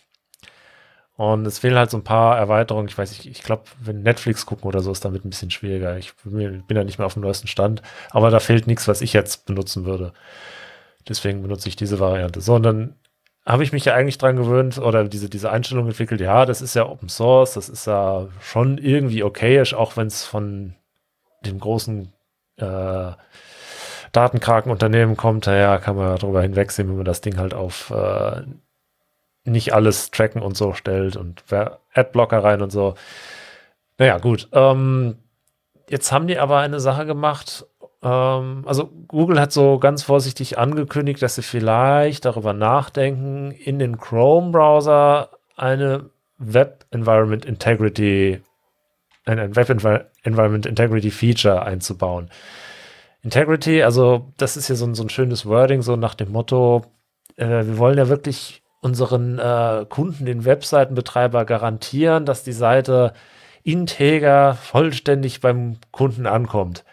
[1.17, 2.87] Und es fehlen halt so ein paar Erweiterungen.
[2.87, 5.99] Ich weiß nicht, ich glaube, wenn Netflix gucken oder so, ist damit ein bisschen schwieriger.
[5.99, 7.83] Ich bin ja nicht mehr auf dem neuesten Stand.
[8.11, 10.13] Aber da fehlt nichts, was ich jetzt benutzen würde.
[11.09, 12.41] Deswegen benutze ich diese Variante.
[12.41, 12.95] So, und dann
[13.47, 16.75] habe ich mich ja eigentlich dran gewöhnt oder diese, diese Einstellung entwickelt, ja, das ist
[16.75, 20.75] ja Open Source, das ist ja schon irgendwie okayisch, auch wenn es von
[21.45, 22.13] dem großen
[22.57, 23.13] äh,
[24.13, 28.43] Datenkrakenunternehmen kommt, naja, kann man darüber hinwegsehen, wenn man das Ding halt auf äh,
[29.45, 31.45] nicht alles tracken und so stellt und
[31.93, 32.95] Adblocker rein und so.
[33.99, 34.49] Naja, gut.
[34.53, 35.19] Ähm,
[35.89, 37.67] jetzt haben die aber eine Sache gemacht.
[38.05, 43.99] Ähm, also Google hat so ganz vorsichtig angekündigt, dass sie vielleicht darüber nachdenken, in den
[43.99, 48.43] Chrome-Browser eine Web Environment Integrity,
[49.25, 49.71] ein Web
[50.23, 52.31] Environment Integrity Feature einzubauen.
[53.23, 56.83] Integrity, also das ist hier so ein, so ein schönes Wording, so nach dem Motto,
[57.37, 63.15] äh, wir wollen ja wirklich unseren äh, Kunden, den Webseitenbetreiber garantieren, dass die Seite
[63.63, 66.85] integer, vollständig beim Kunden ankommt.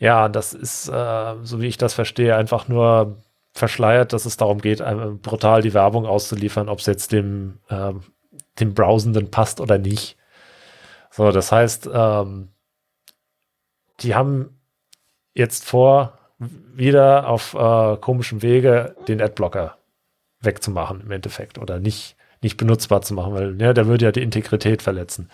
[0.00, 3.18] Ja, das ist, äh, so wie ich das verstehe, einfach nur
[3.52, 4.82] verschleiert, dass es darum geht,
[5.22, 7.92] brutal die Werbung auszuliefern, ob es jetzt dem, äh,
[8.58, 10.16] dem Browsenden passt oder nicht.
[11.10, 12.48] So, das heißt, ähm,
[14.00, 14.58] die haben
[15.34, 19.76] jetzt vor, wieder auf äh, komischem Wege den Adblocker
[20.40, 24.22] wegzumachen im Endeffekt oder nicht, nicht benutzbar zu machen, weil ja, der würde ja die
[24.22, 25.28] Integrität verletzen.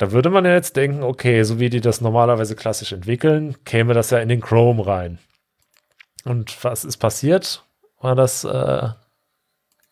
[0.00, 3.92] Da würde man ja jetzt denken, okay, so wie die das normalerweise klassisch entwickeln, käme
[3.92, 5.18] das ja in den Chrome rein.
[6.24, 7.66] Und was ist passiert?
[8.00, 8.88] War das, äh,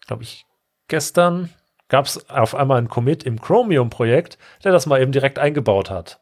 [0.07, 0.47] glaube ich,
[0.89, 1.51] gestern
[1.89, 6.19] gab es auf einmal einen Commit im Chromium-Projekt, der das mal eben direkt eingebaut hat.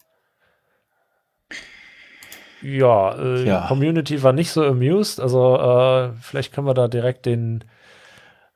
[2.63, 3.69] Ja, äh, ja.
[3.69, 5.21] Community war nicht so amused.
[5.21, 7.63] Also äh, vielleicht können wir da direkt den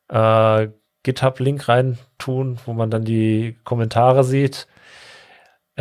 [0.08, 0.66] äh,
[1.04, 4.66] GitHub-Link rein tun, wo man dann die Kommentare sieht.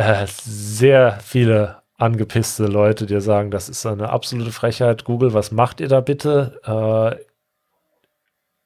[0.00, 5.04] Äh, sehr viele angepisste Leute, die sagen, das ist eine absolute Frechheit.
[5.04, 6.58] Google, was macht ihr da bitte?
[6.64, 7.22] Äh,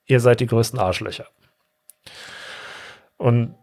[0.06, 1.26] ihr seid die größten Arschlöcher.
[3.16, 3.56] Und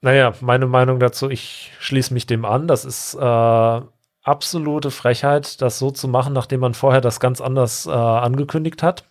[0.00, 2.68] naja, meine Meinung dazu, ich schließe mich dem an.
[2.68, 3.80] Das ist äh,
[4.22, 9.04] absolute Frechheit, das so zu machen, nachdem man vorher das ganz anders äh, angekündigt hat.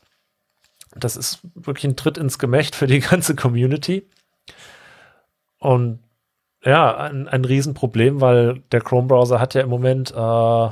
[0.96, 4.10] Das ist wirklich ein Tritt ins Gemächt für die ganze Community.
[5.60, 6.03] Und
[6.64, 10.70] ja, ein, ein Riesenproblem, weil der Chrome-Browser hat ja im Moment äh,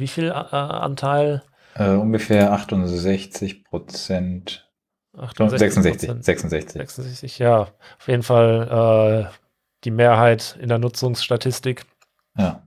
[0.00, 1.42] wie viel äh, Anteil?
[1.74, 4.66] Äh, ungefähr 68 Prozent.
[5.12, 6.72] 66, 66.
[6.72, 7.62] 66, ja.
[7.98, 9.34] Auf jeden Fall äh,
[9.84, 11.84] die Mehrheit in der Nutzungsstatistik.
[12.36, 12.66] Ja.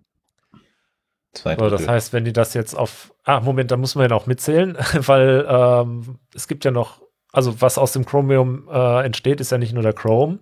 [1.33, 3.13] Zwei so, das heißt, wenn die das jetzt auf.
[3.23, 7.61] Ah, Moment, da muss man ja noch mitzählen, weil ähm, es gibt ja noch, also
[7.61, 10.39] was aus dem Chromium äh, entsteht, ist ja nicht nur der Chrome,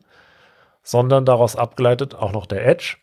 [0.83, 2.97] sondern daraus abgeleitet auch noch der Edge.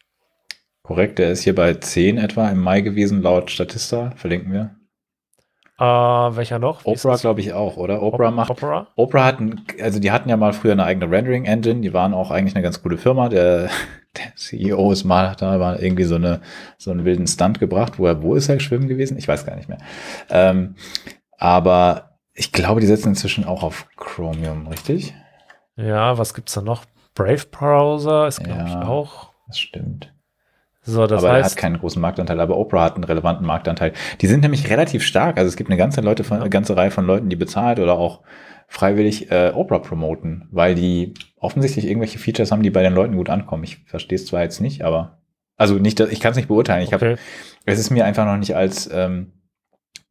[0.83, 4.75] Korrekt, der ist hier bei 10 etwa im Mai gewesen, laut Statista, verlinken wir.
[5.81, 6.85] Uh, welcher noch?
[6.85, 8.03] Wie Opera, glaube ich, auch, oder?
[8.03, 8.51] Opera macht.
[8.51, 8.89] Opera?
[8.97, 12.57] Opera hatten, also die hatten ja mal früher eine eigene Rendering-Engine, die waren auch eigentlich
[12.57, 13.29] eine ganz coole Firma.
[13.29, 13.69] Der,
[14.17, 16.41] der CEO ist mal da, war irgendwie so, eine,
[16.79, 19.19] so einen wilden Stunt gebracht, wo er, wo ist er schwimmen gewesen?
[19.19, 19.79] Ich weiß gar nicht mehr.
[20.31, 20.75] Ähm,
[21.37, 25.15] aber ich glaube, die setzen inzwischen auch auf Chromium, richtig?
[25.77, 26.83] Ja, was gibt's da noch?
[27.19, 29.31] Brave Browser ist, glaube ja, ich, auch.
[29.49, 30.15] Das stimmt.
[30.83, 33.93] So, das aber heißt, er hat keinen großen Marktanteil, aber Oprah hat einen relevanten Marktanteil.
[34.21, 35.37] Die sind nämlich relativ stark.
[35.37, 37.95] Also es gibt eine ganze, Leute von, eine ganze Reihe von Leuten, die bezahlt oder
[37.99, 38.21] auch
[38.69, 43.31] freiwillig äh, Oprah promoten, weil die offensichtlich irgendwelche Features haben, die bei den Leuten gut
[43.31, 43.65] ankommen.
[43.65, 45.19] Ich verstehe es zwar jetzt nicht, aber
[45.57, 46.83] also nicht, ich kann es nicht beurteilen.
[46.83, 47.11] Ich okay.
[47.11, 47.19] habe,
[47.65, 49.33] es ist mir einfach noch nicht als ähm,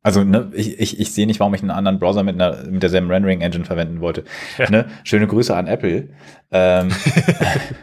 [0.07, 2.81] also ne, ich, ich, ich sehe nicht, warum ich einen anderen Browser mit einer mit
[2.81, 4.23] derselben Rendering Engine verwenden wollte.
[4.57, 4.69] Ja.
[4.69, 4.85] Ne?
[5.03, 6.07] Schöne Grüße an Apple.
[6.49, 6.91] Ähm,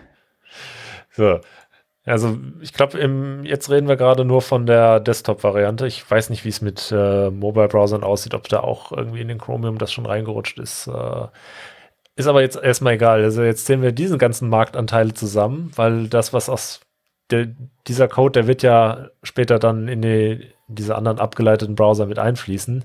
[1.12, 1.40] so,
[2.06, 2.98] also ich glaube,
[3.44, 5.86] jetzt reden wir gerade nur von der Desktop-Variante.
[5.86, 9.36] Ich weiß nicht, wie es mit äh, Mobile-Browsern aussieht, ob da auch irgendwie in den
[9.36, 10.86] Chromium das schon reingerutscht ist.
[10.86, 11.26] Äh,
[12.16, 13.22] ist aber jetzt erstmal egal.
[13.22, 16.80] Also jetzt zählen wir diesen ganzen Marktanteile zusammen, weil das, was aus
[17.30, 17.48] der,
[17.86, 22.84] dieser Code, der wird ja später dann in, die, diese anderen abgeleiteten Browser mit einfließen.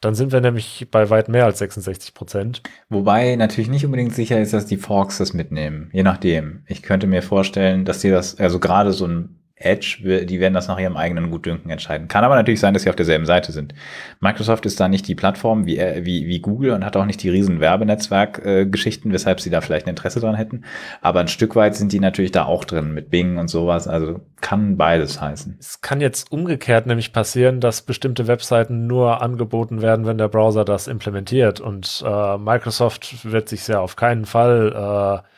[0.00, 2.62] Dann sind wir nämlich bei weit mehr als 66 Prozent.
[2.88, 5.90] Wobei natürlich nicht unbedingt sicher ist, dass die Forks das mitnehmen.
[5.92, 6.64] Je nachdem.
[6.66, 10.68] Ich könnte mir vorstellen, dass die das, also gerade so ein Edge, die werden das
[10.68, 12.08] nach ihrem eigenen Gutdünken entscheiden.
[12.08, 13.72] Kann aber natürlich sein, dass sie auf derselben Seite sind.
[14.20, 17.22] Microsoft ist da nicht die Plattform wie, äh, wie, wie Google und hat auch nicht
[17.22, 20.64] die riesen Werbenetzwerk-Geschichten, äh, weshalb sie da vielleicht ein Interesse dran hätten.
[21.00, 23.88] Aber ein Stück weit sind die natürlich da auch drin mit Bing und sowas.
[23.88, 25.56] Also kann beides heißen.
[25.58, 30.66] Es kann jetzt umgekehrt nämlich passieren, dass bestimmte Webseiten nur angeboten werden, wenn der Browser
[30.66, 31.60] das implementiert.
[31.60, 35.35] Und äh, Microsoft wird sich ja auf keinen Fall äh,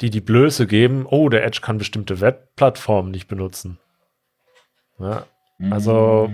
[0.00, 3.78] die die Blöße geben, oh, der Edge kann bestimmte Webplattformen nicht benutzen.
[4.98, 5.24] Ja,
[5.70, 6.30] also.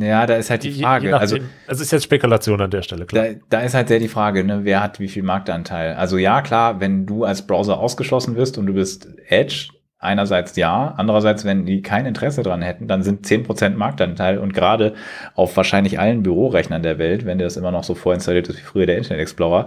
[0.00, 1.08] Ja, da ist halt die Frage.
[1.08, 1.36] Je also,
[1.66, 3.26] es ist jetzt Spekulation an der Stelle, klar.
[3.26, 5.94] Da, da ist halt sehr die Frage, ne, wer hat wie viel Marktanteil.
[5.94, 9.68] Also ja, klar, wenn du als Browser ausgeschlossen wirst und du bist Edge,
[9.98, 14.94] einerseits ja, andererseits, wenn die kein Interesse dran hätten, dann sind 10% Marktanteil und gerade
[15.34, 18.62] auf wahrscheinlich allen Bürorechnern der Welt, wenn dir das immer noch so vorinstalliert ist wie
[18.62, 19.66] früher der Internet Explorer,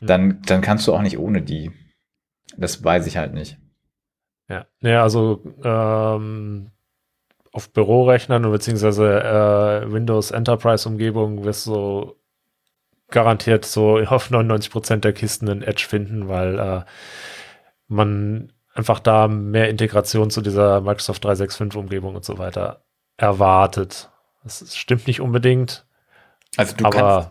[0.00, 0.06] mhm.
[0.06, 1.72] dann, dann kannst du auch nicht ohne die.
[2.56, 3.58] Das weiß ich halt nicht.
[4.48, 6.70] Ja, ja also ähm,
[7.52, 12.14] auf Bürorechnern beziehungsweise äh, Windows Enterprise Umgebung wirst du
[13.10, 16.84] garantiert so auf 99 Prozent der Kisten in Edge finden, weil äh,
[17.88, 22.84] man einfach da mehr Integration zu dieser Microsoft 365 Umgebung und so weiter
[23.16, 24.10] erwartet.
[24.44, 25.86] Das stimmt nicht unbedingt.
[26.56, 27.30] Also du aber kannst,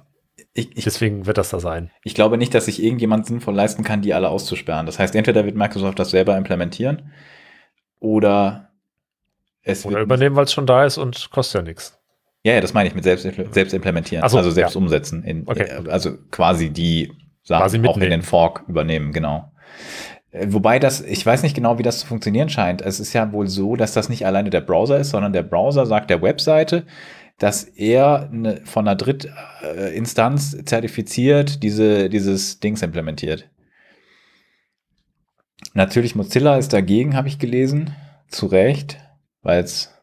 [0.58, 1.92] ich, ich, deswegen wird das da sein.
[2.04, 4.86] Ich glaube nicht, dass sich irgendjemand sinnvoll leisten kann, die alle auszusperren.
[4.88, 7.12] Das heißt, entweder wird Microsoft das selber implementieren
[8.00, 8.70] oder
[9.62, 12.00] es Oder übernehmen, weil es schon da ist und kostet ja nichts.
[12.44, 14.82] Ja, ja, das meine ich mit selbst, selbst implementieren, so, also selbst ja.
[14.82, 15.24] umsetzen.
[15.24, 15.64] In, okay.
[15.64, 17.12] Äh, also quasi die
[17.44, 19.52] Sachen quasi auch in den Fork übernehmen, genau.
[20.32, 22.82] Äh, wobei das, ich weiß nicht genau, wie das zu funktionieren scheint.
[22.82, 25.86] Es ist ja wohl so, dass das nicht alleine der Browser ist, sondern der Browser
[25.86, 26.86] sagt der Webseite,
[27.38, 33.50] dass er eine, von einer Drittinstanz zertifiziert diese, dieses Dings implementiert.
[35.74, 37.96] Natürlich Mozilla ist dagegen, habe ich gelesen.
[38.30, 39.00] Zu Recht
[39.48, 39.94] weil es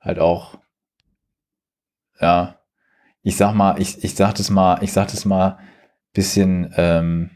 [0.00, 0.56] halt auch,
[2.20, 2.60] ja,
[3.22, 5.58] ich sag mal, ich, ich sag das mal, ich sag das mal
[6.12, 7.30] bisschen, ähm,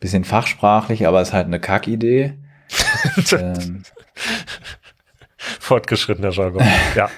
[0.00, 2.36] bisschen fachsprachlich, aber es ist halt eine Kackidee.
[3.32, 3.84] ähm,
[5.72, 6.62] Fortgeschrittener Jargon,
[6.94, 7.08] ja.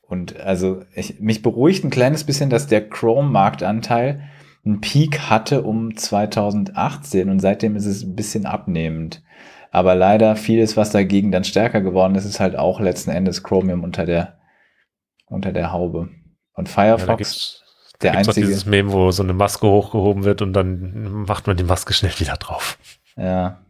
[0.00, 4.22] Und also ich, mich beruhigt ein kleines bisschen, dass der Chrome-Marktanteil
[4.64, 9.22] einen Peak hatte um 2018 und seitdem ist es ein bisschen abnehmend.
[9.70, 13.84] Aber leider vieles, was dagegen dann stärker geworden ist, ist halt auch letzten Endes Chromium
[13.84, 14.38] unter der,
[15.26, 16.08] unter der Haube.
[16.54, 18.46] Und Firefox, ja, der einzige.
[18.46, 22.18] dieses Meme, wo so eine Maske hochgehoben wird und dann macht man die Maske schnell
[22.18, 22.78] wieder drauf.
[23.16, 23.60] Ja.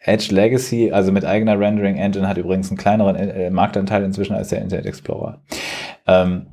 [0.00, 4.48] Edge Legacy, also mit eigener Rendering Engine, hat übrigens einen kleineren äh, Marktanteil inzwischen als
[4.48, 5.42] der Internet Explorer.
[6.06, 6.46] Ähm,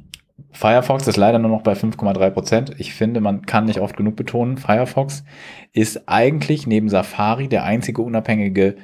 [0.51, 2.75] Firefox ist leider nur noch bei 5,3 Prozent.
[2.77, 5.23] Ich finde, man kann nicht oft genug betonen, Firefox
[5.71, 8.75] ist eigentlich neben Safari der einzige unabhängige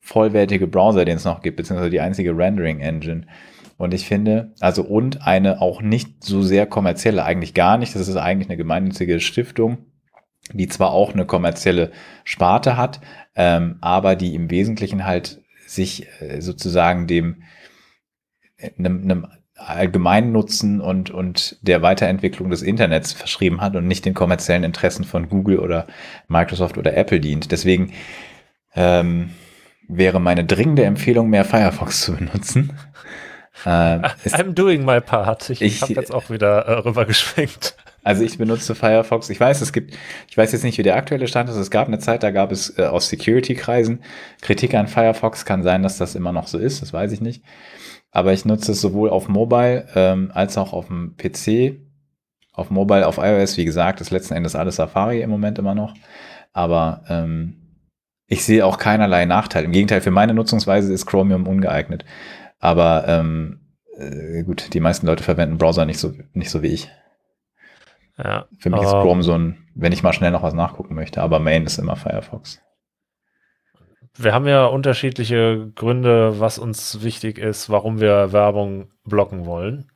[0.00, 3.26] vollwertige Browser, den es noch gibt, beziehungsweise die einzige Rendering-Engine.
[3.78, 7.94] Und ich finde, also und eine auch nicht so sehr kommerzielle, eigentlich gar nicht.
[7.94, 9.78] Das ist eigentlich eine gemeinnützige Stiftung,
[10.52, 11.92] die zwar auch eine kommerzielle
[12.24, 13.00] Sparte hat,
[13.34, 17.42] ähm, aber die im Wesentlichen halt sich äh, sozusagen dem
[18.78, 24.14] einem, einem allgemeinen Nutzen und, und der Weiterentwicklung des Internets verschrieben hat und nicht den
[24.14, 25.86] kommerziellen Interessen von Google oder
[26.28, 27.52] Microsoft oder Apple dient.
[27.52, 27.92] Deswegen
[28.74, 29.30] ähm,
[29.88, 32.72] wäre meine dringende Empfehlung, mehr Firefox zu benutzen.
[33.66, 34.00] Äh,
[34.30, 35.50] I'm doing my part.
[35.50, 37.76] Ich, ich habe jetzt auch wieder äh, rübergeschwenkt.
[38.02, 39.30] Also ich benutze Firefox.
[39.30, 39.96] Ich weiß, es gibt,
[40.28, 41.56] ich weiß jetzt nicht, wie der aktuelle Stand ist.
[41.56, 44.02] Es gab eine Zeit, da gab es äh, aus Security-Kreisen
[44.40, 45.44] Kritik an Firefox.
[45.44, 46.82] Kann sein, dass das immer noch so ist.
[46.82, 47.44] Das weiß ich nicht.
[48.10, 51.80] Aber ich nutze es sowohl auf Mobile ähm, als auch auf dem PC.
[52.52, 55.94] Auf Mobile, auf iOS, wie gesagt, ist letzten Endes alles Safari im Moment immer noch.
[56.52, 57.56] Aber ähm,
[58.26, 59.64] ich sehe auch keinerlei Nachteil.
[59.64, 62.04] Im Gegenteil, für meine Nutzungsweise ist Chromium ungeeignet.
[62.58, 63.60] Aber ähm,
[63.96, 66.90] äh, gut, die meisten Leute verwenden Browser nicht so, nicht so wie ich.
[68.18, 71.22] Ja, für mich ist Chrome so ein, wenn ich mal schnell noch was nachgucken möchte,
[71.22, 72.60] aber Main ist immer Firefox.
[74.14, 79.90] Wir haben ja unterschiedliche Gründe, was uns wichtig ist, warum wir Werbung blocken wollen.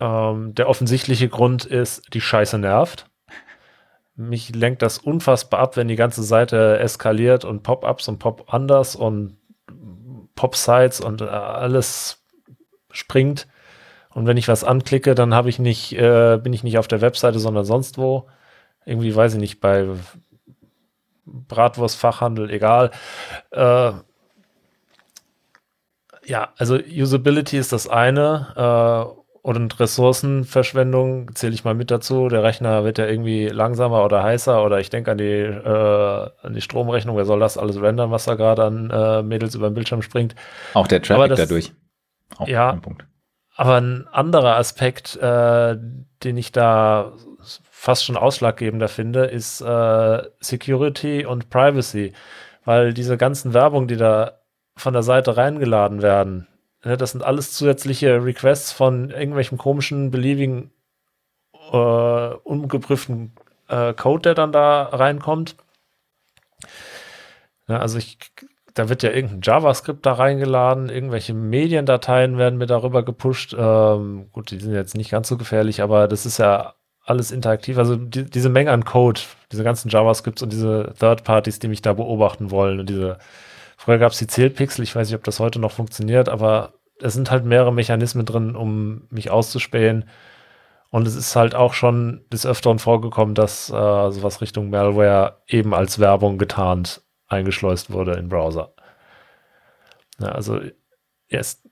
[0.00, 3.10] Ähm, der offensichtliche Grund ist, die Scheiße nervt
[4.14, 9.38] mich lenkt das unfassbar ab, wenn die ganze Seite eskaliert und Pop-ups und Pop-Unders und
[10.34, 12.24] Pop-Sites und äh, alles
[12.90, 13.46] springt.
[14.14, 17.00] Und wenn ich was anklicke, dann habe ich nicht, äh, bin ich nicht auf der
[17.00, 18.28] Webseite, sondern sonst wo.
[18.84, 19.86] Irgendwie weiß ich nicht, bei
[21.24, 22.90] Bratwurstfachhandel, egal.
[23.50, 23.92] Äh,
[26.24, 29.14] ja, also Usability ist das eine.
[29.16, 32.28] Äh, und Ressourcenverschwendung zähle ich mal mit dazu.
[32.28, 36.54] Der Rechner wird ja irgendwie langsamer oder heißer oder ich denke an die, äh, an
[36.54, 37.16] die Stromrechnung.
[37.16, 40.36] Wer soll das alles rendern, was da gerade an äh, Mädels über den Bildschirm springt?
[40.74, 41.72] Auch der Traffic das, dadurch.
[42.38, 43.04] Auch ja, ein Punkt.
[43.62, 45.76] Aber ein anderer Aspekt, äh,
[46.24, 47.12] den ich da
[47.70, 52.12] fast schon ausschlaggebender finde, ist äh, Security und Privacy.
[52.64, 54.40] Weil diese ganzen Werbung, die da
[54.76, 56.48] von der Seite reingeladen werden,
[56.84, 60.72] Ne, das sind alles zusätzliche Requests von irgendwelchen komischen, beliebigen,
[61.70, 63.32] äh, ungeprüften
[63.68, 65.56] äh, Code, der dann da reinkommt.
[67.68, 68.18] Ja, also ich
[68.74, 73.54] da wird ja irgendein JavaScript da reingeladen, irgendwelche Mediendateien werden mir darüber gepusht.
[73.58, 76.74] Ähm, gut, die sind jetzt nicht ganz so gefährlich, aber das ist ja
[77.04, 77.78] alles interaktiv.
[77.78, 79.20] Also die, diese Menge an Code,
[79.50, 83.18] diese ganzen JavaScripts und diese Third Parties, die mich da beobachten wollen und diese,
[83.76, 87.14] früher gab es die Zählpixel, ich weiß nicht, ob das heute noch funktioniert, aber es
[87.14, 90.08] sind halt mehrere Mechanismen drin, um mich auszuspähen.
[90.90, 95.74] Und es ist halt auch schon des Öfteren vorgekommen, dass äh, sowas Richtung Malware eben
[95.74, 97.02] als Werbung getarnt
[97.32, 98.74] eingeschleust wurde in Browser.
[100.18, 100.60] Ja, also
[101.28, 101.62] yes,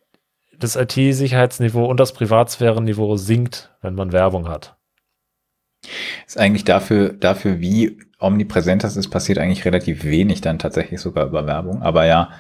[0.59, 4.77] das IT-Sicherheitsniveau und das Privatsphärenniveau sinkt, wenn man Werbung hat.
[6.27, 11.27] Ist eigentlich dafür, dafür, wie omnipräsent das ist, passiert eigentlich relativ wenig dann tatsächlich sogar
[11.27, 11.83] über Werbung.
[11.83, 12.33] Aber ja,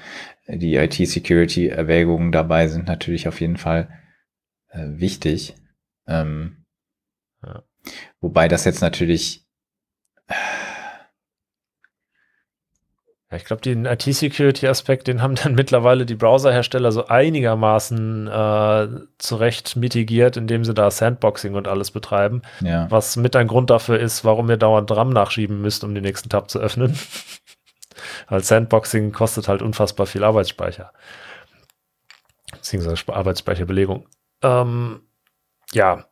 [0.46, 3.88] die IT-Security-Erwägungen dabei sind natürlich auf jeden Fall
[4.68, 5.54] äh, wichtig.
[6.06, 6.64] Ähm,
[7.42, 7.62] ja.
[8.20, 9.46] Wobei das jetzt natürlich
[13.30, 18.88] Ja, ich glaube, den IT-Security-Aspekt, den haben dann mittlerweile die Browserhersteller so einigermaßen äh,
[19.18, 22.42] zurecht mitigiert, indem sie da Sandboxing und alles betreiben.
[22.60, 22.90] Ja.
[22.90, 26.28] Was mit ein Grund dafür ist, warum ihr dauernd RAM nachschieben müsst, um den nächsten
[26.28, 26.98] Tab zu öffnen.
[28.28, 30.92] Weil Sandboxing kostet halt unfassbar viel Arbeitsspeicher.
[32.52, 34.06] Beziehungsweise Arbeitsspeicherbelegung.
[34.42, 35.02] Ähm,
[35.72, 36.09] ja,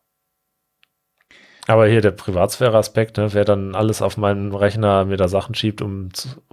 [1.68, 5.82] aber hier der Privatsphäre-Aspekt, ne, wer dann alles auf meinen Rechner mir da Sachen schiebt,
[5.82, 6.08] um,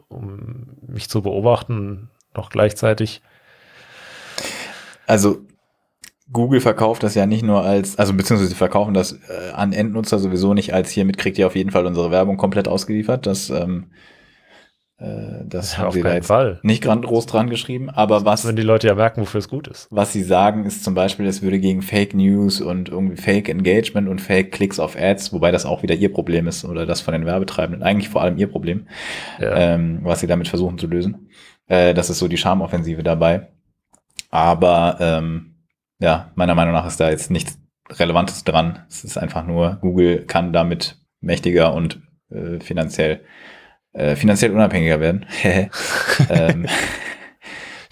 [0.09, 3.21] um mich zu beobachten, noch gleichzeitig.
[5.07, 5.39] Also
[6.31, 10.19] Google verkauft das ja nicht nur als, also beziehungsweise sie verkaufen das äh, an Endnutzer
[10.19, 13.25] sowieso nicht als hiermit kriegt ihr auf jeden Fall unsere Werbung komplett ausgeliefert.
[13.25, 13.95] Das ähm, äh,
[14.97, 16.59] das ja, haben sie da jetzt Fall.
[16.63, 18.47] nicht groß dran geschrieben, aber was.
[18.47, 19.88] Wenn die Leute ja merken, wofür es gut ist.
[19.91, 24.07] Was sie sagen, ist zum Beispiel, es würde gegen Fake News und irgendwie Fake Engagement
[24.07, 27.11] und Fake Clicks auf Ads, wobei das auch wieder ihr Problem ist oder das von
[27.11, 28.88] den Werbetreibenden, eigentlich vor allem ihr Problem,
[29.39, 29.53] ja.
[29.55, 31.30] ähm, was sie damit versuchen zu lösen.
[31.67, 33.49] Äh, das ist so die Charmoffensive dabei.
[34.30, 35.55] Aber ähm,
[35.99, 37.59] ja, meiner Meinung nach ist da jetzt nichts
[37.89, 38.80] Relevantes dran.
[38.89, 43.22] Es ist einfach nur, Google kann damit mächtiger und äh, finanziell
[43.95, 45.26] äh, finanziell unabhängiger werden.
[46.30, 46.67] ähm,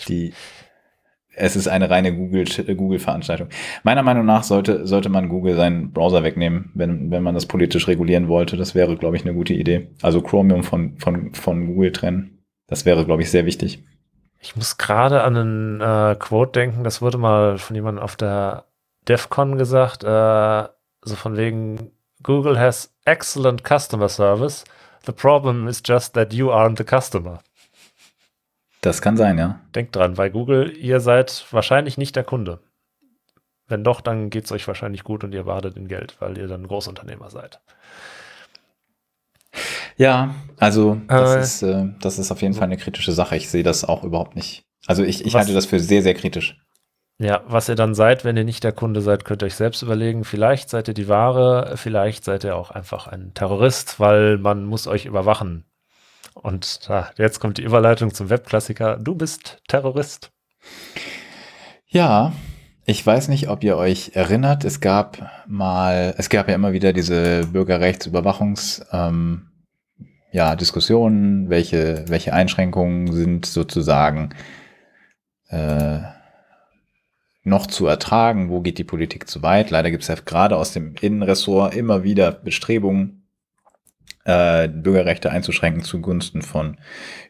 [0.08, 0.34] die,
[1.36, 3.48] es ist eine reine Google-Veranstaltung.
[3.48, 7.48] Google Meiner Meinung nach sollte, sollte man Google seinen Browser wegnehmen, wenn, wenn man das
[7.48, 8.56] politisch regulieren wollte.
[8.58, 9.90] Das wäre, glaube ich, eine gute Idee.
[10.02, 12.44] Also Chromium von, von, von Google trennen.
[12.68, 13.84] Das wäre, glaube ich, sehr wichtig.
[14.40, 18.66] Ich muss gerade an einen äh, Quote denken, das wurde mal von jemandem auf der
[19.08, 20.68] DEFCON gesagt, äh,
[21.02, 24.66] so von wegen Google has excellent customer service,
[25.06, 27.40] The problem is just that you aren't the customer.
[28.82, 29.62] Das kann sein, ja.
[29.76, 32.60] Denkt dran, bei Google, ihr seid wahrscheinlich nicht der Kunde.
[33.68, 36.48] Wenn doch, dann geht es euch wahrscheinlich gut und ihr badet in Geld, weil ihr
[36.48, 37.62] dann Großunternehmer seid.
[39.96, 43.38] Ja, also das, äh, ist, äh, das ist auf jeden Fall eine kritische Sache.
[43.38, 44.66] Ich sehe das auch überhaupt nicht.
[44.86, 46.58] Also ich, ich halte das für sehr, sehr kritisch.
[47.20, 49.82] Ja, was ihr dann seid, wenn ihr nicht der Kunde seid, könnt ihr euch selbst
[49.82, 50.24] überlegen.
[50.24, 54.88] Vielleicht seid ihr die Ware, vielleicht seid ihr auch einfach ein Terrorist, weil man muss
[54.88, 55.66] euch überwachen.
[56.34, 58.98] Und ja, jetzt kommt die Überleitung zum Webklassiker.
[58.98, 60.32] Du bist Terrorist.
[61.88, 62.34] Ja,
[62.86, 64.66] ich weiß nicht, ob ihr euch erinnert.
[64.66, 69.50] Es gab mal, es gab ja immer wieder diese Bürgerrechtsüberwachungs, ähm,
[70.32, 74.34] ja, Diskussionen, welche, welche Einschränkungen sind sozusagen
[75.50, 76.00] äh,
[77.44, 78.50] noch zu ertragen?
[78.50, 79.70] Wo geht die Politik zu weit?
[79.70, 83.28] Leider gibt es ja gerade aus dem Innenressort immer wieder Bestrebungen,
[84.26, 86.78] äh, Bürgerrechte einzuschränken zugunsten von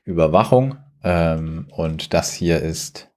[0.06, 0.78] Überwachung.
[1.04, 3.10] Ähm, und das hier ist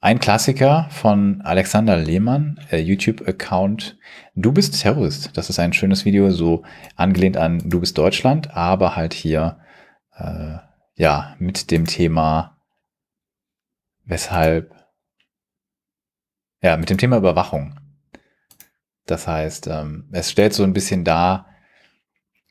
[0.00, 3.98] ein Klassiker von Alexander Lehmann, äh, YouTube-Account
[4.36, 5.36] Du bist Terrorist.
[5.36, 6.62] Das ist ein schönes Video, so
[6.94, 9.58] angelehnt an Du bist Deutschland, aber halt hier
[10.16, 10.58] äh,
[10.94, 12.58] ja mit dem Thema,
[14.04, 14.77] weshalb
[16.62, 17.78] ja, mit dem Thema Überwachung.
[19.06, 21.46] Das heißt, ähm, es stellt so ein bisschen dar,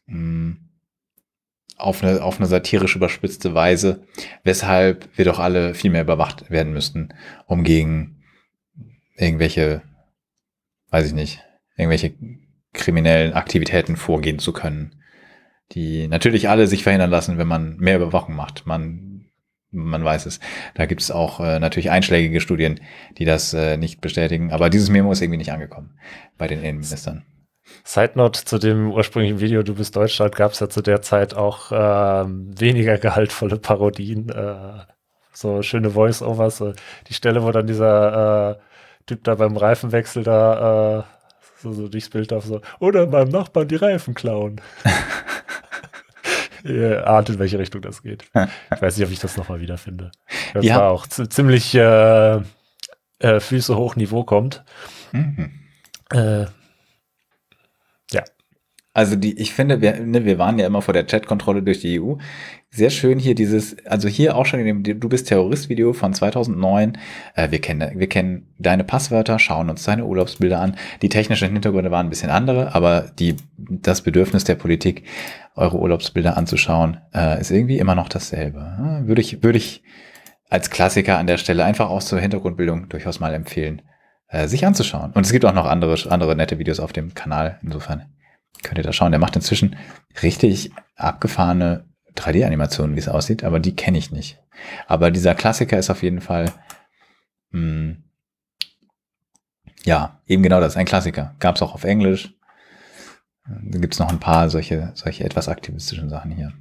[0.06, 0.68] hm,
[1.78, 4.04] auf eine, auf eine satirisch überspitzte Weise,
[4.44, 7.10] weshalb wir doch alle viel mehr überwacht werden müssten,
[7.46, 8.24] um gegen
[9.16, 9.84] irgendwelche,
[10.90, 11.44] weiß ich nicht,
[11.76, 12.16] irgendwelche
[12.74, 14.96] kriminellen Aktivitäten vorgehen zu können,
[15.74, 18.66] die natürlich alle sich verhindern lassen, wenn man mehr Überwachung macht.
[18.66, 19.17] Man
[19.72, 20.40] man weiß es.
[20.76, 22.80] Da gibt es auch äh, natürlich einschlägige Studien,
[23.18, 24.52] die das äh, nicht bestätigen.
[24.52, 25.98] Aber dieses Memo ist irgendwie nicht angekommen
[26.38, 27.26] bei den Innenministern.
[27.84, 31.34] Side Note zu dem ursprünglichen Video Du bist Deutschland gab es ja zu der Zeit
[31.34, 34.86] auch äh, weniger gehaltvolle Parodien, äh,
[35.34, 36.58] so schöne Voice-Overs.
[36.58, 36.74] So
[37.08, 38.56] die Stelle, wo dann dieser äh,
[39.06, 41.04] Typ da beim Reifenwechsel da äh,
[41.60, 44.62] so, so durchs Bild auf so, oder beim Nachbarn die Reifen klauen.
[46.64, 48.24] Ihr ahnt, in welche Richtung das geht.
[48.74, 50.12] Ich weiß nicht, ob ich das nochmal wiederfinde.
[50.54, 50.78] Das Ja.
[50.78, 52.36] war auch ziemlich äh,
[53.20, 54.64] äh, Füße hoch Niveau kommt.
[55.12, 55.52] Mhm.
[56.12, 56.46] Äh,
[58.98, 62.02] Also die, ich finde, wir, ne, wir waren ja immer vor der Chatkontrolle durch die
[62.02, 62.16] EU.
[62.72, 66.98] Sehr schön hier dieses, also hier auch schon in dem Du bist Terrorist-Video von 2009.
[67.36, 70.78] Äh, wir kennen, wir kennen deine Passwörter, schauen uns deine Urlaubsbilder an.
[71.04, 75.04] Die technischen Hintergründe waren ein bisschen andere, aber die, das Bedürfnis der Politik,
[75.54, 78.78] eure Urlaubsbilder anzuschauen, äh, ist irgendwie immer noch dasselbe.
[78.78, 79.84] Hm, Würde ich, würde ich
[80.50, 83.84] als Klassiker an der Stelle einfach auch zur Hintergrundbildung durchaus mal empfehlen,
[84.28, 85.12] äh, sich anzuschauen.
[85.12, 87.60] Und es gibt auch noch andere, andere nette Videos auf dem Kanal.
[87.62, 88.08] Insofern
[88.64, 89.12] könnt ihr da schauen.
[89.12, 89.76] Der macht inzwischen
[90.22, 91.86] richtig abgefahrene
[92.16, 94.40] 3D-Animationen, wie es aussieht, aber die kenne ich nicht.
[94.88, 96.52] Aber dieser Klassiker ist auf jeden Fall,
[97.52, 97.98] mh,
[99.84, 101.36] ja, eben genau das, ein Klassiker.
[101.40, 102.34] Gab es auch auf Englisch.
[103.46, 106.54] Da gibt es noch ein paar solche, solche etwas aktivistischen Sachen hier.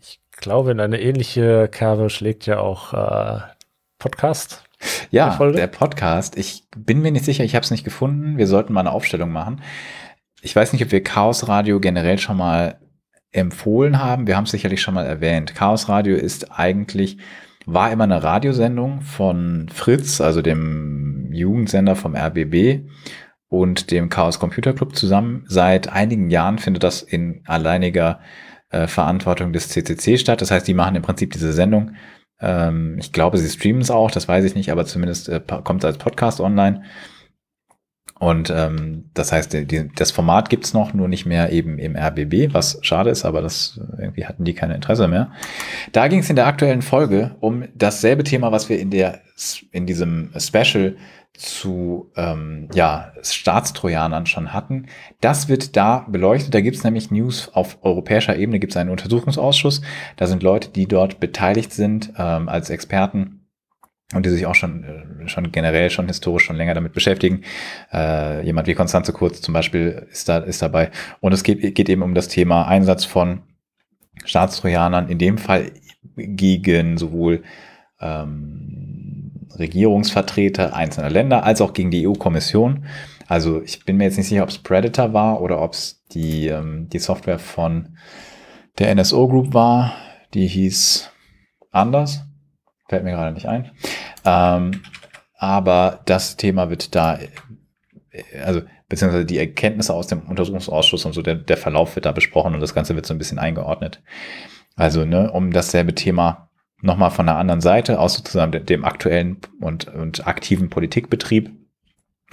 [0.00, 3.40] ich glaube, in eine ähnliche Kerbe schlägt ja auch äh,
[3.98, 4.65] Podcast.
[5.10, 6.36] Ja, Der der Podcast.
[6.36, 8.38] Ich bin mir nicht sicher, ich habe es nicht gefunden.
[8.38, 9.62] Wir sollten mal eine Aufstellung machen.
[10.42, 12.78] Ich weiß nicht, ob wir Chaos Radio generell schon mal
[13.32, 14.26] empfohlen haben.
[14.26, 15.54] Wir haben es sicherlich schon mal erwähnt.
[15.54, 17.18] Chaos Radio ist eigentlich,
[17.66, 22.88] war immer eine Radiosendung von Fritz, also dem Jugendsender vom RBB
[23.48, 25.44] und dem Chaos Computer Club zusammen.
[25.48, 28.20] Seit einigen Jahren findet das in alleiniger
[28.70, 30.40] äh, Verantwortung des CCC statt.
[30.40, 31.92] Das heißt, die machen im Prinzip diese Sendung
[32.40, 35.82] ähm, ich glaube, sie streamen es auch, das weiß ich nicht, aber zumindest äh, kommt
[35.82, 36.82] es als Podcast online.
[38.18, 41.96] Und ähm, das heißt, die, die, das Format gibt's noch, nur nicht mehr eben im
[41.96, 45.32] RBB, was schade ist, aber das äh, irgendwie hatten die kein Interesse mehr.
[45.92, 49.20] Da ging es in der aktuellen Folge um dasselbe Thema, was wir in der
[49.70, 50.96] in diesem Special
[51.38, 54.86] zu ähm, ja, Staatstrojanern schon hatten.
[55.20, 56.54] Das wird da beleuchtet.
[56.54, 59.82] Da gibt's nämlich News auf europäischer Ebene, gibt's einen Untersuchungsausschuss.
[60.16, 63.46] Da sind Leute, die dort beteiligt sind ähm, als Experten
[64.14, 67.42] und die sich auch schon, äh, schon generell, schon historisch schon länger damit beschäftigen.
[67.92, 70.90] Äh, jemand wie Konstanze Kurz zum Beispiel ist da ist dabei.
[71.20, 73.42] Und es geht, geht eben um das Thema Einsatz von
[74.24, 75.72] Staatstrojanern, in dem Fall
[76.16, 77.42] gegen sowohl
[78.00, 78.85] ähm,
[79.58, 82.86] Regierungsvertreter einzelner Länder als auch gegen die EU-Kommission.
[83.26, 86.48] Also ich bin mir jetzt nicht sicher, ob es Predator war oder ob es die,
[86.48, 87.96] ähm, die Software von
[88.78, 89.92] der NSO Group war.
[90.34, 91.10] Die hieß
[91.70, 92.24] anders.
[92.88, 93.72] Fällt mir gerade nicht ein.
[94.24, 94.82] Ähm,
[95.38, 101.22] aber das Thema wird da, äh, also beziehungsweise die Erkenntnisse aus dem Untersuchungsausschuss und so,
[101.22, 104.02] der, der Verlauf wird da besprochen und das Ganze wird so ein bisschen eingeordnet.
[104.76, 106.50] Also, ne, um dasselbe Thema
[106.82, 111.50] nochmal von der anderen Seite, aus sozusagen dem, aktuellen und, und aktiven Politikbetrieb,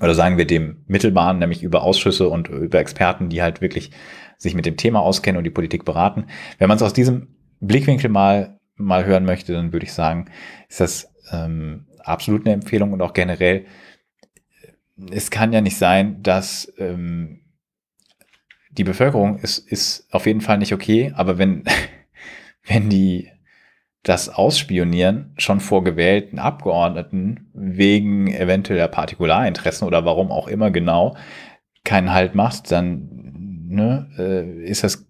[0.02, 3.92] oder sagen wir dem mittelbaren, nämlich über Ausschüsse und über Experten, die halt wirklich
[4.38, 6.26] sich mit dem Thema auskennen und die Politik beraten.
[6.58, 10.26] Wenn man es aus diesem Blickwinkel mal, mal hören möchte, dann würde ich sagen,
[10.68, 13.66] ist das ähm, absolut eine Empfehlung und auch generell,
[15.12, 17.42] es kann ja nicht sein, dass ähm,
[18.72, 21.64] die Bevölkerung ist, ist auf jeden Fall nicht okay, aber wenn,
[22.66, 23.30] wenn die
[24.04, 31.16] das Ausspionieren schon vor gewählten Abgeordneten wegen eventueller Partikularinteressen oder warum auch immer genau
[31.86, 33.10] keinen Halt macht, dann
[33.68, 35.08] ne, äh, ist das,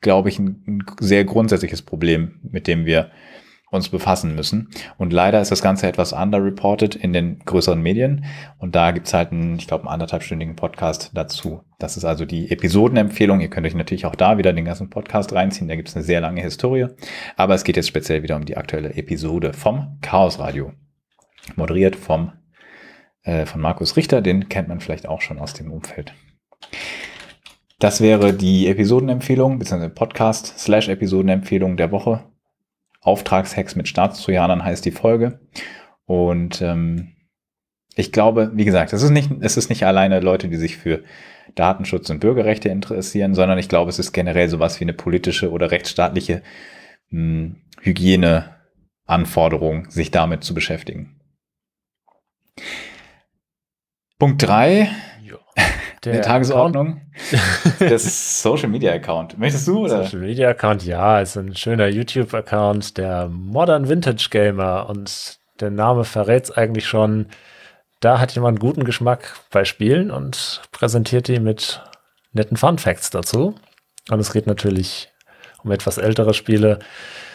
[0.00, 3.10] glaube ich, ein, ein sehr grundsätzliches Problem, mit dem wir
[3.70, 4.68] uns befassen müssen.
[4.98, 8.24] Und leider ist das Ganze etwas underreported in den größeren Medien.
[8.58, 11.62] Und da gibt's halt einen, ich glaube, einen anderthalbstündigen Podcast dazu.
[11.78, 13.40] Das ist also die Episodenempfehlung.
[13.40, 15.68] Ihr könnt euch natürlich auch da wieder den ganzen Podcast reinziehen.
[15.68, 16.88] Da gibt's eine sehr lange Historie.
[17.36, 20.72] Aber es geht jetzt speziell wieder um die aktuelle Episode vom Chaos Radio.
[21.54, 22.32] Moderiert vom,
[23.22, 24.20] äh, von Markus Richter.
[24.20, 26.12] Den kennt man vielleicht auch schon aus dem Umfeld.
[27.78, 32.29] Das wäre die Episodenempfehlung, beziehungsweise Podcast slash Episodenempfehlung der Woche.
[33.00, 35.40] Auftragshacks mit Staatstrojanern heißt die Folge.
[36.04, 37.16] Und ähm,
[37.94, 41.02] ich glaube, wie gesagt, es ist nicht, es ist nicht alleine Leute, die sich für
[41.54, 45.70] Datenschutz und Bürgerrechte interessieren, sondern ich glaube, es ist generell sowas wie eine politische oder
[45.70, 46.42] rechtsstaatliche
[47.10, 51.20] mh, Hygieneanforderung, sich damit zu beschäftigen.
[54.18, 54.90] Punkt drei
[56.04, 57.02] Der der Tagesordnung
[57.78, 59.38] des Social Media Account.
[59.38, 60.04] Möchtest du oder?
[60.04, 66.04] Social Media Account, ja, ist ein schöner YouTube-Account, der Modern Vintage Gamer und der Name
[66.04, 67.26] verrät es eigentlich schon.
[68.00, 71.82] Da hat jemand guten Geschmack bei Spielen und präsentiert die mit
[72.32, 73.54] netten Fun Facts dazu.
[74.10, 75.12] Und es geht natürlich
[75.62, 76.78] um etwas ältere Spiele.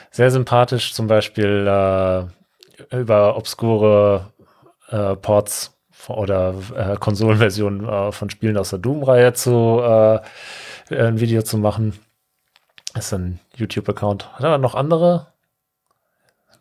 [0.09, 4.33] Sehr sympathisch, zum Beispiel äh, über obskure
[4.89, 5.74] äh, Ports
[6.09, 10.19] oder äh, Konsolenversionen äh, von Spielen aus der Doom-Reihe zu äh,
[10.89, 11.99] ein Video zu machen.
[12.95, 14.33] Ist ein YouTube-Account.
[14.33, 15.34] Hat er noch andere?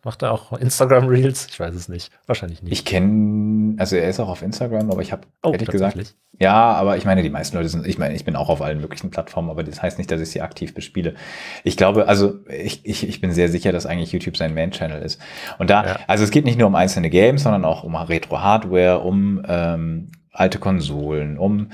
[0.05, 1.47] Macht er auch Instagram Reels?
[1.51, 2.13] Ich weiß es nicht.
[2.27, 2.73] Wahrscheinlich nicht.
[2.73, 6.17] Ich kenne, also er ist auch auf Instagram, aber ich habe Oh, ehrlich gesagt, tatsächlich?
[6.39, 8.81] ja, aber ich meine, die meisten Leute sind, ich meine, ich bin auch auf allen
[8.81, 11.15] möglichen Plattformen, aber das heißt nicht, dass ich sie aktiv bespiele.
[11.65, 15.21] Ich glaube, also ich, ich, ich bin sehr sicher, dass eigentlich YouTube sein Main-Channel ist.
[15.59, 15.99] Und da, Ja.
[16.07, 20.59] also es geht nicht nur um einzelne Games, sondern auch um Retro-Hardware, um ähm, alte
[20.59, 21.71] Konsolen, um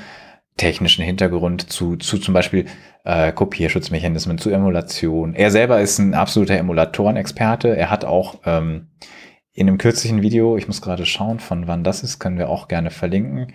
[0.61, 2.67] technischen Hintergrund zu, zu zum Beispiel
[3.05, 5.35] äh, Kopierschutzmechanismen, zu Emulation.
[5.35, 7.75] Er selber ist ein absoluter Emulatorenexperte.
[7.75, 8.89] Er hat auch ähm,
[9.55, 12.69] in einem kürzlichen Video, ich muss gerade schauen, von wann das ist, können wir auch
[12.69, 13.55] gerne verlinken.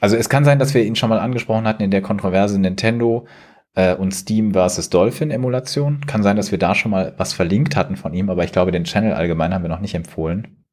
[0.00, 3.26] Also es kann sein, dass wir ihn schon mal angesprochen hatten in der Kontroverse Nintendo
[3.74, 6.00] äh, und Steam versus Dolphin Emulation.
[6.06, 8.72] Kann sein, dass wir da schon mal was verlinkt hatten von ihm, aber ich glaube,
[8.72, 10.64] den Channel allgemein haben wir noch nicht empfohlen.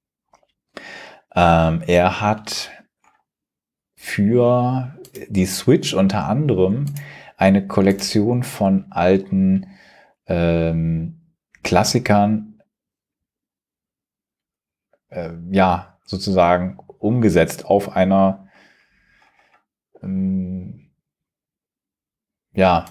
[1.35, 2.71] Ähm, er hat
[3.97, 4.95] für
[5.27, 6.85] die Switch unter anderem
[7.37, 9.67] eine Kollektion von alten
[10.27, 11.21] ähm,
[11.63, 12.61] Klassikern
[15.09, 18.47] äh, ja sozusagen umgesetzt auf einer
[20.01, 20.91] ähm,
[22.53, 22.85] ja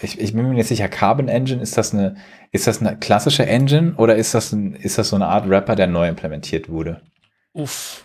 [0.00, 2.16] ich, ich bin mir nicht sicher Carbon Engine ist das eine
[2.50, 5.76] ist das eine klassische Engine oder ist das ein, ist das so eine Art Wrapper
[5.76, 7.02] der neu implementiert wurde
[7.54, 8.04] Uff.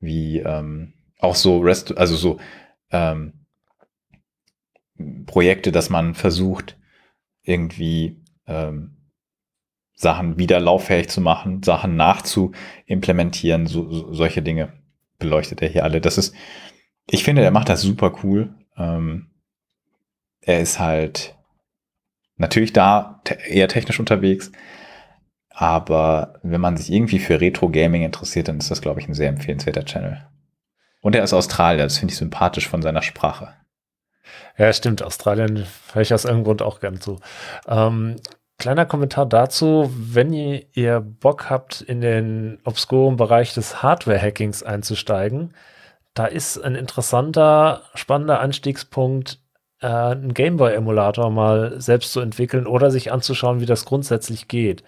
[0.00, 2.38] wie ähm, auch so Rest, also so
[2.90, 3.46] ähm,
[5.26, 6.78] Projekte, dass man versucht,
[7.42, 8.96] irgendwie ähm,
[9.94, 14.72] Sachen wieder lauffähig zu machen, Sachen nachzuimplementieren, so, so, solche Dinge
[15.18, 16.00] beleuchtet er hier alle.
[16.00, 16.34] Das ist,
[17.06, 18.54] ich finde, er macht das super cool.
[18.76, 19.30] Ähm,
[20.40, 21.36] er ist halt
[22.36, 24.50] natürlich da te eher technisch unterwegs,
[25.50, 29.28] aber wenn man sich irgendwie für Retro-Gaming interessiert, dann ist das, glaube ich, ein sehr
[29.28, 30.29] empfehlenswerter Channel.
[31.00, 33.54] Und er ist Australier, das finde ich sympathisch von seiner Sprache.
[34.58, 35.02] Ja, stimmt.
[35.02, 37.18] Australien höre ich aus irgendeinem Grund auch gern zu.
[37.66, 38.16] Ähm,
[38.58, 45.54] kleiner Kommentar dazu, wenn ihr, Bock habt, in den obskuren Bereich des Hardware-Hackings einzusteigen,
[46.14, 49.40] da ist ein interessanter, spannender Anstiegspunkt,
[49.80, 54.82] äh, einen Gameboy-Emulator mal selbst zu entwickeln oder sich anzuschauen, wie das grundsätzlich geht.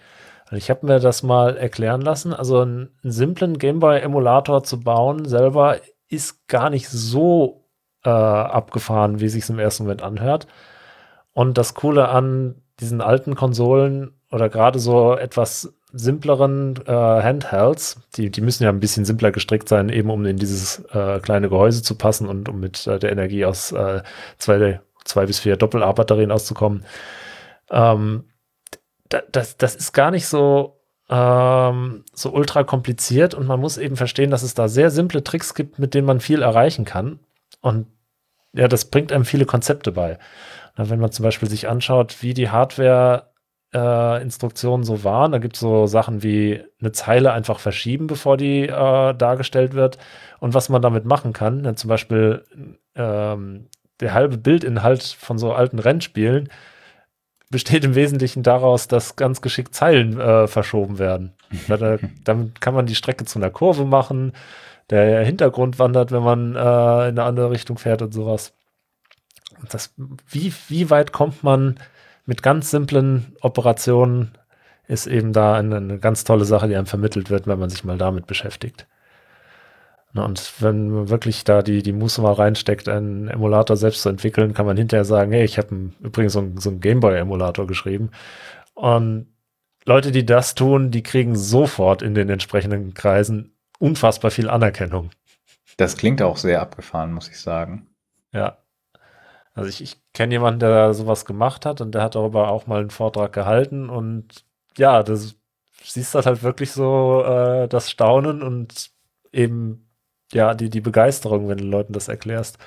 [0.51, 2.33] Ich habe mir das mal erklären lassen.
[2.33, 5.77] Also einen, einen simplen Gameboy-Emulator zu bauen selber
[6.13, 7.67] ist gar nicht so
[8.03, 10.47] äh, abgefahren, wie sich im ersten Moment anhört.
[11.33, 18.31] Und das Coole an diesen alten Konsolen oder gerade so etwas simpleren äh, Handhelds, die,
[18.31, 21.83] die müssen ja ein bisschen simpler gestrickt sein, eben um in dieses äh, kleine Gehäuse
[21.83, 24.01] zu passen und um mit äh, der Energie aus äh,
[24.39, 26.83] zwei, zwei bis vier Doppel-A-Batterien auszukommen.
[27.69, 28.25] Ähm,
[29.09, 30.82] da, das, das ist gar nicht so,
[31.13, 35.53] ähm, so ultra kompliziert und man muss eben verstehen, dass es da sehr simple Tricks
[35.53, 37.19] gibt, mit denen man viel erreichen kann.
[37.61, 37.85] Und
[38.53, 40.17] ja, das bringt einem viele Konzepte bei.
[40.75, 45.59] Na, wenn man zum Beispiel sich anschaut, wie die Hardware-Instruktionen so waren, da gibt es
[45.59, 49.99] so Sachen wie eine Zeile einfach verschieben, bevor die äh, dargestellt wird.
[50.39, 52.43] Und was man damit machen kann, ja, zum Beispiel
[52.95, 53.67] ähm,
[53.99, 56.49] der halbe Bildinhalt von so alten Rennspielen
[57.53, 61.31] besteht im Wesentlichen daraus, dass ganz geschickt Zeilen äh, verschoben werden.
[61.67, 64.33] Da, damit kann man die Strecke zu einer Kurve machen,
[64.89, 66.59] der Hintergrund wandert, wenn man äh,
[67.09, 68.53] in eine andere Richtung fährt und sowas.
[69.61, 69.93] Und das,
[70.27, 71.79] wie, wie weit kommt man
[72.25, 74.31] mit ganz simplen Operationen,
[74.87, 77.83] ist eben da eine, eine ganz tolle Sache, die einem vermittelt wird, wenn man sich
[77.83, 78.87] mal damit beschäftigt.
[80.13, 84.09] Na, und wenn man wirklich da die, die Muße mal reinsteckt, einen Emulator selbst zu
[84.09, 88.11] entwickeln, kann man hinterher sagen, hey, ich habe übrigens so einen, so einen Gameboy-Emulator geschrieben.
[88.75, 89.27] Und
[89.85, 95.09] Leute, die das tun, die kriegen sofort in den entsprechenden Kreisen unfassbar viel Anerkennung.
[95.77, 97.87] Das klingt auch sehr abgefahren, muss ich sagen.
[98.31, 98.59] Ja.
[99.55, 102.81] Also ich, ich kenne jemanden, der sowas gemacht hat und der hat darüber auch mal
[102.81, 104.45] einen Vortrag gehalten und
[104.77, 105.35] ja, das
[105.83, 108.91] siehst halt, halt wirklich so äh, das Staunen und
[109.31, 109.82] eben
[110.35, 112.57] ja die, die Begeisterung, wenn du Leuten das erklärst.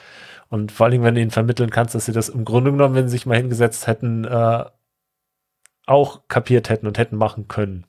[0.49, 3.09] Und vor allem, wenn du ihnen vermitteln kannst, dass sie das im Grunde genommen, wenn
[3.09, 4.65] sie sich mal hingesetzt hätten, äh,
[5.87, 7.87] auch kapiert hätten und hätten machen können.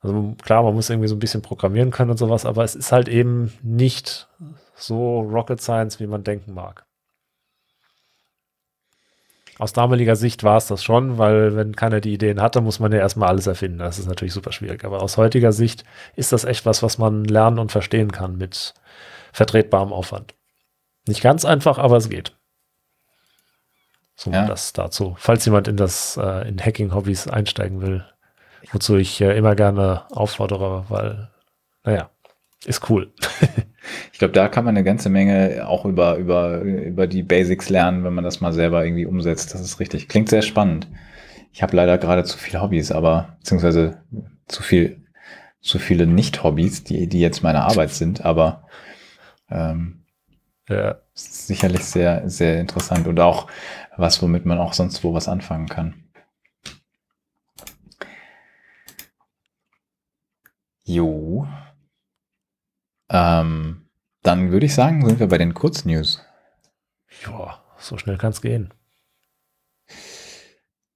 [0.00, 2.90] Also klar, man muss irgendwie so ein bisschen programmieren können und sowas, aber es ist
[2.90, 4.28] halt eben nicht
[4.74, 6.86] so Rocket Science, wie man denken mag.
[9.62, 12.90] Aus damaliger Sicht war es das schon, weil wenn keiner die Ideen hatte, muss man
[12.90, 13.78] ja erstmal alles erfinden.
[13.78, 14.84] Das ist natürlich super schwierig.
[14.84, 15.84] Aber aus heutiger Sicht
[16.16, 18.74] ist das echt was, was man lernen und verstehen kann mit
[19.32, 20.34] vertretbarem Aufwand.
[21.06, 22.36] Nicht ganz einfach, aber es geht.
[24.16, 24.46] So ja.
[24.46, 25.14] das dazu.
[25.16, 28.04] Falls jemand in das äh, in Hacking-Hobbys einsteigen will,
[28.72, 31.30] wozu ich äh, immer gerne auffordere, weil,
[31.84, 32.10] naja,
[32.64, 33.12] ist cool.
[34.12, 38.04] ich glaube, da kann man eine ganze Menge auch über, über, über die Basics lernen,
[38.04, 39.54] wenn man das mal selber irgendwie umsetzt.
[39.54, 40.08] Das ist richtig.
[40.08, 40.86] Klingt sehr spannend.
[41.52, 44.02] Ich habe leider gerade zu viele Hobbys, aber beziehungsweise
[44.46, 45.04] zu viel,
[45.60, 48.68] zu viele Nicht-Hobbys, die, die jetzt meine Arbeit sind, aber
[49.50, 50.04] ähm,
[50.68, 50.96] ja.
[51.14, 53.48] sicherlich sehr, sehr interessant und auch
[53.96, 56.02] was, womit man auch sonst wo was anfangen kann.
[60.84, 61.46] Jo.
[63.12, 63.88] Ähm,
[64.22, 66.24] dann würde ich sagen, sind wir bei den Kurznews.
[67.24, 68.72] Ja, so schnell kann es gehen.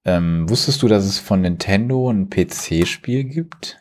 [0.04, 3.78] Ähm, wusstest du, dass es von Nintendo ein PC-Spiel gibt?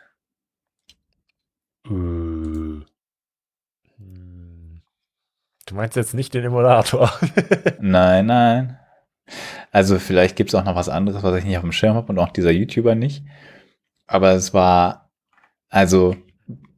[1.85, 2.85] Äh, du
[5.71, 7.13] meinst jetzt nicht den Emulator?
[7.79, 8.79] nein, nein.
[9.71, 12.11] Also vielleicht gibt es auch noch was anderes, was ich nicht auf dem Schirm habe
[12.11, 13.23] und auch dieser YouTuber nicht.
[14.07, 15.11] Aber es war,
[15.69, 16.15] also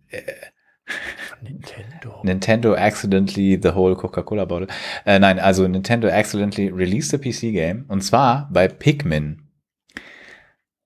[0.10, 0.22] äh,
[1.48, 2.24] Nintendo.
[2.24, 4.68] Nintendo accidentally the whole Coca-Cola bottle.
[5.06, 9.44] Äh, nein, also Nintendo accidentally released a PC game und zwar bei Pikmin.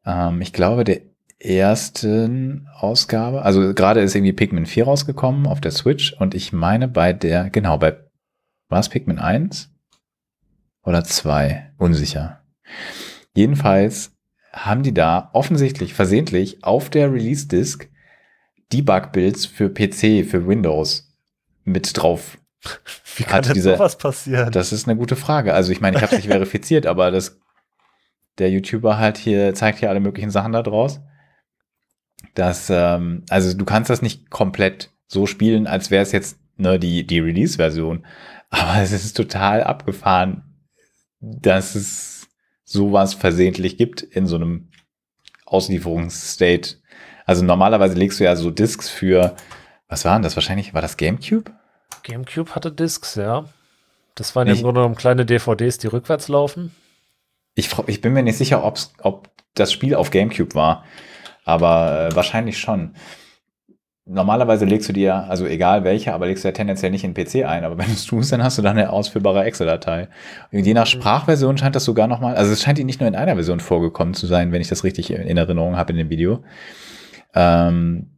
[0.06, 1.02] Ähm, ich glaube, der
[1.40, 6.88] ersten Ausgabe, also gerade ist irgendwie Pikmin 4 rausgekommen auf der Switch und ich meine
[6.88, 7.98] bei der, genau, bei,
[8.70, 9.74] war es Pikmin 1
[10.84, 11.74] oder 2?
[11.78, 12.42] Unsicher.
[13.36, 14.16] Jedenfalls
[14.52, 17.90] haben die da offensichtlich versehentlich auf der Release-Disk
[18.72, 21.12] Debug-Builds für PC, für Windows
[21.64, 22.38] mit drauf.
[23.16, 24.52] Wie kann denn diese, sowas passieren?
[24.52, 25.54] Das ist eine gute Frage.
[25.54, 27.40] Also ich meine, ich habe es nicht verifiziert, aber das,
[28.38, 31.02] der YouTuber halt hier zeigt hier alle möglichen Sachen da draus.
[32.36, 36.80] Das, ähm, also du kannst das nicht komplett so spielen, als wäre es jetzt ne,
[36.80, 38.06] die, die Release-Version.
[38.50, 40.44] Aber es ist total abgefahren,
[41.20, 42.30] dass es
[42.64, 44.70] sowas versehentlich gibt in so einem
[45.46, 46.81] Auslieferungsstate
[47.32, 49.38] also normalerweise legst du ja so Discs für,
[49.88, 50.74] was waren das wahrscheinlich?
[50.74, 51.50] War das GameCube?
[52.04, 53.46] GameCube hatte Discs, ja.
[54.16, 56.76] Das waren ja im Grunde genommen kleine DVDs, die rückwärts laufen.
[57.56, 60.84] Ich, ich bin mir nicht sicher, ob das Spiel auf GameCube war,
[61.46, 62.96] aber äh, wahrscheinlich schon.
[64.06, 67.26] Normalerweise legst du dir, also egal welche, aber legst du ja tendenziell nicht in den
[67.26, 67.64] PC ein.
[67.64, 70.10] Aber wenn du es tust, dann hast du da eine ausführbare Excel-Datei.
[70.52, 70.90] Je nach mhm.
[70.90, 74.16] Sprachversion scheint das sogar nochmal, also es scheint die nicht nur in einer Version vorgekommen
[74.16, 76.44] zu sein, wenn ich das richtig in Erinnerung habe in dem Video.
[77.34, 78.12] Ähm,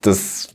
[0.00, 0.54] das,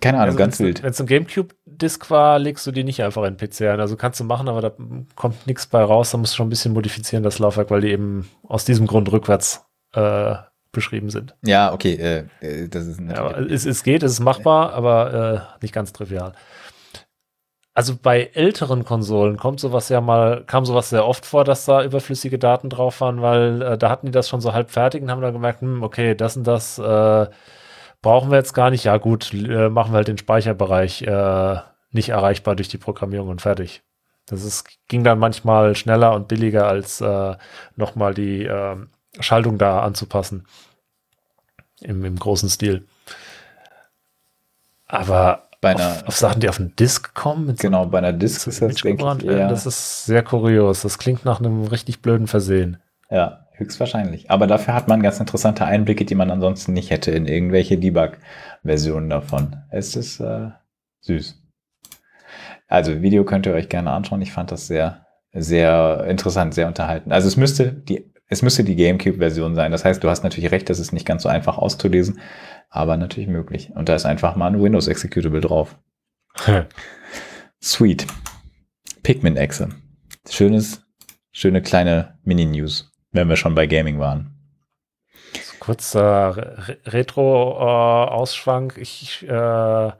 [0.00, 0.82] keine Ahnung, also ganz wild.
[0.82, 3.80] Wenn es ein GameCube-Disk war, legst du die nicht einfach in den PC ein.
[3.80, 4.72] Also kannst du machen, aber da
[5.14, 6.10] kommt nichts bei raus.
[6.10, 9.10] Da musst du schon ein bisschen modifizieren, das Laufwerk, weil die eben aus diesem Grund
[9.12, 9.64] rückwärts
[9.94, 10.34] äh,
[10.72, 11.34] beschrieben sind.
[11.44, 11.94] Ja, okay.
[11.94, 15.92] Äh, äh das ist ja, es, es geht, es ist machbar, aber äh, nicht ganz
[15.92, 16.32] trivial
[17.74, 21.82] also bei älteren Konsolen kommt sowas ja mal, kam sowas sehr oft vor, dass da
[21.82, 25.10] überflüssige Daten drauf waren, weil äh, da hatten die das schon so halb fertig und
[25.10, 27.26] haben dann gemerkt, hm, okay, das und das äh,
[28.02, 28.84] brauchen wir jetzt gar nicht.
[28.84, 31.56] Ja gut, äh, machen wir halt den Speicherbereich äh,
[31.92, 33.82] nicht erreichbar durch die Programmierung und fertig.
[34.26, 37.36] Das ist, ging dann manchmal schneller und billiger, als äh,
[37.76, 38.76] nochmal die äh,
[39.20, 40.46] Schaltung da anzupassen.
[41.80, 42.86] Im, Im großen Stil.
[44.86, 47.54] Aber bei einer, auf, auf, Sachen, die auf den Disk kommen.
[47.56, 50.82] Genau, bei einer Disk ist das, denke ich, eher, Das ist sehr kurios.
[50.82, 52.78] Das klingt nach einem richtig blöden Versehen.
[53.08, 54.28] Ja, höchstwahrscheinlich.
[54.30, 59.08] Aber dafür hat man ganz interessante Einblicke, die man ansonsten nicht hätte in irgendwelche Debug-Versionen
[59.08, 59.56] davon.
[59.70, 60.48] Es ist äh,
[61.02, 61.40] süß.
[62.66, 64.20] Also, Video könnt ihr euch gerne anschauen.
[64.20, 67.12] Ich fand das sehr, sehr interessant, sehr unterhalten.
[67.12, 69.70] Also, es müsste die, es müsste die GameCube-Version sein.
[69.70, 72.18] Das heißt, du hast natürlich recht, das ist nicht ganz so einfach auszulesen
[72.72, 73.70] aber natürlich möglich.
[73.74, 75.78] Und da ist einfach mal ein Windows Executable drauf.
[77.62, 78.06] Sweet.
[79.02, 79.68] Pikmin-Exe.
[80.28, 80.82] Schönes,
[81.32, 84.30] schöne kleine Mini-News, wenn wir schon bei Gaming waren.
[85.60, 88.78] Kurzer Retro-Ausschwank.
[88.78, 89.92] ich äh,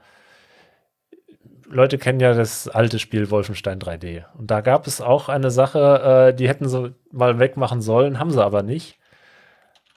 [1.69, 4.25] Leute kennen ja das alte Spiel Wolfenstein 3D.
[4.37, 8.31] Und da gab es auch eine Sache, äh, die hätten sie mal wegmachen sollen, haben
[8.31, 8.97] sie aber nicht.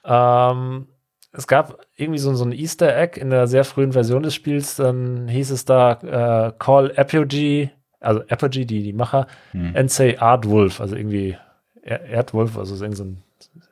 [0.05, 0.89] Ähm,
[1.37, 4.77] es gab irgendwie so, so ein Easter Egg in der sehr frühen Version des Spiels.
[4.77, 9.77] Dann hieß es da äh, Call Apogee, also Apogee, die, die Macher, hm.
[9.77, 11.37] and say Ardwolf, also irgendwie
[11.83, 13.23] Erdwolf, also ist, so ein,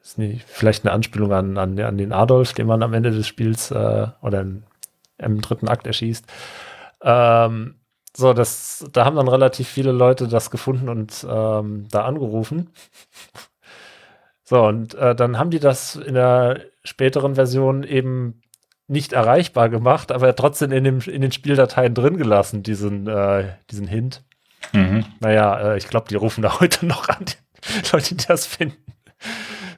[0.03, 3.27] ist nicht, vielleicht eine Anspielung an, an, an, den Adolf, den man am Ende des
[3.27, 4.63] Spiels äh, oder im,
[5.19, 6.27] im, dritten Akt erschießt.
[7.03, 7.77] Ähm,
[8.17, 12.71] so, das, da haben dann relativ viele Leute das gefunden und ähm, da angerufen.
[14.47, 18.43] So, und äh, dann haben die das in der späteren Version eben
[18.87, 23.87] nicht erreichbar gemacht, aber trotzdem in, dem, in den Spieldateien drin gelassen, diesen, äh, diesen
[23.87, 24.23] Hint.
[24.73, 25.05] Mhm.
[25.21, 28.77] Naja, äh, ich glaube, die rufen da heute noch an, die Leute, die das finden.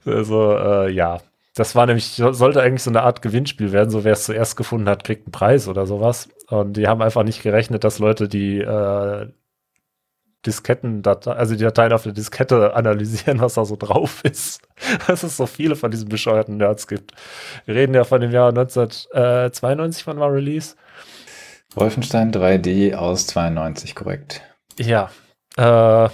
[0.04, 1.20] Also, äh, ja.
[1.54, 4.90] Das war nämlich, sollte eigentlich so eine Art Gewinnspiel werden, so wer es zuerst gefunden
[4.90, 6.28] hat, kriegt einen Preis oder sowas.
[6.48, 8.60] Und die haben einfach nicht gerechnet, dass Leute, die
[10.46, 14.60] äh, Disketten, also die Dateien auf der Diskette analysieren, was da so drauf ist.
[15.06, 17.12] Dass es so viele von diesen bescheuerten Nerds gibt.
[17.64, 20.76] Wir reden ja von dem Jahr 1992, wann war Release?
[21.74, 24.42] Wolfenstein 3D aus 92, korrekt.
[24.78, 25.10] Ja.
[25.56, 26.08] Äh,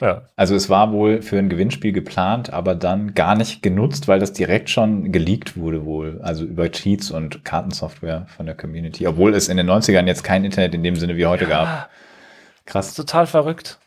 [0.00, 0.22] Ja.
[0.36, 4.32] Also es war wohl für ein Gewinnspiel geplant, aber dann gar nicht genutzt, weil das
[4.32, 6.20] direkt schon geleakt wurde wohl.
[6.22, 9.06] Also über Cheats und Kartensoftware von der Community.
[9.06, 11.50] Obwohl es in den 90ern jetzt kein Internet in dem Sinne wie heute ja.
[11.50, 11.90] gab.
[12.64, 12.94] Krass.
[12.94, 13.78] Total verrückt.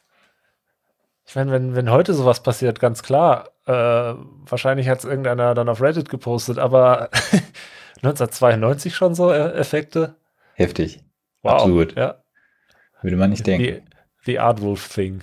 [1.26, 5.69] Ich meine, wenn, wenn heute sowas passiert, ganz klar, äh, wahrscheinlich hat es irgendeiner dann
[5.69, 7.10] auf Reddit gepostet, aber
[8.03, 10.15] 1992 schon so äh, Effekte.
[10.53, 10.99] Heftig.
[11.41, 11.53] Wow.
[11.53, 11.95] Absolut.
[11.95, 12.23] Ja.
[13.02, 13.81] Würde man nicht denken.
[14.23, 15.22] The, the Artwolf Thing.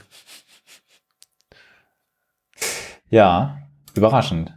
[3.10, 3.58] Ja,
[3.94, 4.54] überraschend.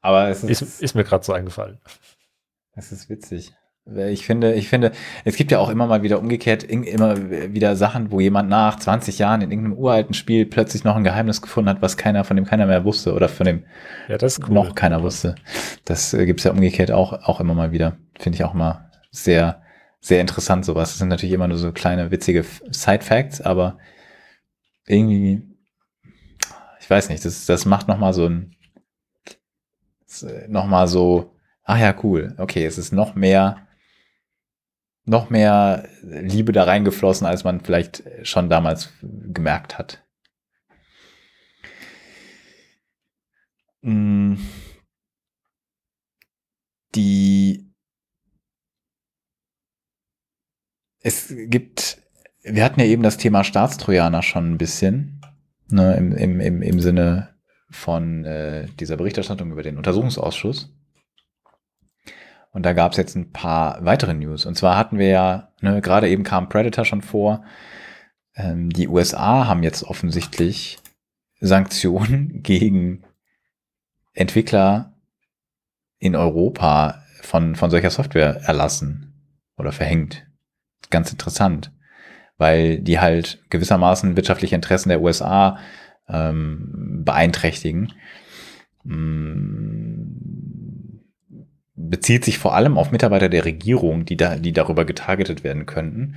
[0.00, 1.78] Aber es ist, ist, ist mir gerade so eingefallen.
[2.74, 3.52] Es ist witzig.
[3.84, 4.92] Ich finde, ich finde,
[5.24, 9.18] es gibt ja auch immer mal wieder umgekehrt immer wieder Sachen, wo jemand nach 20
[9.18, 12.44] Jahren in irgendeinem uralten Spiel plötzlich noch ein Geheimnis gefunden hat, was keiner, von dem
[12.44, 13.64] keiner mehr wusste oder von dem
[14.06, 14.54] ja, cool.
[14.54, 15.34] noch keiner wusste.
[15.84, 17.96] Das äh, gibt's ja umgekehrt auch, auch immer mal wieder.
[18.20, 19.62] Finde ich auch mal sehr,
[19.98, 20.90] sehr interessant sowas.
[20.90, 23.78] Das sind natürlich immer nur so kleine witzige Side-Facts, aber
[24.86, 25.42] irgendwie
[26.82, 28.56] ich weiß nicht, das, das macht nochmal so ein,
[30.48, 33.68] nochmal so, ah ja, cool, okay, es ist noch mehr,
[35.04, 40.04] noch mehr Liebe da reingeflossen, als man vielleicht schon damals gemerkt hat.
[43.82, 44.36] Mm.
[46.94, 47.72] Die,
[50.98, 52.02] es gibt,
[52.42, 55.21] wir hatten ja eben das Thema Staatstrojaner schon ein bisschen
[55.72, 57.30] ne, im, im, im, im Sinne
[57.70, 60.70] von äh, dieser Berichterstattung über den Untersuchungsausschuss.
[62.50, 64.44] Und da gab es jetzt ein paar weitere News.
[64.44, 67.44] Und zwar hatten wir ja, ne, gerade eben kam Predator schon vor,
[68.34, 70.78] ähm, die USA haben jetzt offensichtlich
[71.40, 73.04] Sanktionen gegen
[74.12, 74.94] Entwickler
[75.98, 79.14] in Europa von, von solcher Software erlassen
[79.56, 80.26] oder verhängt.
[80.90, 81.72] Ganz interessant
[82.42, 85.58] weil die halt gewissermaßen wirtschaftliche Interessen der USA
[86.08, 87.92] ähm, beeinträchtigen.
[88.82, 90.08] Mm,
[91.76, 96.16] bezieht sich vor allem auf Mitarbeiter der Regierung, die da, die darüber getargetet werden könnten.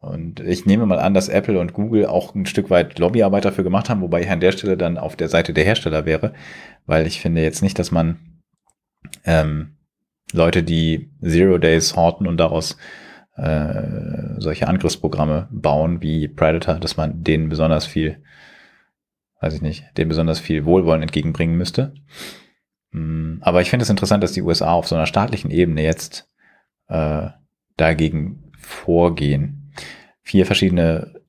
[0.00, 3.64] Und ich nehme mal an, dass Apple und Google auch ein Stück weit Lobbyarbeit dafür
[3.64, 6.34] gemacht haben, wobei ich an der Stelle dann auf der Seite der Hersteller wäre,
[6.84, 8.18] weil ich finde jetzt nicht, dass man
[9.24, 9.76] ähm,
[10.30, 12.76] Leute, die Zero Days horten und daraus
[13.36, 18.22] äh, solche Angriffsprogramme bauen wie Predator, dass man denen besonders viel,
[19.40, 21.94] weiß ich nicht, denen besonders viel Wohlwollen entgegenbringen müsste.
[22.92, 26.30] Mm, aber ich finde es interessant, dass die USA auf so einer staatlichen Ebene jetzt
[26.88, 27.28] äh,
[27.76, 29.72] dagegen vorgehen.
[30.22, 31.20] Vier verschiedene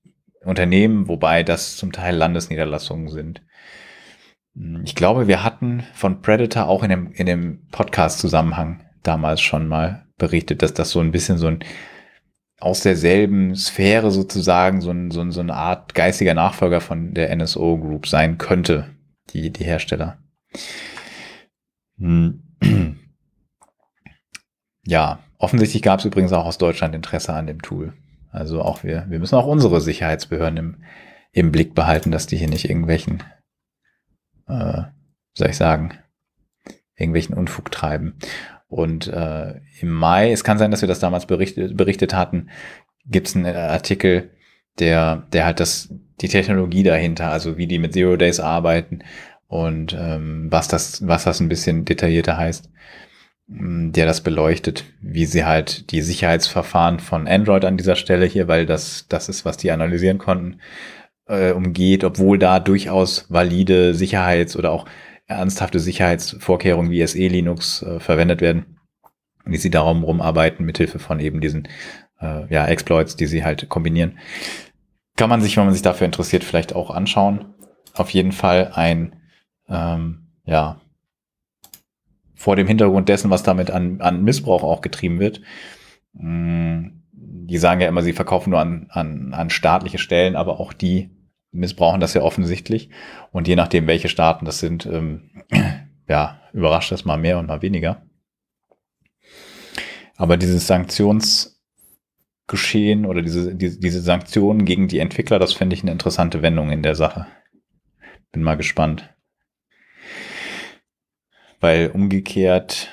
[0.44, 3.41] Unternehmen, wobei das zum Teil Landesniederlassungen sind.
[4.53, 9.68] Mm, ich glaube, wir hatten von Predator auch in dem, in dem Podcast-Zusammenhang damals schon
[9.68, 11.60] mal berichtet, dass das so ein bisschen so ein
[12.60, 17.36] aus derselben Sphäre sozusagen so, ein, so, ein, so eine Art geistiger Nachfolger von der
[17.36, 18.95] NSO Group sein könnte,
[19.32, 20.18] die, die Hersteller.
[21.98, 22.41] Hm.
[24.88, 27.94] Ja, offensichtlich gab es übrigens auch aus Deutschland Interesse an dem Tool.
[28.32, 30.84] Also auch wir, wir müssen auch unsere Sicherheitsbehörden im,
[31.32, 33.23] im Blick behalten, dass die hier nicht irgendwelchen,
[34.48, 34.84] äh,
[35.34, 35.98] soll ich sagen,
[36.95, 38.15] irgendwelchen Unfug treiben.
[38.68, 42.50] Und äh, im Mai, es kann sein, dass wir das damals berichtet, berichtet hatten,
[43.06, 44.32] gibt es einen Artikel,
[44.80, 49.00] der, der halt das, die Technologie dahinter, also wie die mit Zero Days arbeiten
[49.48, 52.70] und ähm, was das, was das ein bisschen detaillierter heißt,
[53.48, 58.66] der das beleuchtet, wie sie halt die Sicherheitsverfahren von Android an dieser Stelle hier, weil
[58.66, 60.60] das, das ist, was die analysieren konnten,
[61.28, 64.86] äh, umgeht, obwohl da durchaus valide Sicherheits- oder auch
[65.28, 68.78] ernsthafte Sicherheitsvorkehrungen wie SE Linux äh, verwendet werden,
[69.46, 71.68] wie sie darum rumarbeiten, mithilfe von eben diesen
[72.20, 74.20] äh, ja, Exploits, die sie halt kombinieren.
[75.16, 77.54] Kann man sich, wenn man sich dafür interessiert, vielleicht auch anschauen.
[77.94, 79.16] Auf jeden Fall ein,
[79.70, 80.82] ähm, ja,
[82.36, 85.42] vor dem Hintergrund dessen, was damit an, an Missbrauch auch getrieben wird.
[86.14, 90.74] Mm, die sagen ja immer, sie verkaufen nur an, an, an staatliche Stellen, aber auch
[90.74, 91.10] die
[91.56, 92.90] missbrauchen das ja offensichtlich.
[93.32, 95.32] Und je nachdem, welche Staaten das sind, ähm,
[96.07, 98.03] ja, überrascht das mal mehr und mal weniger.
[100.18, 105.91] Aber dieses Sanktionsgeschehen oder diese, diese, diese Sanktionen gegen die Entwickler, das finde ich eine
[105.91, 107.27] interessante Wendung in der Sache.
[108.32, 109.14] Bin mal gespannt.
[111.60, 112.90] Weil umgekehrt,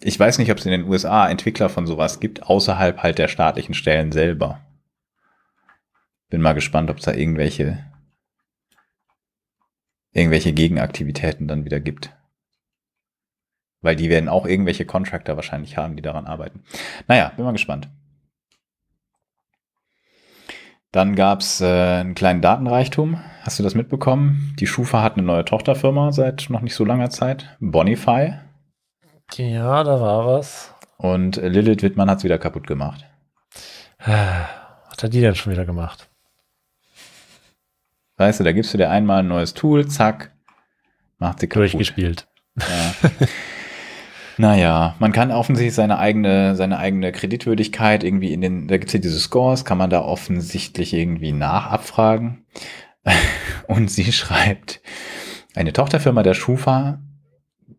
[0.00, 3.28] ich weiß nicht, ob es in den USA Entwickler von sowas gibt, außerhalb halt der
[3.28, 4.63] staatlichen Stellen selber.
[6.30, 7.84] Bin mal gespannt, ob es da irgendwelche,
[10.12, 12.12] irgendwelche Gegenaktivitäten dann wieder gibt.
[13.80, 16.62] Weil die werden auch irgendwelche Contractor wahrscheinlich haben, die daran arbeiten.
[17.06, 17.88] Naja, bin mal gespannt.
[20.90, 23.20] Dann gab es äh, einen kleinen Datenreichtum.
[23.42, 24.54] Hast du das mitbekommen?
[24.60, 27.56] Die Schufa hat eine neue Tochterfirma seit noch nicht so langer Zeit.
[27.58, 28.34] Bonify.
[29.34, 30.72] Ja, da war was.
[30.96, 33.04] Und Lilith Wittmann hat es wieder kaputt gemacht.
[33.98, 36.08] Was hat die denn schon wieder gemacht?
[38.16, 40.32] Weißt du, da gibst du dir einmal ein neues Tool, zack,
[41.18, 41.62] macht sie kaputt.
[41.62, 42.28] Durchgespielt.
[42.56, 43.10] Ja.
[44.36, 48.94] naja, man kann offensichtlich seine eigene, seine eigene Kreditwürdigkeit irgendwie in den, da gibt es
[48.94, 52.44] ja diese Scores, kann man da offensichtlich irgendwie nachabfragen.
[53.66, 54.80] Und sie schreibt,
[55.54, 57.00] eine Tochterfirma der Schufa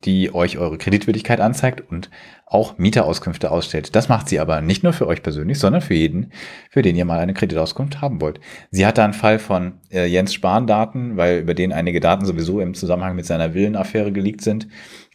[0.05, 2.09] die euch eure Kreditwürdigkeit anzeigt und
[2.45, 3.95] auch Mieterauskünfte ausstellt.
[3.95, 6.31] Das macht sie aber nicht nur für euch persönlich, sondern für jeden,
[6.69, 8.39] für den ihr mal eine Kreditauskunft haben wollt.
[8.69, 12.25] Sie hat da einen Fall von äh, Jens Spahn Daten, weil über den einige Daten
[12.25, 14.67] sowieso im Zusammenhang mit seiner Villenaffäre geleakt sind,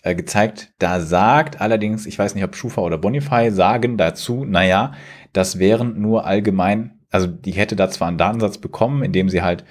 [0.03, 0.73] äh, gezeigt.
[0.81, 4.93] Da sagt allerdings, ich weiß nicht, ob Schufa oder Bonify sagen dazu, naja,
[5.33, 9.65] das wären nur allgemein, also die hätte da zwar einen Datensatz bekommen, indem sie halt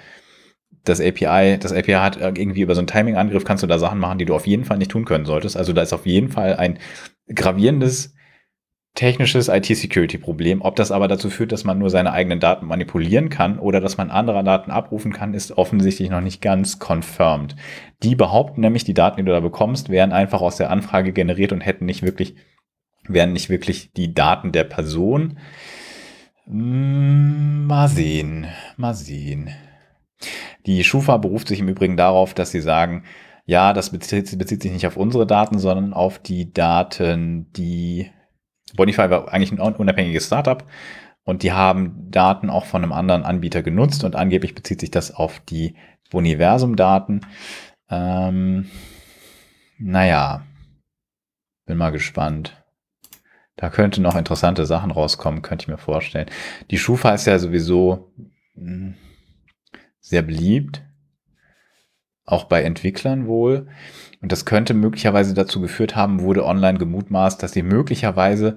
[0.84, 3.98] das API, das API hat äh, irgendwie über so einen Timing-Angriff kannst du da Sachen
[3.98, 5.56] machen, die du auf jeden Fall nicht tun können solltest.
[5.56, 6.78] Also da ist auf jeden Fall ein
[7.34, 8.14] gravierendes
[8.94, 10.62] technisches IT-Security-Problem.
[10.62, 13.96] Ob das aber dazu führt, dass man nur seine eigenen Daten manipulieren kann oder dass
[13.96, 17.54] man andere Daten abrufen kann, ist offensichtlich noch nicht ganz confirmed.
[18.02, 21.52] Die behaupten nämlich, die Daten, die du da bekommst, wären einfach aus der Anfrage generiert
[21.52, 22.34] und hätten nicht wirklich,
[23.06, 25.38] wären nicht wirklich die Daten der Person.
[26.46, 29.50] Hm, mal sehen, mal sehen.
[30.66, 33.04] Die Schufa beruft sich im Übrigen darauf, dass sie sagen,
[33.46, 38.10] ja, das bezieht, bezieht sich nicht auf unsere Daten, sondern auf die Daten, die
[38.76, 40.64] Bonify war eigentlich ein unabhängiges Startup
[41.24, 45.14] und die haben Daten auch von einem anderen Anbieter genutzt und angeblich bezieht sich das
[45.14, 45.74] auf die
[46.10, 47.26] Boniversum-Daten.
[47.88, 48.70] Ähm,
[49.78, 50.46] naja,
[51.66, 52.62] bin mal gespannt.
[53.56, 56.30] Da könnte noch interessante Sachen rauskommen, könnte ich mir vorstellen.
[56.70, 58.12] Die Schufa ist ja sowieso
[58.54, 58.94] hm,
[60.00, 60.82] sehr beliebt,
[62.24, 63.68] auch bei Entwicklern wohl.
[64.20, 68.56] Und das könnte möglicherweise dazu geführt haben, wurde online gemutmaßt, dass sie möglicherweise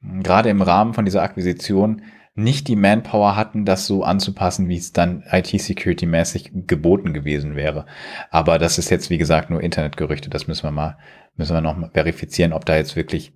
[0.00, 2.02] hm, gerade im Rahmen von dieser Akquisition
[2.36, 7.86] nicht die Manpower hatten, das so anzupassen, wie es dann IT-Security-mäßig geboten gewesen wäre.
[8.30, 10.30] Aber das ist jetzt, wie gesagt, nur Internetgerüchte.
[10.30, 10.98] Das müssen wir mal,
[11.36, 13.32] müssen wir noch verifizieren, ob da jetzt wirklich,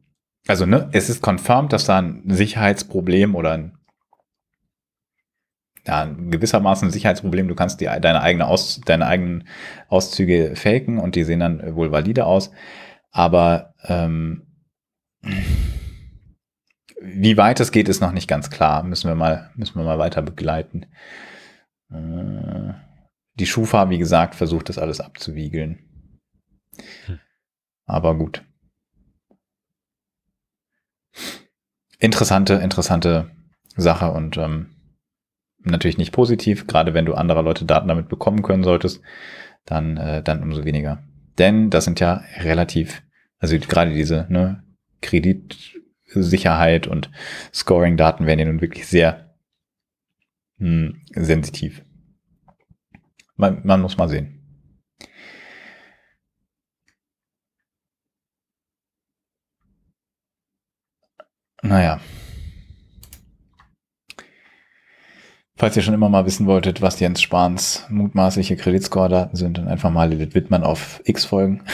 [0.48, 3.77] also ne, es ist confirmed, dass da ein Sicherheitsproblem oder ein
[5.88, 7.48] ja, gewissermaßen ein Sicherheitsproblem.
[7.48, 9.48] Du kannst die, deine, eigene Aus, deine eigenen
[9.88, 12.50] Auszüge faken und die sehen dann wohl valide aus.
[13.10, 14.46] Aber ähm,
[17.00, 18.82] wie weit es geht, ist noch nicht ganz klar.
[18.82, 20.84] Müssen wir mal, müssen wir mal weiter begleiten.
[21.90, 22.74] Äh,
[23.34, 25.78] die Schufa, wie gesagt, versucht das alles abzuwiegeln.
[27.06, 27.18] Hm.
[27.86, 28.44] Aber gut.
[31.98, 33.30] Interessante, interessante
[33.74, 34.77] Sache und ähm,
[35.60, 39.02] natürlich nicht positiv, gerade wenn du anderer Leute Daten damit bekommen können solltest,
[39.64, 41.02] dann, äh, dann umso weniger.
[41.38, 43.02] Denn das sind ja relativ,
[43.38, 44.62] also gerade diese ne,
[45.02, 47.10] Kreditsicherheit und
[47.54, 49.34] Scoring-Daten werden ja nun wirklich sehr
[50.58, 51.84] mh, hm, sensitiv.
[53.36, 54.34] Man, man muss mal sehen.
[61.62, 62.00] Naja.
[65.58, 69.90] Falls ihr schon immer mal wissen wolltet, was Jens Spahns mutmaßliche Kreditscore-Daten sind, dann einfach
[69.90, 71.64] mal Lilith Wittmann auf X folgen.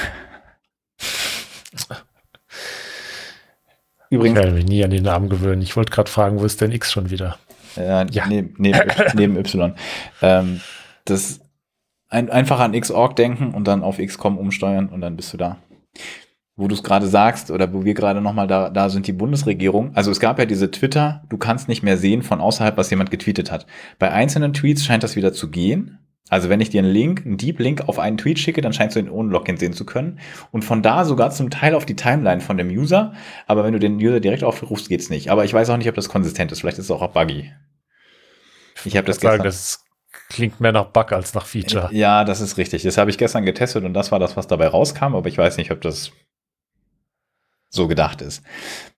[4.09, 4.39] Übrigens.
[4.39, 5.61] Ich werde mich nie an den Namen gewöhnen.
[5.61, 7.37] Ich wollte gerade fragen, wo ist denn X schon wieder?
[7.77, 8.27] Ja, ja.
[8.27, 8.81] Neben, neben,
[9.15, 9.75] neben Y.
[10.23, 10.63] Ähm,
[11.05, 11.41] das
[12.09, 15.59] ein, einfach an Xorg denken und dann auf XCOM umsteuern und dann bist du da.
[16.57, 19.95] Wo du es gerade sagst oder wo wir gerade nochmal da, da sind, die Bundesregierung.
[19.95, 23.11] Also es gab ja diese Twitter, du kannst nicht mehr sehen von außerhalb, was jemand
[23.11, 23.67] getweetet hat.
[23.99, 25.99] Bei einzelnen Tweets scheint das wieder zu gehen.
[26.31, 28.97] Also wenn ich dir einen Link, einen Deep Link auf einen Tweet schicke, dann scheinst
[28.97, 30.21] du ihn ohne Login sehen zu können.
[30.53, 33.13] Und von da sogar zum Teil auf die Timeline von dem User.
[33.47, 35.31] Aber wenn du den User direkt aufrufst, geht's nicht.
[35.31, 36.61] Aber ich weiß auch nicht, ob das konsistent ist.
[36.61, 37.53] Vielleicht ist es auch buggy.
[38.85, 39.39] Ich habe das gestern.
[39.39, 39.85] Sagen, das
[40.31, 41.91] klingt mehr nach Bug als nach Feature.
[41.93, 42.83] Ja, das ist richtig.
[42.83, 45.15] Das habe ich gestern getestet und das war das, was dabei rauskam.
[45.15, 46.13] Aber ich weiß nicht, ob das
[47.75, 48.43] so gedacht ist.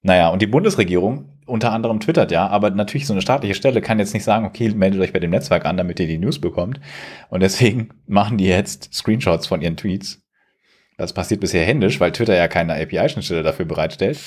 [0.02, 3.98] Naja, und die Bundesregierung unter anderem twittert ja, aber natürlich so eine staatliche Stelle kann
[3.98, 6.80] jetzt nicht sagen, okay, meldet euch bei dem Netzwerk an, damit ihr die News bekommt.
[7.30, 10.22] Und deswegen machen die jetzt Screenshots von ihren Tweets.
[10.98, 14.18] Das passiert bisher händisch, weil Twitter ja keine API-Schnittstelle dafür bereitstellt.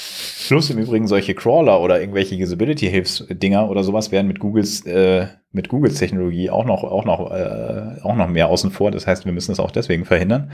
[0.47, 5.67] Plus im Übrigen solche Crawler oder irgendwelche Usability-Hilfsdinger oder sowas werden mit Googles, äh, mit
[5.67, 8.91] Googles Technologie auch noch, auch noch, äh, auch noch mehr außen vor.
[8.91, 10.51] Das heißt, wir müssen es auch deswegen verhindern.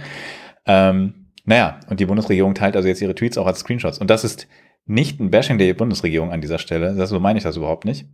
[0.65, 3.99] Ähm, naja, und die Bundesregierung teilt also jetzt ihre Tweets auch als Screenshots.
[3.99, 4.47] Und das ist
[4.85, 8.07] nicht ein Bashing der Bundesregierung an dieser Stelle, das so meine ich das überhaupt nicht.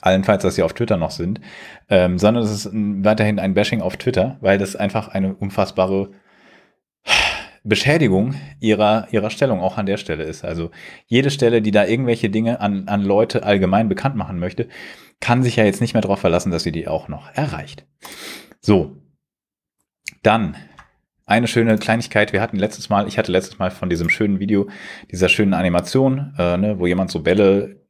[0.00, 1.40] Allenfalls, dass sie auf Twitter noch sind,
[1.88, 6.10] ähm, sondern es ist weiterhin ein Bashing auf Twitter, weil das einfach eine unfassbare
[7.64, 10.44] Beschädigung ihrer, ihrer Stellung auch an der Stelle ist.
[10.44, 10.70] Also
[11.06, 14.68] jede Stelle, die da irgendwelche Dinge an, an Leute allgemein bekannt machen möchte,
[15.20, 17.86] kann sich ja jetzt nicht mehr darauf verlassen, dass sie die auch noch erreicht.
[18.60, 18.96] So.
[20.22, 20.56] Dann
[21.28, 22.32] eine schöne Kleinigkeit.
[22.32, 24.68] Wir hatten letztes Mal, ich hatte letztes Mal von diesem schönen Video,
[25.12, 27.82] dieser schönen Animation, äh, ne, wo jemand so Bälle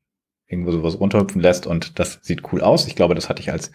[0.46, 2.86] irgendwo sowas runterhüpfen lässt und das sieht cool aus.
[2.86, 3.70] Ich glaube, das hatte ich als,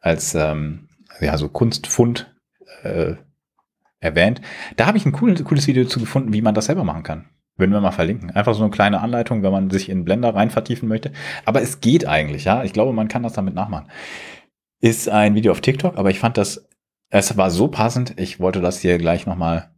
[0.00, 0.88] als ähm,
[1.20, 2.34] ja, so Kunstfund
[2.82, 3.14] äh,
[4.00, 4.42] erwähnt.
[4.76, 7.30] Da habe ich ein cooles, cooles Video zu gefunden, wie man das selber machen kann.
[7.56, 8.30] Würden wir mal verlinken.
[8.32, 11.12] Einfach so eine kleine Anleitung, wenn man sich in Blender rein vertiefen möchte.
[11.46, 12.64] Aber es geht eigentlich, ja.
[12.64, 13.88] Ich glaube, man kann das damit nachmachen.
[14.80, 16.68] Ist ein Video auf TikTok, aber ich fand das
[17.10, 19.70] es war so passend, ich wollte das hier gleich nochmal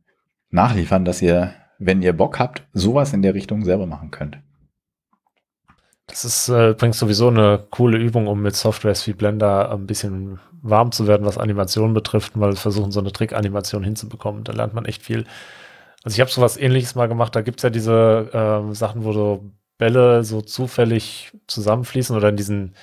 [0.50, 4.38] nachliefern, dass ihr, wenn ihr Bock habt, sowas in der Richtung selber machen könnt.
[6.06, 10.40] Das ist äh, übrigens sowieso eine coole Übung, um mit Softwares wie Blender ein bisschen
[10.62, 14.42] warm zu werden, was Animationen betrifft, weil wir versuchen, so eine Trick-Animation hinzubekommen.
[14.42, 15.26] Da lernt man echt viel.
[16.02, 17.36] Also ich habe sowas ähnliches mal gemacht.
[17.36, 22.36] Da gibt es ja diese äh, Sachen, wo so Bälle so zufällig zusammenfließen oder in
[22.36, 22.74] diesen,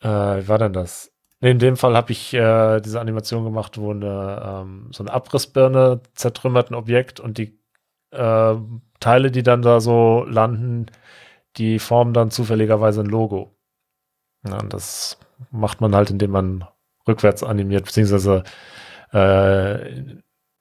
[0.00, 1.11] äh, wie war denn das?
[1.42, 5.12] Nee, in dem Fall habe ich äh, diese Animation gemacht, wo eine, ähm, so eine
[5.12, 7.58] Abrissbirne zertrümmert ein Objekt und die
[8.12, 8.54] äh,
[9.00, 10.86] Teile, die dann da so landen,
[11.56, 13.56] die formen dann zufälligerweise ein Logo.
[14.46, 15.18] Ja, und das
[15.50, 16.64] macht man halt, indem man
[17.08, 18.44] rückwärts animiert, beziehungsweise
[19.12, 19.88] äh,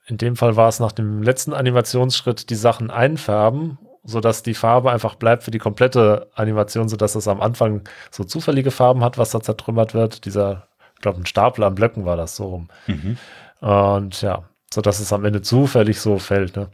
[0.07, 4.91] in dem Fall war es nach dem letzten Animationsschritt die Sachen einfärben, sodass die Farbe
[4.91, 9.29] einfach bleibt für die komplette Animation, sodass es am Anfang so zufällige Farben hat, was
[9.29, 10.25] da zertrümmert wird.
[10.25, 10.70] Dieser
[11.01, 12.67] ich glaube, ein Stapel an Blöcken war das so rum.
[12.85, 13.17] Mhm.
[13.59, 16.55] Und ja, so dass es am Ende zufällig so fällt.
[16.55, 16.69] Ne?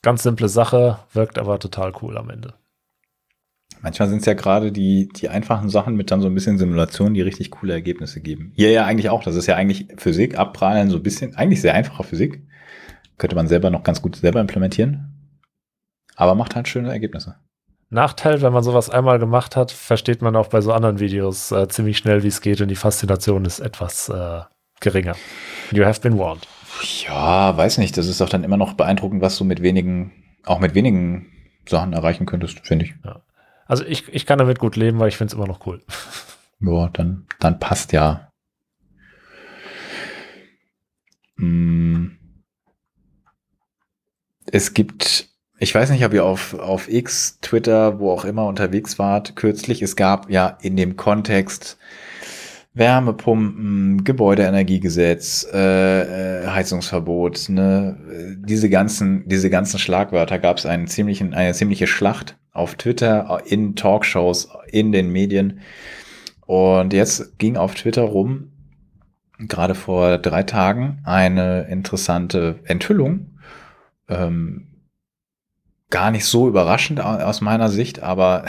[0.00, 2.54] Ganz simple Sache, wirkt aber total cool am Ende.
[3.82, 7.14] Manchmal sind es ja gerade die, die einfachen Sachen mit dann so ein bisschen Simulation,
[7.14, 8.52] die richtig coole Ergebnisse geben.
[8.54, 9.24] Hier ja eigentlich auch.
[9.24, 12.46] Das ist ja eigentlich Physik, abprallen, so ein bisschen, eigentlich sehr einfache Physik.
[13.16, 15.34] Könnte man selber noch ganz gut selber implementieren.
[16.14, 17.40] Aber macht halt schöne Ergebnisse.
[17.90, 21.68] Nachteil, wenn man sowas einmal gemacht hat, versteht man auch bei so anderen Videos äh,
[21.68, 24.42] ziemlich schnell, wie es geht und die Faszination ist etwas äh,
[24.80, 25.16] geringer.
[25.70, 26.46] You have been warned.
[27.06, 27.96] Ja, weiß nicht.
[27.96, 30.12] Das ist doch dann immer noch beeindruckend, was du mit wenigen,
[30.44, 31.26] auch mit wenigen
[31.66, 32.94] Sachen erreichen könntest, finde ich.
[33.04, 33.22] Ja.
[33.66, 35.82] Also ich, ich kann damit gut leben, weil ich finde es immer noch cool.
[36.60, 38.32] Ja, dann, dann passt ja.
[41.36, 42.18] Hm.
[44.46, 45.27] Es gibt
[45.58, 49.82] ich weiß nicht, ob ihr auf, auf X, Twitter, wo auch immer unterwegs wart, kürzlich.
[49.82, 51.78] Es gab ja in dem Kontext
[52.74, 58.36] Wärmepumpen, Gebäudeenergiegesetz, äh, äh, Heizungsverbot, ne?
[58.38, 63.74] diese ganzen, diese ganzen Schlagwörter gab es einen ziemlichen, eine ziemliche Schlacht auf Twitter, in
[63.74, 65.60] Talkshows, in den Medien.
[66.46, 68.52] Und jetzt ging auf Twitter rum,
[69.38, 73.38] gerade vor drei Tagen, eine interessante Enthüllung.
[74.08, 74.67] Ähm,
[75.90, 78.44] gar nicht so überraschend aus meiner Sicht, aber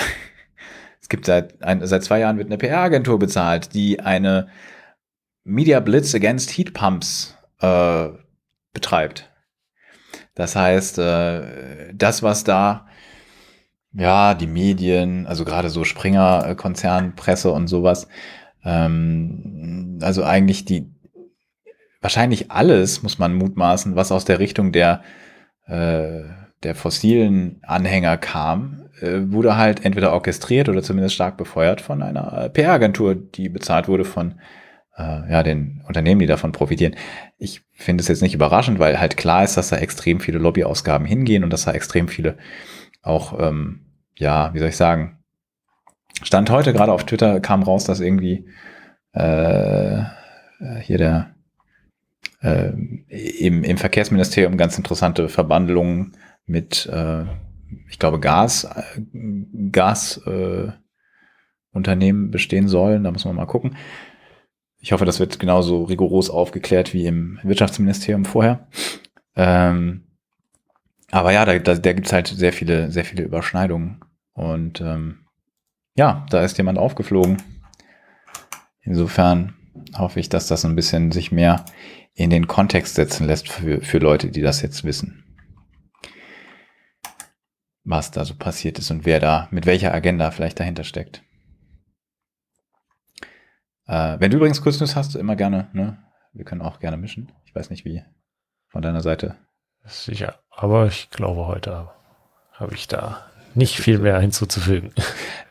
[1.02, 4.50] es gibt seit, ein, seit zwei Jahren wird eine PR-Agentur bezahlt, die eine
[5.44, 8.10] Media Blitz against Heat Pumps äh,
[8.74, 9.30] betreibt.
[10.36, 12.88] Das heißt, äh, das, was da,
[13.94, 18.08] ja, die Medien, also gerade so Springer, Konzern, Presse und sowas,
[18.64, 20.94] ähm, also eigentlich die,
[22.02, 25.02] wahrscheinlich alles, muss man mutmaßen, was aus der Richtung der
[25.66, 26.22] äh,
[26.64, 32.46] der fossilen Anhänger kam, äh, wurde halt entweder orchestriert oder zumindest stark befeuert von einer
[32.46, 34.40] äh, PR-Agentur, die bezahlt wurde von
[34.98, 36.96] äh, ja, den Unternehmen, die davon profitieren.
[37.38, 41.08] Ich finde es jetzt nicht überraschend, weil halt klar ist, dass da extrem viele Lobbyausgaben
[41.08, 42.38] hingehen und dass da extrem viele
[43.02, 43.86] auch, ähm,
[44.18, 45.20] ja, wie soll ich sagen,
[46.22, 48.50] Stand heute gerade auf Twitter kam raus, dass irgendwie
[49.14, 50.04] äh,
[50.82, 51.36] hier der
[52.42, 52.72] äh,
[53.08, 56.18] im, im Verkehrsministerium ganz interessante Verbandlungen
[56.50, 57.26] mit, äh,
[57.88, 59.00] ich glaube, Gas, äh,
[59.72, 60.72] Gas äh,
[62.32, 63.04] bestehen sollen.
[63.04, 63.78] Da muss man mal gucken.
[64.80, 68.68] Ich hoffe, das wird genauso rigoros aufgeklärt wie im Wirtschaftsministerium vorher.
[69.36, 70.06] Ähm,
[71.12, 74.00] aber ja, da, da, da gibt es halt sehr viele, sehr viele Überschneidungen.
[74.34, 75.26] Und ähm,
[75.96, 77.38] ja, da ist jemand aufgeflogen.
[78.82, 79.56] Insofern
[79.98, 81.66] hoffe ich, dass das ein bisschen sich mehr
[82.14, 85.29] in den Kontext setzen lässt für, für Leute, die das jetzt wissen.
[87.90, 91.24] Was da so passiert ist und wer da, mit welcher Agenda vielleicht dahinter steckt.
[93.88, 95.98] Äh, wenn du übrigens Kurznews hast, immer gerne, ne?
[96.32, 97.32] Wir können auch gerne mischen.
[97.46, 98.04] Ich weiß nicht, wie
[98.68, 99.38] von deiner Seite.
[99.86, 101.90] Sicher, aber ich glaube, heute
[102.54, 103.26] habe ich da
[103.56, 104.94] nicht viel mehr hinzuzufügen.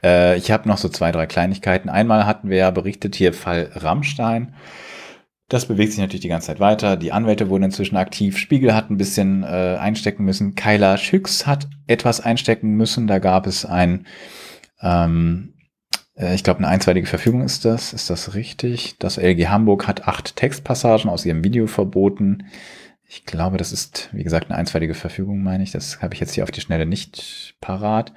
[0.04, 1.88] Äh, ich habe noch so zwei, drei Kleinigkeiten.
[1.88, 4.54] Einmal hatten wir ja berichtet hier Fall Rammstein.
[5.48, 6.96] Das bewegt sich natürlich die ganze Zeit weiter.
[6.96, 8.36] Die Anwälte wurden inzwischen aktiv.
[8.36, 10.54] Spiegel hat ein bisschen äh, einstecken müssen.
[10.54, 13.06] Kyla Schüx hat etwas einstecken müssen.
[13.06, 14.06] Da gab es ein
[14.82, 15.54] ähm,
[16.18, 17.92] äh, ich glaube, eine einstweilige Verfügung ist das.
[17.92, 18.96] Ist das richtig?
[18.98, 22.46] Das LG Hamburg hat acht Textpassagen aus ihrem Video verboten.
[23.06, 25.70] Ich glaube, das ist, wie gesagt, eine einstweilige Verfügung, meine ich.
[25.70, 28.12] Das habe ich jetzt hier auf die Schnelle nicht parat.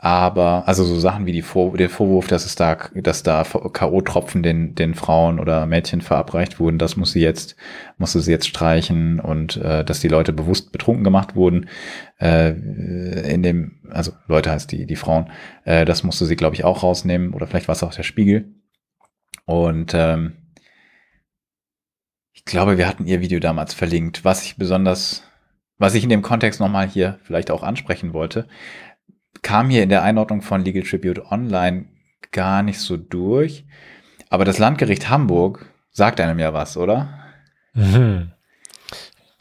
[0.00, 4.42] Aber, also so Sachen wie die Vor der Vorwurf, dass es da, dass da K.O.-Tropfen
[4.42, 7.56] den, den Frauen oder Mädchen verabreicht wurden, das muss sie jetzt,
[7.96, 11.68] musste sie jetzt streichen und äh, dass die Leute bewusst betrunken gemacht wurden,
[12.20, 15.32] äh, in dem, also Leute heißt die, die Frauen,
[15.64, 18.54] äh, das musste sie, glaube ich, auch rausnehmen, oder vielleicht war es auch der Spiegel.
[19.46, 20.36] Und ähm,
[22.32, 25.24] ich glaube, wir hatten ihr Video damals verlinkt, was ich besonders,
[25.76, 28.46] was ich in dem Kontext nochmal hier vielleicht auch ansprechen wollte
[29.42, 31.86] kam hier in der Einordnung von Legal Tribute Online
[32.32, 33.64] gar nicht so durch.
[34.30, 37.08] Aber das Landgericht Hamburg sagt einem ja was, oder?
[37.74, 38.32] Mhm.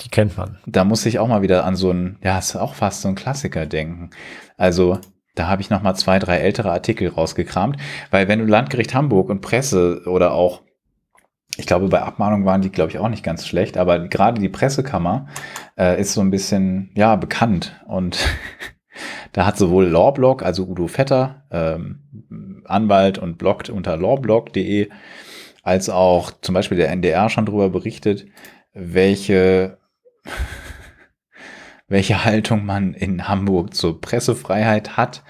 [0.01, 0.59] Die kennt man.
[0.65, 3.15] Da muss ich auch mal wieder an so ein, ja, ist auch fast so ein
[3.15, 4.11] Klassiker denken.
[4.55, 4.99] Also,
[5.35, 7.77] da habe ich noch mal zwei, drei ältere Artikel rausgekramt,
[8.11, 10.61] weil wenn du Landgericht Hamburg und Presse oder auch
[11.57, 14.49] ich glaube, bei Abmahnungen waren die, glaube ich, auch nicht ganz schlecht, aber gerade die
[14.49, 15.27] Pressekammer
[15.75, 18.19] äh, ist so ein bisschen, ja, bekannt und
[19.33, 24.89] Da hat sowohl Lawblog, also Udo Vetter, ähm, Anwalt und bloggt unter lawblog.de,
[25.63, 28.25] als auch zum Beispiel der NDR schon darüber berichtet,
[28.73, 29.77] welche,
[31.87, 35.23] welche Haltung man in Hamburg zur Pressefreiheit hat.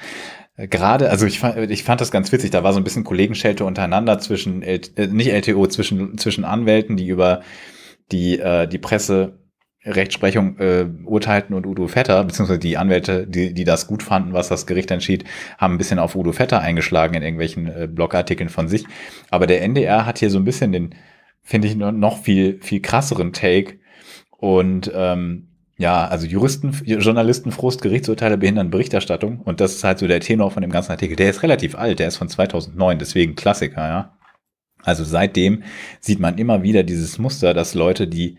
[0.57, 3.63] Gerade, also ich fand, ich fand das ganz witzig, da war so ein bisschen Kollegenschelte
[3.63, 4.79] untereinander zwischen, äh,
[5.09, 7.41] nicht LTO, zwischen, zwischen Anwälten, die über
[8.11, 9.36] die, äh, die Presse
[9.87, 14.49] Rechtsprechung äh, urteilten und Udo Vetter, beziehungsweise die Anwälte, die, die das gut fanden, was
[14.49, 15.23] das Gericht entschied,
[15.57, 18.85] haben ein bisschen auf Udo Vetter eingeschlagen in irgendwelchen äh, Blogartikeln von sich.
[19.29, 20.95] Aber der NDR hat hier so ein bisschen den,
[21.43, 23.79] finde ich, noch viel, viel krasseren Take.
[24.37, 25.47] Und ähm,
[25.77, 29.41] ja, also Juristen, Journalisten, Frust, Gerichtsurteile behindern Berichterstattung.
[29.41, 31.15] Und das ist halt so der Tenor von dem ganzen Artikel.
[31.15, 34.17] Der ist relativ alt, der ist von 2009, deswegen Klassiker, ja.
[34.83, 35.63] Also seitdem
[35.99, 38.37] sieht man immer wieder dieses Muster, dass Leute, die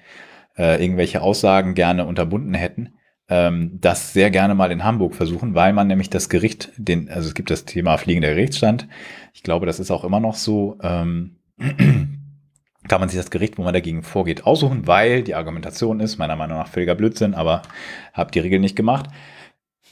[0.59, 2.95] äh, irgendwelche Aussagen gerne unterbunden hätten,
[3.29, 7.29] ähm, das sehr gerne mal in Hamburg versuchen, weil man nämlich das Gericht, den, also
[7.29, 8.89] es gibt das Thema fliegender Gerichtsstand.
[9.35, 10.79] Ich glaube, das ist auch immer noch so.
[10.83, 11.37] Ähm,
[12.89, 16.37] kann man sich das Gericht, wo man dagegen vorgeht, aussuchen, weil die Argumentation ist, meiner
[16.37, 17.63] Meinung nach völliger Blödsinn, aber
[18.15, 19.11] habe die Regel nicht gemacht.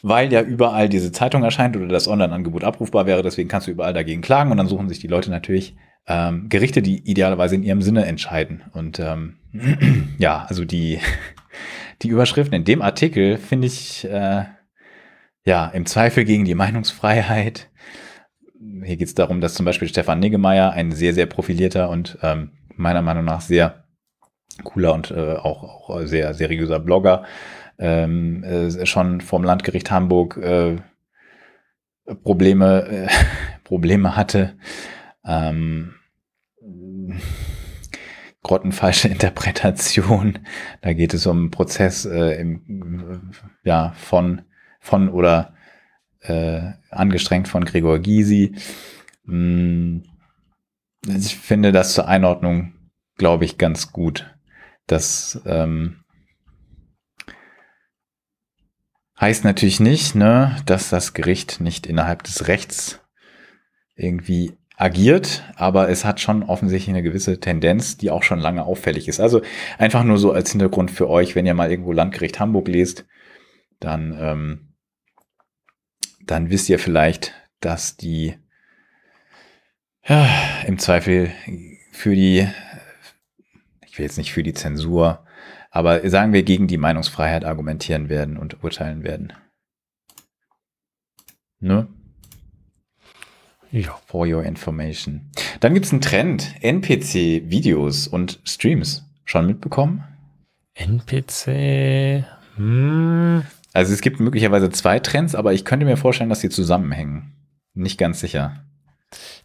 [0.02, 3.92] Weil ja überall diese Zeitung erscheint oder das Online-Angebot abrufbar wäre, deswegen kannst du überall
[3.92, 5.76] dagegen klagen und dann suchen sich die Leute natürlich
[6.06, 8.62] ähm, Gerichte, die idealerweise in ihrem Sinne entscheiden.
[8.72, 9.36] Und ähm,
[10.18, 11.00] ja, also die,
[12.02, 14.44] die Überschriften in dem Artikel finde ich äh,
[15.44, 17.70] ja im Zweifel gegen die Meinungsfreiheit.
[18.84, 22.50] Hier geht es darum, dass zum Beispiel Stefan Niggemeier, ein sehr, sehr profilierter und ähm,
[22.74, 23.84] meiner Meinung nach sehr
[24.64, 27.24] cooler und äh, auch, auch sehr seriöser Blogger,
[27.78, 30.76] ähm, äh, schon vom Landgericht Hamburg äh,
[32.22, 33.08] Probleme, äh,
[33.64, 34.56] Probleme hatte.
[35.24, 35.95] Ähm,
[38.46, 40.38] grottenfalsche Interpretation.
[40.80, 43.32] Da geht es um einen Prozess äh, im,
[43.64, 44.42] ja, von,
[44.80, 45.54] von oder
[46.20, 48.54] äh, angestrengt von Gregor Gysi.
[49.26, 50.04] Hm,
[51.08, 52.74] ich finde das zur Einordnung,
[53.16, 54.32] glaube ich, ganz gut,
[54.86, 56.04] dass ähm,
[59.18, 63.00] Heißt natürlich nicht, ne, dass das Gericht nicht innerhalb des Rechts
[63.94, 69.08] irgendwie agiert, aber es hat schon offensichtlich eine gewisse Tendenz, die auch schon lange auffällig
[69.08, 69.20] ist.
[69.20, 69.40] Also
[69.78, 73.06] einfach nur so als Hintergrund für euch, wenn ihr mal irgendwo Landgericht Hamburg lest,
[73.80, 74.74] dann, ähm,
[76.24, 78.36] dann wisst ihr vielleicht, dass die
[80.06, 80.28] ja,
[80.66, 81.32] im Zweifel
[81.92, 82.46] für die,
[83.86, 85.24] ich will jetzt nicht für die Zensur,
[85.70, 89.32] aber sagen wir gegen die Meinungsfreiheit argumentieren werden und urteilen werden.
[91.60, 91.88] Ne?
[93.70, 93.98] Ja.
[94.06, 95.30] For your information.
[95.60, 96.54] Dann gibt es einen Trend.
[96.60, 99.04] NPC-Videos und Streams.
[99.24, 100.04] Schon mitbekommen?
[100.74, 102.24] NPC.
[102.56, 103.42] Hm.
[103.72, 107.32] Also es gibt möglicherweise zwei Trends, aber ich könnte mir vorstellen, dass sie zusammenhängen.
[107.74, 108.64] Nicht ganz sicher.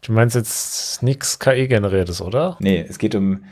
[0.02, 2.58] Du meinst jetzt nichts KI-generiertes, oder?
[2.60, 3.44] Nee, es geht um.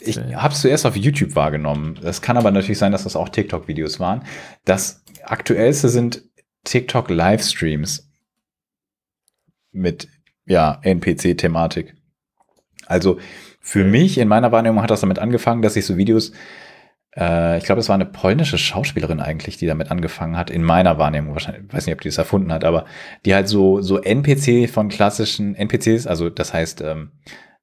[0.00, 2.00] Ich habe es zuerst auf YouTube wahrgenommen.
[2.02, 4.24] Es kann aber natürlich sein, dass das auch TikTok-Videos waren.
[4.64, 6.22] Das aktuellste sind
[6.64, 8.11] TikTok-Livestreams
[9.72, 10.08] mit
[10.46, 11.94] ja, NPC-Thematik.
[12.86, 13.18] Also
[13.60, 16.32] für mich in meiner Wahrnehmung hat das damit angefangen, dass ich so Videos,
[17.16, 20.98] äh, ich glaube, es war eine polnische Schauspielerin eigentlich, die damit angefangen hat, in meiner
[20.98, 22.84] Wahrnehmung wahrscheinlich, ich weiß nicht, ob die das erfunden hat, aber
[23.24, 27.12] die halt so, so NPC von klassischen NPCs, also das heißt ähm,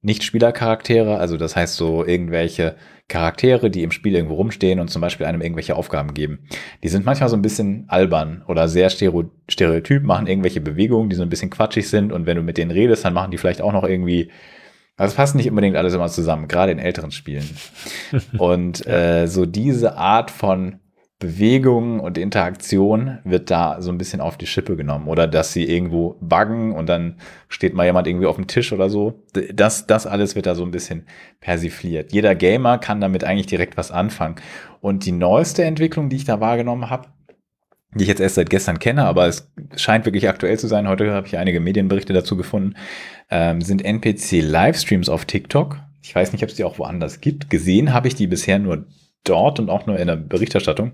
[0.01, 2.77] nicht Spielercharaktere, also das heißt so irgendwelche
[3.09, 6.39] Charaktere, die im Spiel irgendwo rumstehen und zum Beispiel einem irgendwelche Aufgaben geben.
[6.83, 11.23] Die sind manchmal so ein bisschen albern oder sehr stereotyp, machen irgendwelche Bewegungen, die so
[11.23, 13.73] ein bisschen quatschig sind und wenn du mit denen redest, dann machen die vielleicht auch
[13.73, 14.29] noch irgendwie
[14.99, 17.49] also es passt nicht unbedingt alles immer zusammen, gerade in älteren Spielen.
[18.37, 20.81] Und äh, so diese Art von
[21.19, 25.09] Bewegung und Interaktion wird da so ein bisschen auf die Schippe genommen.
[25.09, 27.15] Oder dass sie irgendwo buggen und dann
[27.49, 29.21] steht mal jemand irgendwie auf dem Tisch oder so.
[29.53, 31.05] Das, das alles wird da so ein bisschen
[31.41, 32.13] persifliert.
[32.13, 34.35] Jeder Gamer kann damit eigentlich direkt was anfangen.
[34.79, 37.09] Und die neueste Entwicklung, die ich da wahrgenommen habe,
[37.93, 40.87] die ich jetzt erst seit gestern kenne, aber es scheint wirklich aktuell zu sein.
[40.87, 42.75] Heute habe ich einige Medienberichte dazu gefunden,
[43.29, 45.79] ähm, sind NPC-Livestreams auf TikTok.
[46.01, 47.49] Ich weiß nicht, ob es die auch woanders gibt.
[47.49, 48.85] Gesehen habe ich die bisher nur
[49.23, 50.93] dort und auch nur in der Berichterstattung.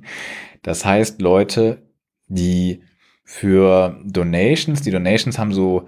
[0.63, 1.83] Das heißt, Leute,
[2.27, 2.81] die
[3.23, 5.87] für Donations, die Donations haben so,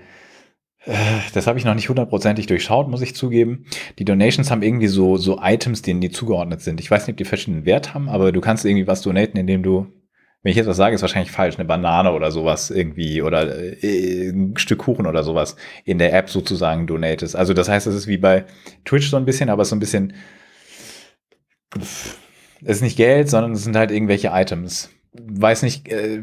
[0.86, 0.94] äh,
[1.34, 3.66] das habe ich noch nicht hundertprozentig durchschaut, muss ich zugeben.
[4.00, 6.80] Die Donations haben irgendwie so, so Items, denen die zugeordnet sind.
[6.80, 9.62] Ich weiß nicht, ob die verschiedenen Wert haben, aber du kannst irgendwie was donaten, indem
[9.62, 9.88] du,
[10.42, 14.30] wenn ich jetzt was sage, ist wahrscheinlich falsch, eine Banane oder sowas irgendwie oder äh,
[14.30, 17.36] ein Stück Kuchen oder sowas in der App sozusagen donatest.
[17.36, 18.46] Also das heißt, es ist wie bei
[18.86, 20.14] Twitch so ein bisschen, aber so ein bisschen
[22.62, 24.90] es ist nicht Geld, sondern es sind halt irgendwelche Items.
[25.14, 26.22] Weiß nicht, äh,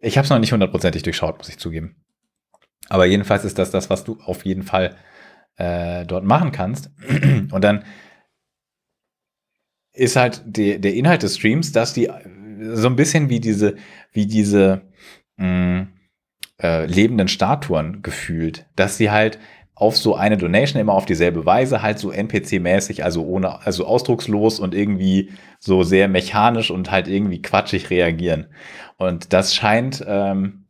[0.00, 1.96] ich habe es noch nicht hundertprozentig durchschaut, muss ich zugeben.
[2.88, 4.96] Aber jedenfalls ist das das, was du auf jeden Fall
[5.56, 6.90] äh, dort machen kannst.
[7.50, 7.84] Und dann
[9.92, 12.08] ist halt die, der Inhalt des Streams, dass die
[12.72, 13.76] so ein bisschen wie diese,
[14.12, 14.82] wie diese
[15.36, 15.88] mh, mm,
[16.60, 19.38] äh, lebenden Statuen gefühlt, dass sie halt
[19.78, 24.58] auf so eine Donation immer auf dieselbe Weise, halt so NPC-mäßig, also ohne, also ausdruckslos
[24.58, 25.30] und irgendwie
[25.60, 28.48] so sehr mechanisch und halt irgendwie quatschig reagieren.
[28.96, 30.64] Und das scheint, ähm,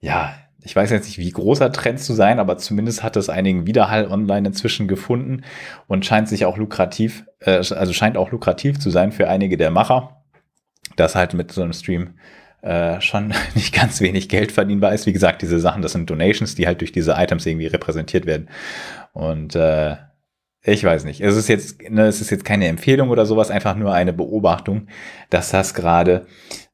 [0.00, 0.34] ja,
[0.64, 4.08] ich weiß jetzt nicht, wie großer Trend zu sein, aber zumindest hat es einigen Widerhall
[4.08, 5.44] online inzwischen gefunden
[5.86, 9.70] und scheint sich auch lukrativ, äh, also scheint auch lukrativ zu sein für einige der
[9.70, 10.24] Macher,
[10.96, 12.43] das halt mit so einem Stream äh,
[13.00, 15.06] schon nicht ganz wenig Geld verdienbar ist.
[15.06, 18.48] Wie gesagt, diese Sachen, das sind Donations, die halt durch diese Items irgendwie repräsentiert werden.
[19.12, 19.96] Und äh,
[20.62, 21.20] ich weiß nicht.
[21.20, 24.88] Es ist jetzt, ne, es ist jetzt keine Empfehlung oder sowas, einfach nur eine Beobachtung,
[25.28, 26.26] dass das gerade,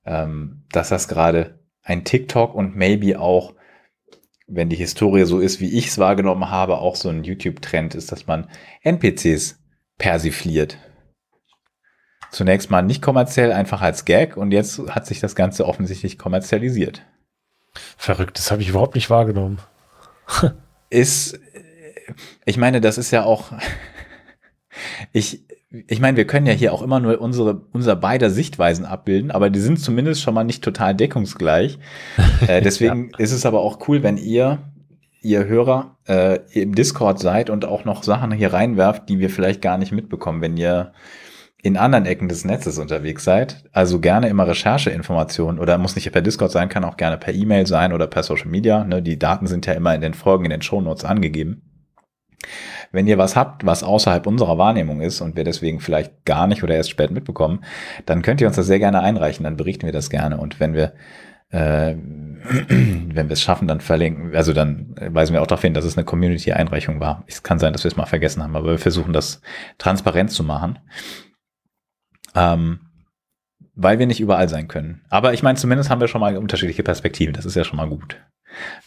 [0.07, 3.55] ähm, dass das gerade ein TikTok und maybe auch,
[4.47, 8.13] wenn die Historie so ist, wie ich es wahrgenommen habe, auch so ein YouTube-Trend ist,
[8.13, 8.49] dass man
[8.83, 9.59] NPCs
[9.99, 10.79] persifliert
[12.31, 17.03] zunächst mal nicht kommerziell, einfach als Gag und jetzt hat sich das Ganze offensichtlich kommerzialisiert.
[17.97, 19.59] Verrückt, das habe ich überhaupt nicht wahrgenommen.
[20.91, 21.39] ist,
[22.45, 23.53] ich meine, das ist ja auch,
[25.13, 25.45] ich,
[25.87, 29.51] ich meine, wir können ja hier auch immer nur unsere, unser beider Sichtweisen abbilden, aber
[29.51, 31.79] die sind zumindest schon mal nicht total deckungsgleich.
[32.47, 33.19] Äh, deswegen ja.
[33.19, 34.63] ist es aber auch cool, wenn ihr,
[35.21, 39.61] ihr Hörer, äh, im Discord seid und auch noch Sachen hier reinwerft, die wir vielleicht
[39.61, 40.93] gar nicht mitbekommen, wenn ihr
[41.63, 46.23] in anderen Ecken des Netzes unterwegs seid, also gerne immer Rechercheinformationen oder muss nicht per
[46.23, 48.85] Discord sein, kann auch gerne per E-Mail sein oder per Social Media.
[48.85, 49.03] Ne?
[49.03, 51.63] Die Daten sind ja immer in den Folgen, in den Shownotes angegeben.
[52.93, 56.65] Wenn ihr was habt, was außerhalb unserer Wahrnehmung ist und wir deswegen vielleicht gar nicht
[56.65, 57.63] oder erst spät mitbekommen,
[58.07, 60.39] dann könnt ihr uns das sehr gerne einreichen, dann berichten wir das gerne.
[60.39, 60.95] Und wenn wir
[61.51, 61.95] äh,
[62.69, 65.97] wenn wir es schaffen, dann verlinken, also dann weisen wir auch darauf hin, dass es
[65.97, 67.25] eine Community-Einreichung war.
[67.27, 69.43] Es kann sein, dass wir es mal vergessen haben, aber wir versuchen das
[69.79, 70.79] transparent zu machen.
[72.35, 72.81] Ähm,
[73.75, 75.03] weil wir nicht überall sein können.
[75.09, 77.35] Aber ich meine, zumindest haben wir schon mal unterschiedliche Perspektiven.
[77.35, 78.21] Das ist ja schon mal gut.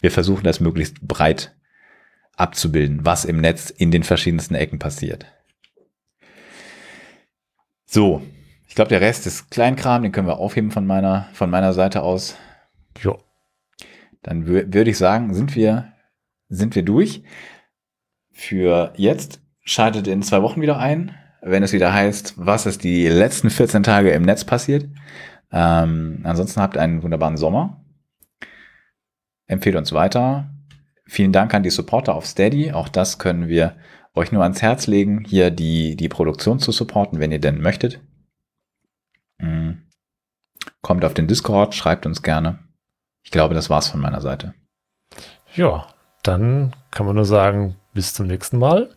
[0.00, 1.56] Wir versuchen das möglichst breit
[2.36, 5.26] abzubilden, was im Netz in den verschiedensten Ecken passiert.
[7.86, 8.22] So,
[8.68, 12.02] ich glaube, der Rest ist Kleinkram, den können wir aufheben von meiner, von meiner Seite
[12.02, 12.36] aus.
[13.00, 13.18] Jo.
[14.22, 15.92] Dann würde ich sagen, sind wir,
[16.48, 17.22] sind wir durch.
[18.32, 21.14] Für jetzt schaltet in zwei Wochen wieder ein,
[21.44, 24.88] wenn es wieder heißt, was ist die letzten 14 Tage im Netz passiert.
[25.52, 27.84] Ähm, ansonsten habt einen wunderbaren Sommer.
[29.46, 30.50] Empfehlt uns weiter.
[31.06, 32.72] Vielen Dank an die Supporter auf Steady.
[32.72, 33.76] Auch das können wir
[34.14, 38.00] euch nur ans Herz legen, hier die, die Produktion zu supporten, wenn ihr denn möchtet.
[39.38, 39.82] Mhm.
[40.80, 42.60] Kommt auf den Discord, schreibt uns gerne.
[43.22, 44.54] Ich glaube, das war's von meiner Seite.
[45.54, 45.86] Ja,
[46.22, 48.96] dann kann man nur sagen, bis zum nächsten Mal.